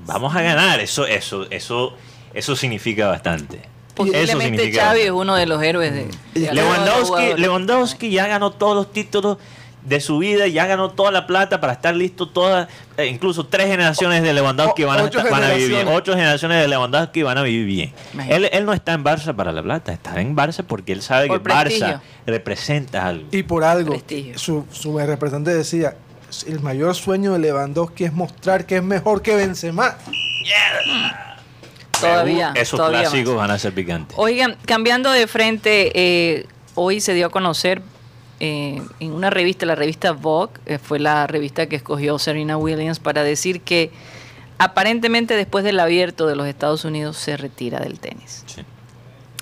vamos 0.06 0.34
a 0.34 0.42
ganar, 0.42 0.80
eso 0.80 1.06
eso 1.06 1.46
eso 1.50 1.96
eso 2.34 2.56
significa 2.56 3.06
bastante. 3.08 3.60
Posiblemente 3.94 4.72
Xavi 4.72 5.00
es 5.02 5.10
uno 5.10 5.34
de 5.36 5.46
los 5.46 5.62
héroes 5.62 5.92
de, 5.92 6.52
Lewandowski. 6.52 7.34
Lewandowski 7.40 8.10
ya 8.10 8.26
ganó 8.26 8.50
todos 8.50 8.74
los 8.76 8.92
títulos 8.92 9.38
de 9.84 10.00
su 10.00 10.16
vida, 10.18 10.46
ya 10.46 10.66
ganó 10.66 10.90
toda 10.92 11.10
la 11.10 11.26
plata 11.26 11.60
para 11.60 11.74
estar 11.74 11.94
listo 11.94 12.26
todas, 12.26 12.68
eh, 12.96 13.06
incluso 13.06 13.46
tres 13.46 13.66
generaciones 13.66 14.22
de 14.22 14.32
Lewandowski 14.32 14.82
O- 14.84 14.86
van 14.86 15.00
a, 15.00 15.02
ocho 15.04 15.18
estar- 15.18 15.30
van 15.30 15.44
a 15.44 15.50
vivir 15.50 15.68
bien, 15.68 15.88
ocho 15.88 16.14
generaciones 16.14 16.62
de 16.62 16.68
Lewandowski 16.68 17.22
van 17.22 17.36
a 17.36 17.42
vivir 17.42 17.66
bien. 17.66 17.92
Él, 18.30 18.48
él 18.50 18.64
no 18.64 18.72
está 18.72 18.94
en 18.94 19.04
Barça 19.04 19.34
para 19.36 19.52
la 19.52 19.62
plata, 19.62 19.92
está 19.92 20.18
en 20.22 20.34
Barça 20.34 20.64
porque 20.66 20.92
él 20.92 21.02
sabe 21.02 21.26
Por 21.28 21.42
que 21.42 21.50
Barça 21.52 22.00
representa 22.26 23.06
algo. 23.06 23.28
Y 23.30 23.42
por 23.42 23.62
algo, 23.62 23.90
Prestigio. 23.90 24.38
su, 24.38 24.64
su 24.72 24.98
representante 24.98 25.54
decía, 25.54 25.96
el 26.46 26.60
mayor 26.60 26.94
sueño 26.94 27.34
de 27.34 27.40
Lewandowski 27.40 28.04
es 28.04 28.12
mostrar 28.14 28.64
que 28.64 28.76
es 28.78 28.82
mejor 28.82 29.20
que 29.20 29.36
Benzema. 29.36 29.98
Todavía, 32.12 32.52
Esos 32.54 32.78
todavía 32.78 33.00
clásicos 33.00 33.34
más. 33.34 33.42
van 33.48 33.50
a 33.50 33.58
ser 33.58 33.72
picantes. 33.74 34.16
Oigan, 34.18 34.56
cambiando 34.66 35.10
de 35.10 35.26
frente, 35.26 35.92
eh, 35.94 36.46
hoy 36.74 37.00
se 37.00 37.14
dio 37.14 37.26
a 37.26 37.30
conocer 37.30 37.82
eh, 38.40 38.82
en 39.00 39.12
una 39.12 39.30
revista, 39.30 39.64
la 39.66 39.74
revista 39.74 40.12
Vogue, 40.12 40.52
eh, 40.66 40.78
fue 40.78 40.98
la 40.98 41.26
revista 41.26 41.66
que 41.66 41.76
escogió 41.76 42.18
Serena 42.18 42.56
Williams 42.56 42.98
para 42.98 43.22
decir 43.22 43.60
que 43.60 43.90
aparentemente 44.58 45.36
después 45.36 45.64
del 45.64 45.80
abierto 45.80 46.26
de 46.26 46.36
los 46.36 46.46
Estados 46.46 46.84
Unidos 46.84 47.16
se 47.16 47.36
retira 47.36 47.80
del 47.80 47.98
tenis. 48.00 48.44
Sí. 48.46 48.62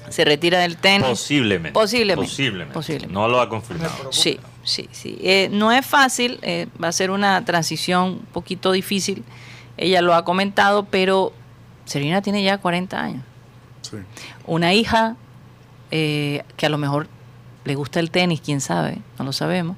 Se 0.09 0.25
retira 0.25 0.59
del 0.59 0.77
tenis. 0.77 1.07
Posiblemente. 1.09 1.73
Posiblemente. 1.73 2.29
Posiblemente. 2.29 2.75
Posiblemente. 2.75 3.15
No 3.15 3.29
lo 3.29 3.41
ha 3.41 3.49
confirmado. 3.49 4.13
Sí, 4.13 4.39
sí, 4.63 4.89
sí. 4.93 5.19
Eh, 5.23 5.49
no 5.51 5.73
es 5.73 5.87
fácil, 5.87 6.39
eh, 6.43 6.67
va 6.83 6.89
a 6.89 6.93
ser 6.93 7.11
una 7.11 7.45
transición 7.45 8.05
un 8.05 8.19
poquito 8.33 8.73
difícil. 8.73 9.25
Ella 9.79 10.03
lo 10.03 10.15
ha 10.15 10.25
comentado, 10.25 10.85
pero 10.85 11.33
Serena 11.85 12.23
tiene 12.23 12.43
ya 12.43 12.59
40 12.59 13.01
años. 13.01 13.23
Sí. 13.83 13.97
Una 14.47 14.73
hija 14.75 15.17
eh, 15.91 16.43
que 16.57 16.67
a 16.67 16.69
lo 16.69 16.79
mejor 16.79 17.09
le 17.65 17.75
gusta 17.75 18.01
el 18.01 18.11
tenis, 18.11 18.41
quién 18.41 18.61
sabe, 18.61 18.99
no 19.19 19.25
lo 19.25 19.33
sabemos. 19.33 19.77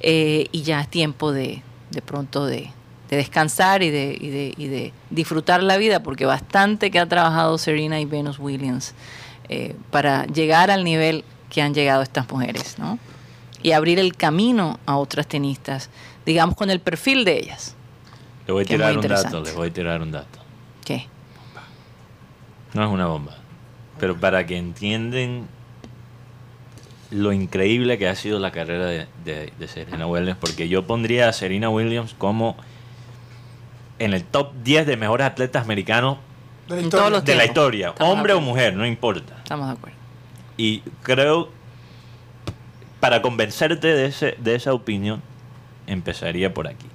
Eh, 0.00 0.48
y 0.52 0.62
ya 0.62 0.80
es 0.80 0.88
tiempo 0.88 1.32
de, 1.32 1.62
de 1.90 2.02
pronto 2.02 2.46
de, 2.46 2.70
de 3.10 3.16
descansar 3.16 3.82
y 3.82 3.90
de, 3.90 4.16
y, 4.20 4.28
de, 4.28 4.54
y 4.56 4.66
de 4.68 4.92
disfrutar 5.10 5.62
la 5.62 5.76
vida, 5.76 6.02
porque 6.02 6.26
bastante 6.26 6.90
que 6.90 6.98
ha 6.98 7.06
trabajado 7.06 7.58
Serena 7.58 8.00
y 8.00 8.04
Venus 8.04 8.38
Williams 8.38 8.94
eh, 9.48 9.76
para 9.90 10.26
llegar 10.26 10.70
al 10.70 10.84
nivel 10.84 11.24
que 11.50 11.62
han 11.62 11.74
llegado 11.74 12.02
estas 12.02 12.28
mujeres, 12.30 12.78
¿no? 12.78 12.98
Y 13.62 13.72
abrir 13.72 13.98
el 13.98 14.16
camino 14.16 14.78
a 14.86 14.96
otras 14.96 15.26
tenistas, 15.26 15.90
digamos 16.26 16.56
con 16.56 16.70
el 16.70 16.80
perfil 16.80 17.24
de 17.24 17.38
ellas. 17.38 17.74
Le 18.46 18.52
voy 18.52 18.64
a 18.64 18.66
tirar 18.66 18.98
un 18.98 19.06
dato, 19.06 19.40
les 19.40 19.54
voy 19.54 19.68
a 19.68 19.72
tirar 19.72 20.02
un 20.02 20.12
dato. 20.12 20.38
¿Qué? 20.84 21.06
No 22.74 22.84
es 22.84 22.90
una 22.90 23.06
bomba. 23.06 23.36
Pero 23.98 24.16
para 24.16 24.44
que 24.46 24.56
entiendan 24.56 25.46
lo 27.10 27.32
increíble 27.32 27.96
que 27.98 28.08
ha 28.08 28.14
sido 28.16 28.38
la 28.40 28.50
carrera 28.50 28.86
de, 28.86 29.06
de- 29.24 29.52
de 29.58 29.68
Serena 29.68 30.06
Williams, 30.06 30.38
porque 30.40 30.68
yo 30.68 30.84
pondría 30.86 31.28
a 31.28 31.32
Serena 31.32 31.70
Williams 31.70 32.14
como 32.18 32.56
en 34.00 34.12
el 34.14 34.24
top 34.24 34.52
10 34.64 34.86
de 34.86 34.96
mejores 34.96 35.24
atletas 35.26 35.62
americanos 35.62 36.18
De 36.68 36.76
la 36.76 36.82
historia. 36.82 37.20
de 37.20 37.34
la 37.36 37.44
historia, 37.44 37.94
hombre 38.00 38.32
o 38.32 38.40
mujer, 38.40 38.74
no 38.74 38.84
importa. 38.84 39.34
Estamos 39.38 39.68
de 39.68 39.72
acuerdo. 39.74 39.96
Y 40.56 40.80
creo, 41.02 41.50
para 42.98 43.22
convencerte 43.22 43.86
de, 43.88 44.06
ese, 44.06 44.34
de 44.40 44.56
esa 44.56 44.72
opinión, 44.72 45.22
empezaría 45.86 46.52
por 46.52 46.66
aquí. 46.66 46.86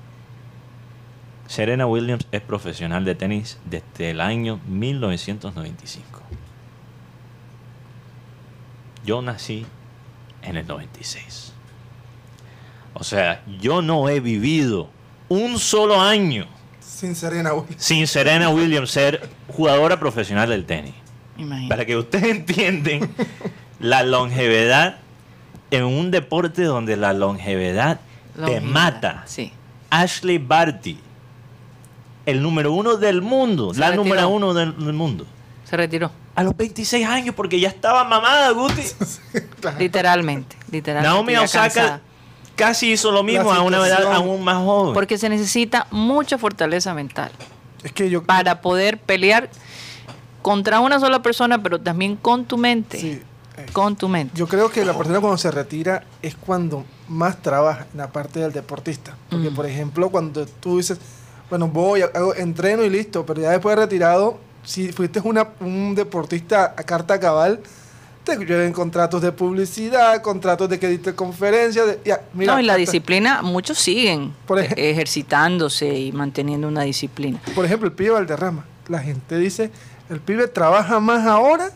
Serena 1.50 1.88
Williams 1.88 2.28
es 2.32 2.42
profesional 2.42 3.04
de 3.06 3.16
tenis 3.16 3.58
desde 3.66 4.12
el 4.12 4.22
año 4.22 4.60
1995. 4.68 6.22
Yo 9.04 9.24
nací 9.24 9.66
en 10.44 10.58
el 10.58 10.68
96. 10.68 11.52
O 12.94 13.04
sea, 13.04 13.42
yo 13.60 13.82
no 13.82 14.10
he 14.10 14.20
vivido 14.20 14.90
un 15.28 15.58
solo 15.58 16.00
año 16.00 16.46
Sin 16.80 17.16
Serena 17.16 17.52
Williams. 17.56 17.84
sin 17.84 18.06
Serena 18.06 18.50
Williams 18.50 18.92
ser 18.92 19.28
jugadora 19.48 20.00
profesional 20.00 20.50
del 20.50 20.66
tenis. 20.66 20.94
Imagínate. 21.36 21.70
Para 21.70 21.86
que 21.88 21.98
ustedes 21.98 22.26
entiendan 22.30 23.10
la 23.80 24.04
longevidad 24.04 24.98
en 25.72 25.86
un 25.86 26.12
deporte 26.12 26.62
donde 26.62 26.96
la 26.96 27.14
longevidad 27.14 28.02
te 28.46 28.62
mata. 28.62 29.24
Sí. 29.26 29.52
Ashley 29.90 30.38
Barty, 30.38 31.00
el 32.30 32.42
número 32.42 32.72
uno 32.74 32.96
del 32.98 33.22
mundo, 33.22 33.74
Se 33.74 33.80
la 33.80 33.88
retiró. 33.88 34.04
número 34.04 34.30
uno 34.30 34.54
del, 34.54 34.78
del 34.78 34.94
mundo. 34.94 35.26
Se 35.66 35.78
retiró. 35.78 36.12
A 36.36 36.44
los 36.44 36.56
26 36.56 37.06
años, 37.06 37.36
porque 37.36 37.60
ya 37.60 37.68
estaba 37.70 38.04
mamada, 38.04 38.52
Guti. 38.52 38.82
Literalmente. 39.80 40.56
literalmente 40.72 41.10
Naomi 41.16 41.36
Osaka 41.36 41.64
cansada. 41.74 42.02
casi 42.56 42.92
hizo 42.94 43.12
lo 43.12 43.24
mismo 43.24 43.52
a 43.52 43.62
una 43.62 43.86
edad 43.86 44.14
aún 44.14 44.44
más 44.44 44.58
joven. 44.58 44.94
Porque 44.94 45.18
se 45.18 45.30
necesita 45.30 45.88
mucha 45.92 46.38
fortaleza 46.38 46.94
mental 46.94 47.32
Es 47.84 47.92
que 47.92 48.10
yo. 48.10 48.24
para 48.24 48.62
poder 48.62 48.98
pelear 49.00 49.50
contra 50.42 50.80
una 50.80 51.00
sola 51.00 51.22
persona, 51.22 51.62
pero 51.62 51.80
también 51.80 52.16
con 52.16 52.46
tu 52.46 52.58
mente. 52.58 52.98
Sí, 53.00 53.22
eh, 53.58 53.66
Con 53.74 53.96
tu 53.98 54.08
mente. 54.08 54.34
Yo 54.38 54.48
creo 54.48 54.70
que 54.72 54.86
la 54.86 54.94
persona 54.98 55.20
cuando 55.20 55.38
se 55.38 55.52
retira 55.52 56.04
es 56.22 56.36
cuando 56.36 56.86
más 57.10 57.42
trabaja 57.42 57.86
en 57.92 57.98
la 57.98 58.08
parte 58.12 58.40
del 58.40 58.54
deportista. 58.54 59.18
Porque, 59.30 59.50
Mm. 59.50 59.56
por 59.56 59.66
ejemplo, 59.66 60.10
cuando 60.10 60.46
tú 60.46 60.78
dices, 60.78 60.98
bueno, 61.50 61.68
voy, 61.68 62.02
hago, 62.02 62.36
entreno 62.36 62.84
y 62.84 62.90
listo, 62.90 63.26
pero 63.26 63.42
ya 63.42 63.52
después 63.52 63.76
de 63.76 63.82
retirado, 63.84 64.40
si 64.64 64.92
fuiste 64.92 65.20
una, 65.24 65.48
un 65.62 65.96
deportista 65.96 66.76
a 66.78 66.84
carta 66.84 67.20
cabal, 67.20 67.60
te 68.24 68.36
llueven 68.38 68.74
contratos 68.74 69.22
de 69.22 69.32
publicidad, 69.32 70.22
contratos 70.22 70.70
de 70.70 70.78
que 70.80 70.88
diste 70.88 71.16
conferencias. 71.16 71.88
de- 71.88 72.00
ya, 72.06 72.22
mira, 72.34 72.54
no, 72.54 72.60
y 72.60 72.64
la 72.64 72.74
hasta- 72.74 72.80
disciplina, 72.80 73.42
muchos 73.42 73.80
siguen 73.80 74.34
Por 74.46 74.60
eh, 74.60 74.68
ejercitándose 74.76 75.88
y 75.98 76.12
manteniendo 76.12 76.68
una 76.68 76.84
disciplina. 76.84 77.40
Por 77.56 77.66
ejemplo, 77.66 77.88
el 77.88 77.94
pibe 77.96 78.12
Valderrama. 78.12 78.66
La 78.88 79.00
gente 79.00 79.38
dice, 79.38 79.72
el 80.10 80.20
pibe 80.20 80.48
trabaja 80.48 81.00
más 81.00 81.26
ahora 81.26 81.72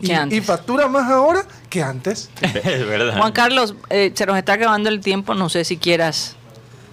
y, 0.00 0.06
Que 0.08 0.14
antes. 0.14 0.38
y 0.38 0.40
factura 0.40 0.88
más 0.88 1.08
ahora 1.10 1.44
que 1.70 1.82
antes. 1.82 2.30
es 2.40 2.86
verdad. 2.86 3.16
Juan 3.18 3.32
Carlos, 3.32 3.74
eh, 3.90 4.10
se 4.14 4.26
nos 4.26 4.36
está 4.36 4.54
acabando 4.54 4.88
el 4.88 5.00
tiempo, 5.00 5.34
no 5.34 5.48
sé 5.48 5.64
si 5.64 5.76
quieras 5.76 6.34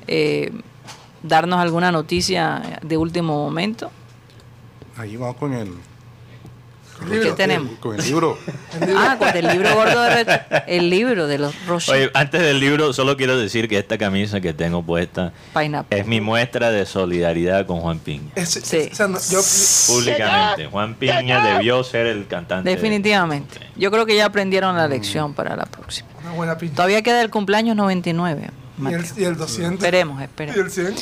eh, 0.07 0.51
darnos 1.24 1.59
alguna 1.59 1.91
noticia 1.91 2.80
de 2.82 2.97
último 2.97 3.36
momento. 3.43 3.91
Ahí 4.97 5.15
vamos 5.17 5.36
con 5.38 5.53
el, 5.53 5.74
¿Qué 7.09 7.32
tenemos? 7.32 7.72
con 7.80 7.95
el 7.99 8.03
libro. 8.05 8.38
Ah, 8.95 9.15
con 9.17 9.36
el 9.36 9.47
libro 9.47 9.74
gordo 9.76 10.01
de 10.03 10.41
el 10.67 10.89
libro 10.89 11.28
de 11.28 11.38
los 11.38 11.65
Roche 11.65 11.91
Oye, 11.91 12.11
antes 12.13 12.41
del 12.41 12.59
libro, 12.59 12.93
solo 12.93 13.17
quiero 13.17 13.38
decir 13.38 13.67
que 13.67 13.78
esta 13.78 13.97
camisa 13.97 14.39
que 14.41 14.53
tengo 14.53 14.82
puesta 14.84 15.34
Pineapple. 15.53 15.99
es 15.99 16.07
mi 16.07 16.22
muestra 16.22 16.72
de 16.72 16.86
solidaridad 16.86 17.65
con 17.65 17.80
Juan 17.82 17.99
Piña. 17.99 18.32
Es- 18.36 18.49
Sí. 18.51 18.89
o 18.91 18.95
sea, 18.95 19.07
no, 19.07 19.17
yo- 19.30 19.41
Públicamente. 19.88 20.67
Juan 20.67 20.95
Piña 20.95 21.43
debió 21.53 21.84
ser 21.84 22.07
el 22.07 22.28
cantante. 22.28 22.69
Definitivamente. 22.69 23.59
Yo 23.76 23.91
creo 23.91 24.05
que 24.05 24.15
ya 24.15 24.26
aprendieron 24.26 24.76
la 24.78 24.88
lección 24.88 25.34
para 25.34 25.55
la 25.55 25.65
próxima. 25.65 26.07
una 26.22 26.32
buena 26.32 26.57
pinta. 26.57 26.76
Todavía 26.78 27.01
queda 27.01 27.22
el 27.22 27.30
cumpleaños 27.30 27.76
99. 27.76 28.49
Y 28.82 28.93
el, 28.93 29.01
Mateo. 29.01 29.13
y 29.17 29.23
el 29.25 29.36
200. 29.38 29.73
Esperemos, 29.75 30.19
Y 30.19 30.23
esperemos. 30.23 30.57
el 30.59 30.71
100. 30.71 30.95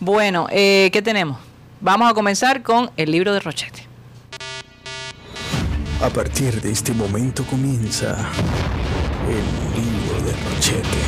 Bueno, 0.00 0.46
eh, 0.50 0.90
¿qué 0.92 1.02
tenemos? 1.02 1.38
Vamos 1.80 2.10
a 2.10 2.14
comenzar 2.14 2.62
con 2.62 2.90
el 2.96 3.10
libro 3.10 3.32
de 3.34 3.40
Rochete. 3.40 3.86
A 6.02 6.08
partir 6.10 6.60
de 6.60 6.70
este 6.70 6.92
momento 6.92 7.44
comienza 7.44 8.16
el 9.28 9.82
libro 9.82 10.26
de 10.26 10.32
Rochete. 10.54 10.98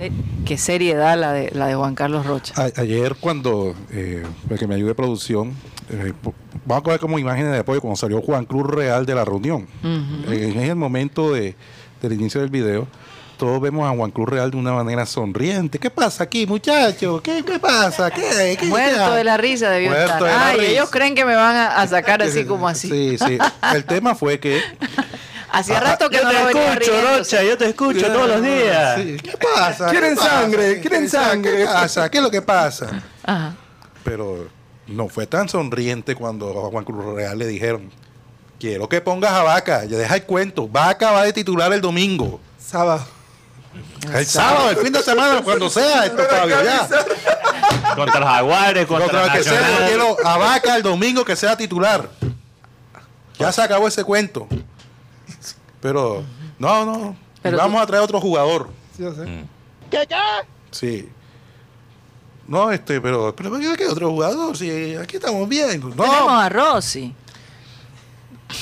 Eh, 0.00 0.10
qué 0.44 0.58
seriedad 0.58 1.18
la 1.18 1.32
de, 1.32 1.50
la 1.54 1.66
de 1.68 1.74
Juan 1.74 1.94
Carlos 1.94 2.26
Rocha. 2.26 2.54
A- 2.56 2.80
ayer 2.80 3.14
cuando 3.20 3.74
eh, 3.90 4.24
el 4.50 4.58
que 4.58 4.66
me 4.66 4.74
ayude 4.74 4.88
de 4.88 4.94
producción, 4.94 5.52
eh, 5.90 6.12
vamos 6.66 6.80
a 6.80 6.84
coger 6.84 7.00
como 7.00 7.18
imágenes 7.18 7.52
de 7.52 7.58
apoyo 7.58 7.80
cuando 7.80 7.96
salió 7.96 8.20
Juan 8.20 8.44
Cruz 8.44 8.66
Real 8.66 9.06
de 9.06 9.14
la 9.14 9.24
reunión. 9.24 9.66
Ujú. 9.82 10.32
Eh, 10.32 10.52
en 10.54 10.60
el 10.60 10.76
momento 10.76 11.32
de, 11.32 11.54
del 12.02 12.12
inicio 12.14 12.40
del 12.40 12.50
video, 12.50 12.86
todos 13.36 13.60
vemos 13.60 13.88
a 13.90 13.94
Juan 13.96 14.10
Cruz 14.10 14.28
Real 14.28 14.50
de 14.50 14.56
una 14.56 14.72
manera 14.72 15.04
sonriente. 15.06 15.78
¿Qué 15.78 15.90
pasa 15.90 16.24
aquí, 16.24 16.46
muchachos? 16.46 17.20
¿Qué, 17.22 17.42
qué 17.44 17.58
pasa? 17.58 18.10
¿Qué, 18.10 18.56
qué, 18.58 18.66
Muerto 18.66 19.10
qué? 19.10 19.16
de 19.16 19.24
la 19.24 19.36
risa 19.36 19.70
debió 19.70 19.90
Muerto 19.90 20.04
estar. 20.06 20.22
de 20.22 20.28
la 20.30 20.46
Ay, 20.48 20.58
risa. 20.60 20.70
ellos 20.72 20.90
creen 20.90 21.14
que 21.14 21.24
me 21.24 21.34
van 21.36 21.56
a, 21.56 21.76
a 21.80 21.86
sacar 21.88 22.22
así 22.22 22.44
como 22.44 22.68
así. 22.68 22.88
Sí, 22.88 23.18
sí. 23.18 23.38
El 23.74 23.84
tema 23.86 24.14
fue 24.14 24.38
que 24.40 24.60
Hacía 25.52 25.76
Ah, 25.78 25.80
rato 25.80 26.10
que 26.10 26.16
Yo 26.16 26.24
no 26.24 26.30
te 26.30 26.34
lo 26.42 26.48
escucho. 26.50 26.92
Rocha, 27.18 27.42
yo 27.44 27.56
te 27.56 27.68
escucho 27.68 28.06
todos 28.12 28.28
los 28.28 28.42
días. 28.42 29.00
Sí, 29.00 29.16
¿Qué 29.22 29.34
pasa? 29.54 29.88
Quieren 29.90 30.16
sangre, 30.16 30.74
¿Qué- 30.74 30.80
quieren 30.80 31.08
sangre. 31.08 31.58
¿Qué 31.58 31.64
pasa? 31.66 32.10
¿Qué 32.10 32.18
es 32.18 32.24
lo 32.24 32.30
que 32.30 32.42
pasa? 32.42 33.02
Ajá. 33.22 33.54
Pero 34.02 34.48
no 34.88 35.08
fue 35.08 35.26
tan 35.28 35.48
sonriente 35.48 36.14
cuando 36.16 36.48
a 36.66 36.70
Juan 36.70 36.84
Cruz 36.84 37.04
Real 37.14 37.38
le 37.38 37.46
dijeron, 37.46 37.88
quiero 38.58 38.88
que 38.88 39.00
pongas 39.00 39.30
a 39.30 39.42
Vaca, 39.44 39.84
ya 39.84 39.96
deja 39.96 40.16
el 40.16 40.24
cuento, 40.24 40.66
Vaca 40.66 41.12
va 41.12 41.22
de 41.22 41.32
titular 41.32 41.72
el 41.72 41.80
domingo. 41.80 42.40
Sábado. 42.58 43.06
El 44.12 44.26
sábado, 44.26 44.70
el 44.70 44.76
fin 44.76 44.92
de 44.92 45.02
semana, 45.02 45.42
cuando 45.42 45.70
sea 45.70 46.06
esto, 46.06 46.22
Fabio, 46.28 46.62
ya. 46.62 46.88
Contra 47.96 48.20
los 48.20 48.28
Jaguares, 48.28 48.86
contra, 48.86 49.08
Contra 49.08 49.24
el 49.26 49.32
que 49.32 49.48
sea, 49.48 49.86
quiero 49.86 50.16
a 50.24 50.36
Vaca 50.36 50.76
el 50.76 50.82
domingo 50.82 51.24
que 51.24 51.36
sea 51.36 51.56
titular. 51.56 52.08
Ya 53.38 53.50
se 53.50 53.62
acabó 53.62 53.88
ese 53.88 54.04
cuento. 54.04 54.46
Pero, 55.80 56.22
no, 56.58 56.84
no. 56.84 57.16
Pero 57.42 57.56
vamos 57.58 57.76
tú- 57.78 57.82
a 57.82 57.86
traer 57.86 58.02
otro 58.02 58.20
jugador. 58.20 58.68
Sí, 58.96 59.02
yo 59.02 59.14
sé. 59.14 59.22
Mm. 59.22 59.48
Sí. 60.70 61.08
No, 62.46 62.70
este, 62.70 63.00
pero, 63.00 63.34
pero 63.34 63.50
¿qué 63.76 63.86
otro 63.86 64.10
jugador? 64.10 64.56
Si 64.56 64.94
aquí 64.96 65.16
estamos 65.16 65.48
bien. 65.48 65.80
Tenemos 65.80 65.96
No, 65.96 66.30
a 66.38 66.48
Rossi. 66.48 67.14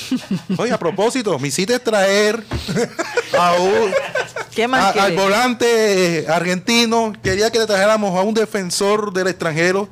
oye, 0.57 0.71
a 0.71 0.77
propósito, 0.79 1.37
mi 1.39 1.51
cita 1.51 1.75
es 1.75 1.83
traer 1.83 2.43
a 3.37 3.53
un, 3.53 3.91
¿Qué 4.53 4.67
más 4.67 4.95
a- 4.95 5.03
al 5.03 5.15
volante 5.15 6.25
argentino. 6.29 7.13
Quería 7.23 7.49
que 7.51 7.59
le 7.59 7.65
trajéramos 7.65 8.17
a 8.17 8.21
un 8.21 8.33
defensor 8.33 9.11
del 9.13 9.27
extranjero. 9.27 9.87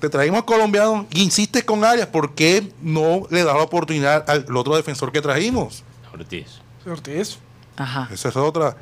Te 0.00 0.08
traímos 0.08 0.44
colombiano. 0.44 1.06
Insistes 1.14 1.64
con 1.64 1.84
Arias. 1.84 2.06
¿Por 2.08 2.34
qué 2.34 2.72
no 2.82 3.26
le 3.30 3.42
das 3.44 3.56
la 3.56 3.62
oportunidad 3.62 4.28
al 4.30 4.44
otro 4.56 4.76
defensor 4.76 5.10
que 5.10 5.20
trajimos? 5.20 5.82
Ortiz. 6.12 6.60
Ortiz. 6.86 7.38
Ajá. 7.76 8.08
Esa 8.12 8.28
es 8.28 8.36
otra. 8.36 8.76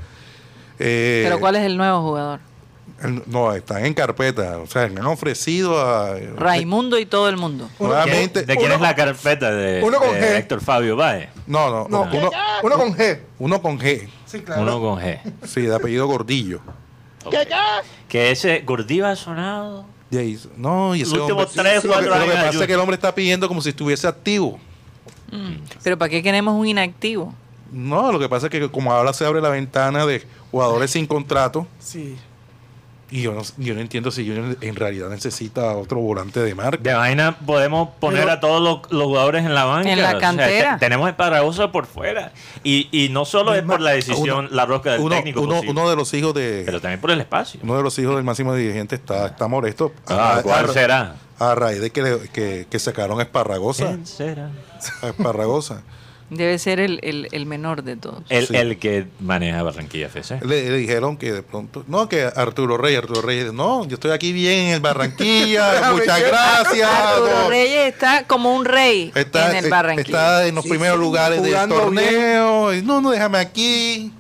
Eh, 0.79 1.23
Pero 1.25 1.41
¿cuál 1.41 1.57
es 1.57 1.63
el 1.63 1.77
nuevo 1.77 2.03
jugador? 2.03 2.41
No, 3.27 3.53
están 3.53 3.85
en 3.85 3.93
carpeta. 3.95 4.59
O 4.59 4.67
sea, 4.67 4.89
me 4.89 5.01
han 5.01 5.07
ofrecido 5.07 5.79
a. 5.79 6.15
Raimundo 6.37 6.99
y 6.99 7.05
todo 7.07 7.29
el 7.29 7.37
mundo. 7.37 7.69
Nuevamente. 7.79 8.45
¿De 8.45 8.55
quién 8.57 8.67
Uno- 8.67 8.77
es 8.77 8.81
la 8.81 8.95
carpeta 8.95 9.51
de, 9.53 9.83
uno 9.85 9.99
con 9.99 10.15
de 10.15 10.21
G. 10.21 10.37
Héctor 10.39 10.61
Fabio 10.63 10.97
Baez? 10.97 11.29
No, 11.47 11.69
no, 11.71 11.89
No, 11.89 12.05
no. 12.07 12.19
Uno, 12.19 12.31
uno 12.63 12.77
con 12.79 12.95
G. 12.95 13.21
uno 13.39 13.63
con 13.63 13.79
G. 13.79 14.09
Sí, 14.25 14.41
claro. 14.41 14.63
Uno 14.63 14.81
con 14.81 14.99
G. 15.01 15.21
Sí, 15.45 15.63
de 15.63 15.75
apellido 15.75 16.07
Gordillo. 16.07 16.61
Ok. 17.25 17.35
Que 18.09 18.31
ese 18.31 18.61
Gordillo 18.61 19.07
ha 19.07 19.17
sonado. 19.17 19.85
Y 20.11 20.17
ahí- 20.17 20.39
no, 20.57 20.95
y 20.95 21.03
ese 21.03 21.13
Los 21.13 21.23
últimos 21.23 21.47
hombre- 21.49 21.63
tres, 21.63 21.75
lo 21.77 21.83
que- 21.83 21.89
cuatro 21.89 22.09
Lo 22.11 22.15
que 22.17 22.23
años 22.23 22.35
de 22.39 22.47
pasa 22.47 22.61
es 22.61 22.67
que 22.67 22.73
el 22.73 22.81
hombre 22.81 22.95
está 22.95 23.15
pidiendo 23.15 23.49
como 23.49 23.61
si 23.61 23.69
estuviese 23.71 24.07
activo. 24.09 24.59
Pero 25.83 25.99
¿para 25.99 26.09
qué 26.09 26.23
queremos 26.23 26.55
un 26.59 26.67
inactivo? 26.67 27.35
No, 27.73 28.13
lo 28.13 28.19
que 28.19 28.29
pasa 28.29 28.47
es 28.47 28.51
que 28.53 28.71
como 28.71 28.93
ahora 28.93 29.13
se 29.13 29.27
abre 29.27 29.41
la 29.41 29.49
ventana 29.51 30.07
de 30.07 30.25
jugadores 30.53 30.93
sin 30.93 31.07
contrato, 31.07 31.67
Sí. 31.81 32.17
Y 33.11 33.23
yo 33.23 33.33
no, 33.33 33.43
yo 33.59 33.75
no 33.75 33.81
entiendo 33.81 34.11
si 34.11 34.27
Junior 34.27 34.57
en 34.61 34.75
realidad 34.75 35.09
necesita 35.09 35.77
otro 35.77 35.99
volante 36.01 36.41
de 36.41 36.55
marca. 36.55 36.83
De 36.83 36.93
vaina 36.95 37.37
podemos 37.47 37.91
poner 38.01 38.21
Pero- 38.23 38.33
a 38.33 38.41
todos 38.41 38.61
los, 38.63 38.93
los 38.93 39.05
jugadores 39.07 39.45
en 39.45 39.55
la 39.55 39.65
banca. 39.65 39.91
En 39.93 40.01
la 40.03 40.09
O 40.09 40.11
sea, 40.11 40.19
cantera. 40.21 40.73
te- 40.75 40.87
tenemos 40.87 41.07
a 41.07 41.11
Esparragosa 41.11 41.71
por 41.71 41.87
fuera. 41.87 42.33
Y, 42.65 42.89
y 42.91 43.09
no 43.11 43.25
solo 43.25 43.55
es 43.55 43.63
por 43.63 43.81
la 43.81 43.93
decisión, 43.93 44.49
la 44.51 44.67
rosca 44.67 44.93
del 44.93 45.01
uno, 45.03 45.15
técnico, 45.17 45.41
uno, 45.43 45.61
uno 45.69 45.89
de 45.91 45.95
los 45.97 46.13
hijos 46.15 46.35
de 46.35 46.63
pero 46.67 46.81
también 46.81 47.01
por 47.01 47.11
el 47.13 47.21
espacio. 47.21 47.61
uno 47.63 47.77
de 47.77 47.83
los 47.85 47.97
hijos 47.99 48.17
del 48.17 48.25
máximo 48.25 48.55
dirigente 48.55 48.97
está, 48.97 49.27
está 49.27 49.47
molesto 49.47 49.93
Ah, 50.09 50.39
a, 50.39 50.43
¿Cuál 50.43 50.65
a- 50.71 50.73
será? 50.73 51.15
a 51.39 51.55
raíz 51.55 51.81
de 51.81 51.91
que, 51.91 52.03
le- 52.03 52.29
que, 52.31 52.67
que 52.69 52.79
sacaron 52.79 53.21
a 53.21 53.23
Esparragosa. 53.23 53.87
¿Quién 53.87 54.07
será? 54.07 54.51
A 55.03 55.09
Esparragosa. 55.09 55.83
Debe 56.29 56.59
ser 56.59 56.81
el, 56.81 56.99
el- 57.05 57.29
el 57.31 57.47
menor 57.47 57.85
de 57.85 57.97
todos. 57.97 58.23
El, 58.31 58.49
Sí. 58.49 58.57
el 58.57 58.79
que 58.79 59.07
maneja 59.21 59.63
Barranquilla 59.63 60.07
FC. 60.07 60.41
Le, 60.45 60.69
le 60.71 60.77
dijeron 60.77 61.17
que 61.17 61.33
de 61.33 61.43
pronto, 61.45 61.85
no, 61.87 62.09
que 62.09 62.25
Arturo 62.25 62.77
Reyes, 62.77 62.99
Arturo 62.99 63.23
Reyes, 63.23 63.53
no, 63.53 63.85
yo 63.87 63.95
estoy 63.95 64.11
aquí 64.11 64.33
bien 64.33 64.67
en 64.67 64.75
el 64.75 64.81
Barranquilla, 64.81 65.73
Déjame 65.75 65.95
muchas 66.01 66.21
gracias. 66.23 66.91
Arturo 66.91 67.43
no. 67.45 67.49
Reyes 67.49 67.93
está 67.95 68.25
como 68.27 68.55
un 68.57 68.65
rey 68.65 69.13
Está, 69.15 69.51
en 69.51 69.57
el 69.57 69.67
eh, 69.67 69.69
Barranquilla. 69.69 70.03
está 70.19 70.47
en 70.49 70.55
los 70.57 70.65
Sí, 70.65 70.71
primeros 70.71 70.97
sí, 70.97 71.03
lugares 71.03 71.43
del 71.43 71.69
torneo. 71.69 72.75
y, 72.75 72.83
No, 72.83 73.01
no, 73.01 73.11
déjame 73.13 73.39
aquí. 73.39 74.13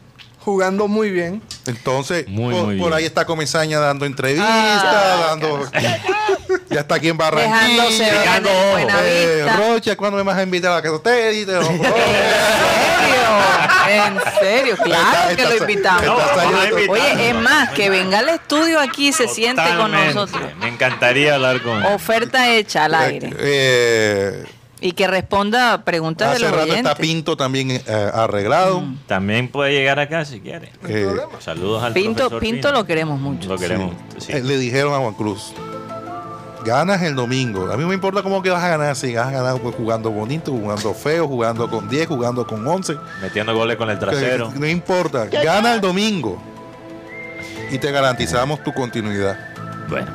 Jugando 0.44 0.86
muy 0.86 1.11
bien. 1.11 1.42
Entonces, 1.66 2.28
Muy, 2.28 2.54
por, 2.54 2.66
muy 2.66 2.76
por 2.78 2.86
bien. 2.90 2.98
ahí 2.98 3.04
está 3.04 3.24
Comesaña 3.24 3.80
dando 3.80 4.07
entrevistas, 4.07 4.46
Ah, 4.48 5.24
dando. 5.30 5.68
ya 6.77 6.81
está 6.83 6.97
aquí 6.97 7.09
en 7.09 7.16
Barranquilla. 7.16 7.87
Eh. 9.03 9.47
Rocha, 9.57 9.97
¿cuándo 9.97 10.18
me 10.18 10.22
vas 10.24 10.37
a 10.37 10.43
invitar 10.43 10.72
a 10.72 10.74
la 10.77 10.83
casa 10.83 10.91
de 10.93 10.97
usted? 10.97 11.33
Y 11.33 11.47
te- 11.47 11.57
¿En 11.57 11.64
serio? 13.89 14.05
¿En 14.05 14.20
serio? 14.41 14.77
Claro 14.85 15.31
Está- 15.31 15.37
que 15.37 15.45
lo 15.49 15.57
invitamos. 15.57 16.05
No. 16.05 16.16
Oye, 16.93 17.29
es 17.31 17.35
más, 17.35 17.70
que 17.70 17.89
venga 17.89 18.18
al 18.18 18.29
estudio 18.29 18.79
aquí 18.81 19.09
y 19.09 19.12
se 19.12 19.27
siente 19.29 19.62
con 19.79 19.91
nosotros. 19.93 20.43
Me 20.61 20.68
encantaría 20.68 21.35
hablar 21.37 21.62
con 21.62 21.83
Oferta 21.87 22.51
hecha 22.53 22.85
al 22.85 22.95
aire. 22.95 23.33
Eh, 23.39 24.45
Y 24.81 24.93
que 24.93 25.07
responda 25.07 25.72
a 25.72 25.85
preguntas 25.85 26.29
de 26.29 26.35
hace 26.37 26.45
los 26.45 26.53
rato 26.55 26.74
está. 26.74 26.95
Pinto 26.97 27.37
también 27.37 27.70
eh, 27.70 27.83
arreglado. 28.12 28.83
También 29.07 29.49
puede 29.49 29.72
llegar 29.72 29.99
acá 29.99 30.24
si 30.27 30.41
quiere. 30.41 30.70
Eh. 30.87 31.09
Saludos 31.41 31.83
al 31.83 31.95
Pinto, 31.95 32.29
profesor 32.29 32.41
Pinto 32.41 32.72
lo 32.72 32.85
queremos 32.85 33.18
mucho. 33.18 33.49
Lo 33.49 33.57
queremos. 33.57 33.95
sí. 34.18 34.33
Eh, 34.33 34.43
le 34.43 34.59
dijeron 34.59 34.93
a 34.95 34.99
Juan 34.99 35.14
Cruz, 35.14 35.53
ganas 36.66 37.00
el 37.02 37.14
domingo. 37.14 37.70
A 37.72 37.76
mí 37.76 37.82
no 37.82 37.88
me 37.88 37.94
importa 37.94 38.22
cómo 38.22 38.42
que 38.42 38.50
vas 38.50 38.62
a 38.62 38.68
ganar, 38.68 38.94
si 38.96 39.14
vas 39.14 39.28
a 39.28 39.30
ganar 39.30 39.58
pues, 39.60 39.74
jugando 39.74 40.10
bonito, 40.10 40.50
jugando 40.50 40.92
feo, 40.92 41.26
jugando 41.26 41.70
con 41.70 41.88
10, 41.88 42.08
jugando 42.08 42.46
con 42.46 42.66
11. 42.66 42.96
Metiendo 43.22 43.54
goles 43.54 43.76
con 43.76 43.88
el 43.88 43.98
trasero. 43.98 44.52
No 44.54 44.66
importa, 44.66 45.26
gana 45.26 45.74
el 45.74 45.80
domingo. 45.80 46.42
Y 47.70 47.78
te 47.78 47.90
garantizamos 47.90 48.62
tu 48.62 48.72
continuidad. 48.74 49.38
Bueno. 49.88 50.12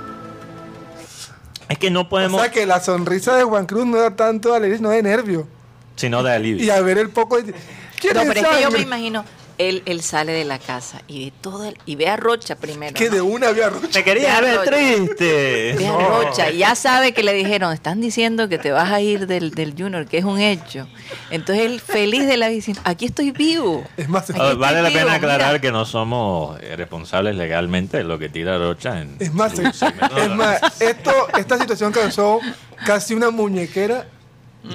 Es 1.69 1.77
que 1.77 1.89
no 1.89 2.01
O 2.01 2.09
podemos, 2.09 2.41
sea 2.41 2.51
que 2.51 2.65
la 2.65 2.81
sonrisa 2.81 3.35
de 3.35 3.43
Juan 3.43 3.65
Cruz 3.65 3.85
no 3.85 3.97
da 3.97 4.11
tanto 4.11 4.51
de 4.51 4.57
alegría, 4.57 4.81
no 4.81 4.89
de 4.89 5.01
nervio. 5.01 5.47
sino 5.95 6.21
de 6.21 6.33
alivio. 6.33 6.65
Y 6.65 6.69
a 6.69 6.81
ver 6.81 6.97
el 6.97 7.09
poco 7.09 7.41
de... 7.41 7.53
¿Quién 7.99 8.13
No, 8.13 8.21
pero 8.27 8.41
es 8.41 8.47
que 8.47 8.61
yo 8.61 8.71
me 8.71 8.79
imagino, 8.81 9.23
él, 9.57 9.83
él 9.85 10.01
sale 10.01 10.31
de 10.31 10.45
la 10.45 10.59
casa 10.59 11.01
y 11.07 11.25
ve 11.25 11.33
todo 11.41 11.65
el- 11.67 11.77
y 11.85 11.95
ve 11.95 12.07
a 12.07 12.17
Rocha 12.17 12.55
primero. 12.55 12.93
Que 12.93 13.05
¿no? 13.09 13.15
de 13.15 13.21
una 13.21 13.49
había 13.49 13.69
Rocha. 13.69 13.87
Me 13.99 14.03
quería 14.03 14.27
Ve 14.29 14.31
a 14.31 14.41
ver 14.41 14.57
Rocha. 14.59 14.71
triste. 14.71 15.75
Ve 15.77 15.87
a 15.87 16.07
Rocha 16.07 16.49
y 16.51 16.57
ya 16.59 16.75
sabe 16.75 17.13
que 17.13 17.23
le 17.23 17.33
dijeron, 17.33 17.73
están 17.73 18.01
diciendo 18.01 18.49
que 18.49 18.57
te 18.57 18.71
vas 18.71 18.91
a 18.91 19.01
ir 19.01 19.27
del, 19.27 19.51
del 19.51 19.73
Junior, 19.77 20.05
que 20.05 20.17
es 20.17 20.25
un 20.25 20.39
hecho. 20.39 20.87
Entonces 21.29 21.65
él 21.65 21.79
feliz 21.81 22.25
de 22.27 22.37
la 22.37 22.47
diciendo, 22.49 22.81
aquí 22.85 23.05
estoy 23.05 23.31
vivo. 23.31 23.83
Es 23.97 24.09
más, 24.09 24.29
Aquí 24.29 24.39
estoy 24.39 24.55
Vale 24.57 24.81
la 24.81 24.89
vivo, 24.89 24.99
pena 25.01 25.13
aclarar 25.15 25.47
mira. 25.49 25.61
que 25.61 25.71
no 25.71 25.85
somos 25.85 26.57
eh, 26.61 26.75
responsables 26.75 27.35
legalmente 27.35 27.97
de 27.97 28.03
lo 28.03 28.17
que 28.19 28.29
tira 28.29 28.57
Rocha 28.57 29.01
en 29.01 29.15
es 29.19 29.33
más, 29.33 29.55
de 29.57 29.67
es 29.67 29.81
la- 29.81 30.27
más 30.35 30.81
esto, 30.81 31.11
esta 31.37 31.57
situación 31.57 31.91
causó 31.91 32.39
casi 32.85 33.13
una 33.13 33.29
muñequera 33.29 34.05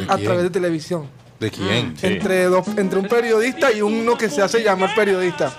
a 0.09 0.15
quién? 0.17 0.25
través 0.27 0.43
de 0.43 0.51
televisión. 0.51 1.09
¿De 1.41 1.51
quién? 1.51 1.97
Sí. 1.97 2.07
Entre, 2.07 2.45
dos, 2.45 2.67
entre 2.77 2.99
un 2.99 3.09
periodista 3.09 3.73
y 3.73 3.83
uno 3.83 4.17
que 4.17 4.31
se 4.31 4.43
hace 4.43 4.63
llamar 4.63 4.95
periodista. 4.95 5.53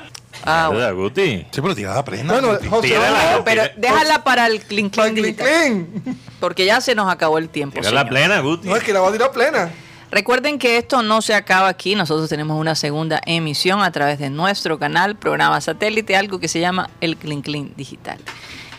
Ah, 0.43 0.69
¿Verdad, 0.71 0.93
Guti? 0.93 1.45
Sí, 1.51 1.61
pero 1.61 1.75
tira 1.75 1.93
la 1.95 2.05
prenda. 2.05 2.33
Bueno, 2.39 2.57
José, 2.69 2.87
Tírala. 2.89 3.41
Pero 3.43 3.63
déjala 3.75 4.23
para 4.23 4.47
el 4.47 4.61
clean 4.61 4.89
para 4.89 5.11
clean 5.11 5.35
el 5.39 6.11
porque 6.39 6.65
ya 6.65 6.79
se 6.79 6.95
nos 6.95 7.11
acabó 7.11 7.37
el 7.37 7.49
tiempo. 7.49 7.79
Tira 7.79 7.91
la 7.91 8.01
señor. 8.01 8.09
plena, 8.09 8.39
Guti. 8.39 8.67
No, 8.67 8.75
es 8.75 8.83
que 8.83 8.93
la 8.93 8.99
va 9.01 9.09
a 9.09 9.11
tirar 9.11 9.31
plena. 9.31 9.71
Recuerden 10.09 10.57
que 10.57 10.77
esto 10.77 11.01
no 11.01 11.21
se 11.21 11.33
acaba 11.33 11.67
aquí, 11.67 11.95
nosotros 11.95 12.29
tenemos 12.29 12.57
una 12.57 12.75
segunda 12.75 13.19
emisión 13.25 13.81
a 13.81 13.91
través 13.91 14.19
de 14.19 14.29
nuestro 14.29 14.79
canal, 14.79 15.17
programa 15.17 15.59
satélite, 15.59 16.15
algo 16.15 16.39
que 16.39 16.47
se 16.47 16.61
llama 16.61 16.89
el 17.01 17.17
Clean 17.17 17.41
Clean 17.41 17.73
Digital. 17.75 18.17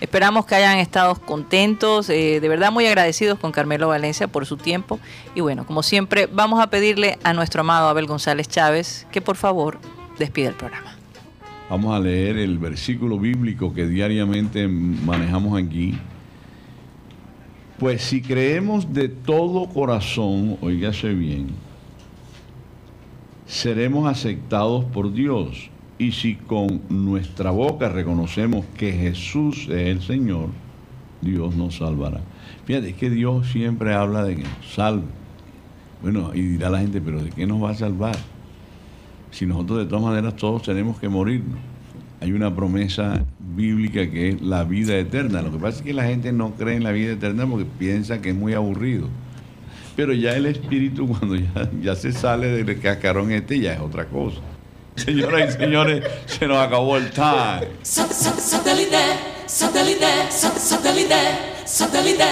Esperamos 0.01 0.47
que 0.47 0.55
hayan 0.55 0.79
estado 0.79 1.17
contentos, 1.17 2.09
eh, 2.09 2.39
de 2.41 2.49
verdad 2.49 2.71
muy 2.71 2.87
agradecidos 2.87 3.39
con 3.39 3.51
Carmelo 3.51 3.89
Valencia 3.89 4.29
por 4.29 4.47
su 4.47 4.57
tiempo. 4.57 5.01
Y 5.35 5.41
bueno, 5.41 5.67
como 5.67 5.83
siempre, 5.83 6.27
vamos 6.27 6.61
a 6.61 6.71
pedirle 6.71 7.19
a 7.25 7.33
nuestro 7.33 7.63
amado 7.63 7.89
Abel 7.89 8.07
González 8.07 8.49
Chávez 8.49 9.07
que 9.11 9.21
por 9.21 9.37
favor 9.37 9.79
despida 10.19 10.49
el 10.49 10.55
programa. 10.55 10.95
Vamos 11.69 11.95
a 11.95 12.01
leer 12.01 12.39
el 12.39 12.59
versículo 12.59 13.19
bíblico 13.19 13.75
que 13.75 13.87
diariamente 13.87 14.69
manejamos 14.69 15.61
aquí. 15.61 15.99
Pues 17.79 18.03
si 18.03 18.23
creemos 18.23 18.93
de 18.93 19.09
todo 19.09 19.69
corazón, 19.69 20.59
oígase 20.61 21.13
bien, 21.13 21.49
seremos 23.47 24.09
aceptados 24.09 24.85
por 24.87 25.13
Dios. 25.13 25.71
Y 25.99 26.13
si 26.13 26.37
con 26.37 26.83
nuestra 26.89 27.51
boca 27.51 27.89
reconocemos 27.89 28.65
que 28.77 28.93
Jesús 28.93 29.67
es 29.69 29.89
el 29.89 30.03
Señor, 30.03 30.51
Dios 31.21 31.57
nos 31.57 31.77
salvará. 31.77 32.21
Fíjate, 32.65 32.91
es 32.91 32.97
que 32.97 33.11
Dios 33.11 33.49
siempre 33.49 33.95
habla 33.95 34.23
de 34.25 34.37
que 34.37 34.43
nos 34.43 34.73
salve. 34.75 35.07
Bueno, 36.03 36.31
y 36.35 36.43
dirá 36.43 36.71
la 36.71 36.79
gente, 36.79 37.01
pero 37.01 37.23
¿de 37.23 37.31
qué 37.31 37.47
nos 37.47 37.63
va 37.63 37.71
a 37.71 37.75
salvar? 37.75 38.17
si 39.31 39.47
nosotros 39.47 39.79
de 39.81 39.87
todas 39.87 40.05
maneras 40.05 40.37
todos 40.37 40.63
tenemos 40.63 40.99
que 40.99 41.09
morirnos. 41.09 41.59
Hay 42.21 42.33
una 42.33 42.55
promesa 42.55 43.25
bíblica 43.39 44.11
que 44.11 44.31
es 44.31 44.43
la 44.43 44.65
vida 44.65 44.97
eterna. 44.97 45.43
Lo 45.43 45.53
que 45.53 45.59
pasa 45.59 45.79
es 45.79 45.85
que 45.85 45.93
la 45.93 46.05
gente 46.05 46.33
no 46.33 46.53
cree 46.55 46.77
en 46.77 46.85
la 46.85 46.91
vida 46.91 47.13
eterna 47.13 47.47
porque 47.47 47.65
piensa 47.79 48.21
que 48.21 48.31
es 48.31 48.35
muy 48.35 48.55
aburrido. 48.55 49.09
Pero 49.95 50.13
ya 50.13 50.35
el 50.35 50.47
espíritu 50.47 51.07
cuando 51.19 51.37
ya, 51.37 51.71
ya 51.81 51.95
se 51.95 52.13
sale 52.13 52.49
del 52.49 52.81
cascarón 52.81 53.31
este 53.31 53.61
ya 53.61 53.75
es 53.75 53.81
otra 53.81 54.07
cosa. 54.07 54.41
Señoras 55.05 55.55
y 55.55 55.59
señores, 55.59 56.03
se 56.27 56.47
nos 56.47 56.59
acabó 56.59 56.97
el 56.97 57.11
time. 57.11 57.69
Sat- 57.83 58.11
sat- 58.13 58.39
Satellite, 58.39 58.99
satellite, 59.47 60.07
sat- 60.31 60.59
satellite, 60.59 61.17
satellite. 61.65 62.25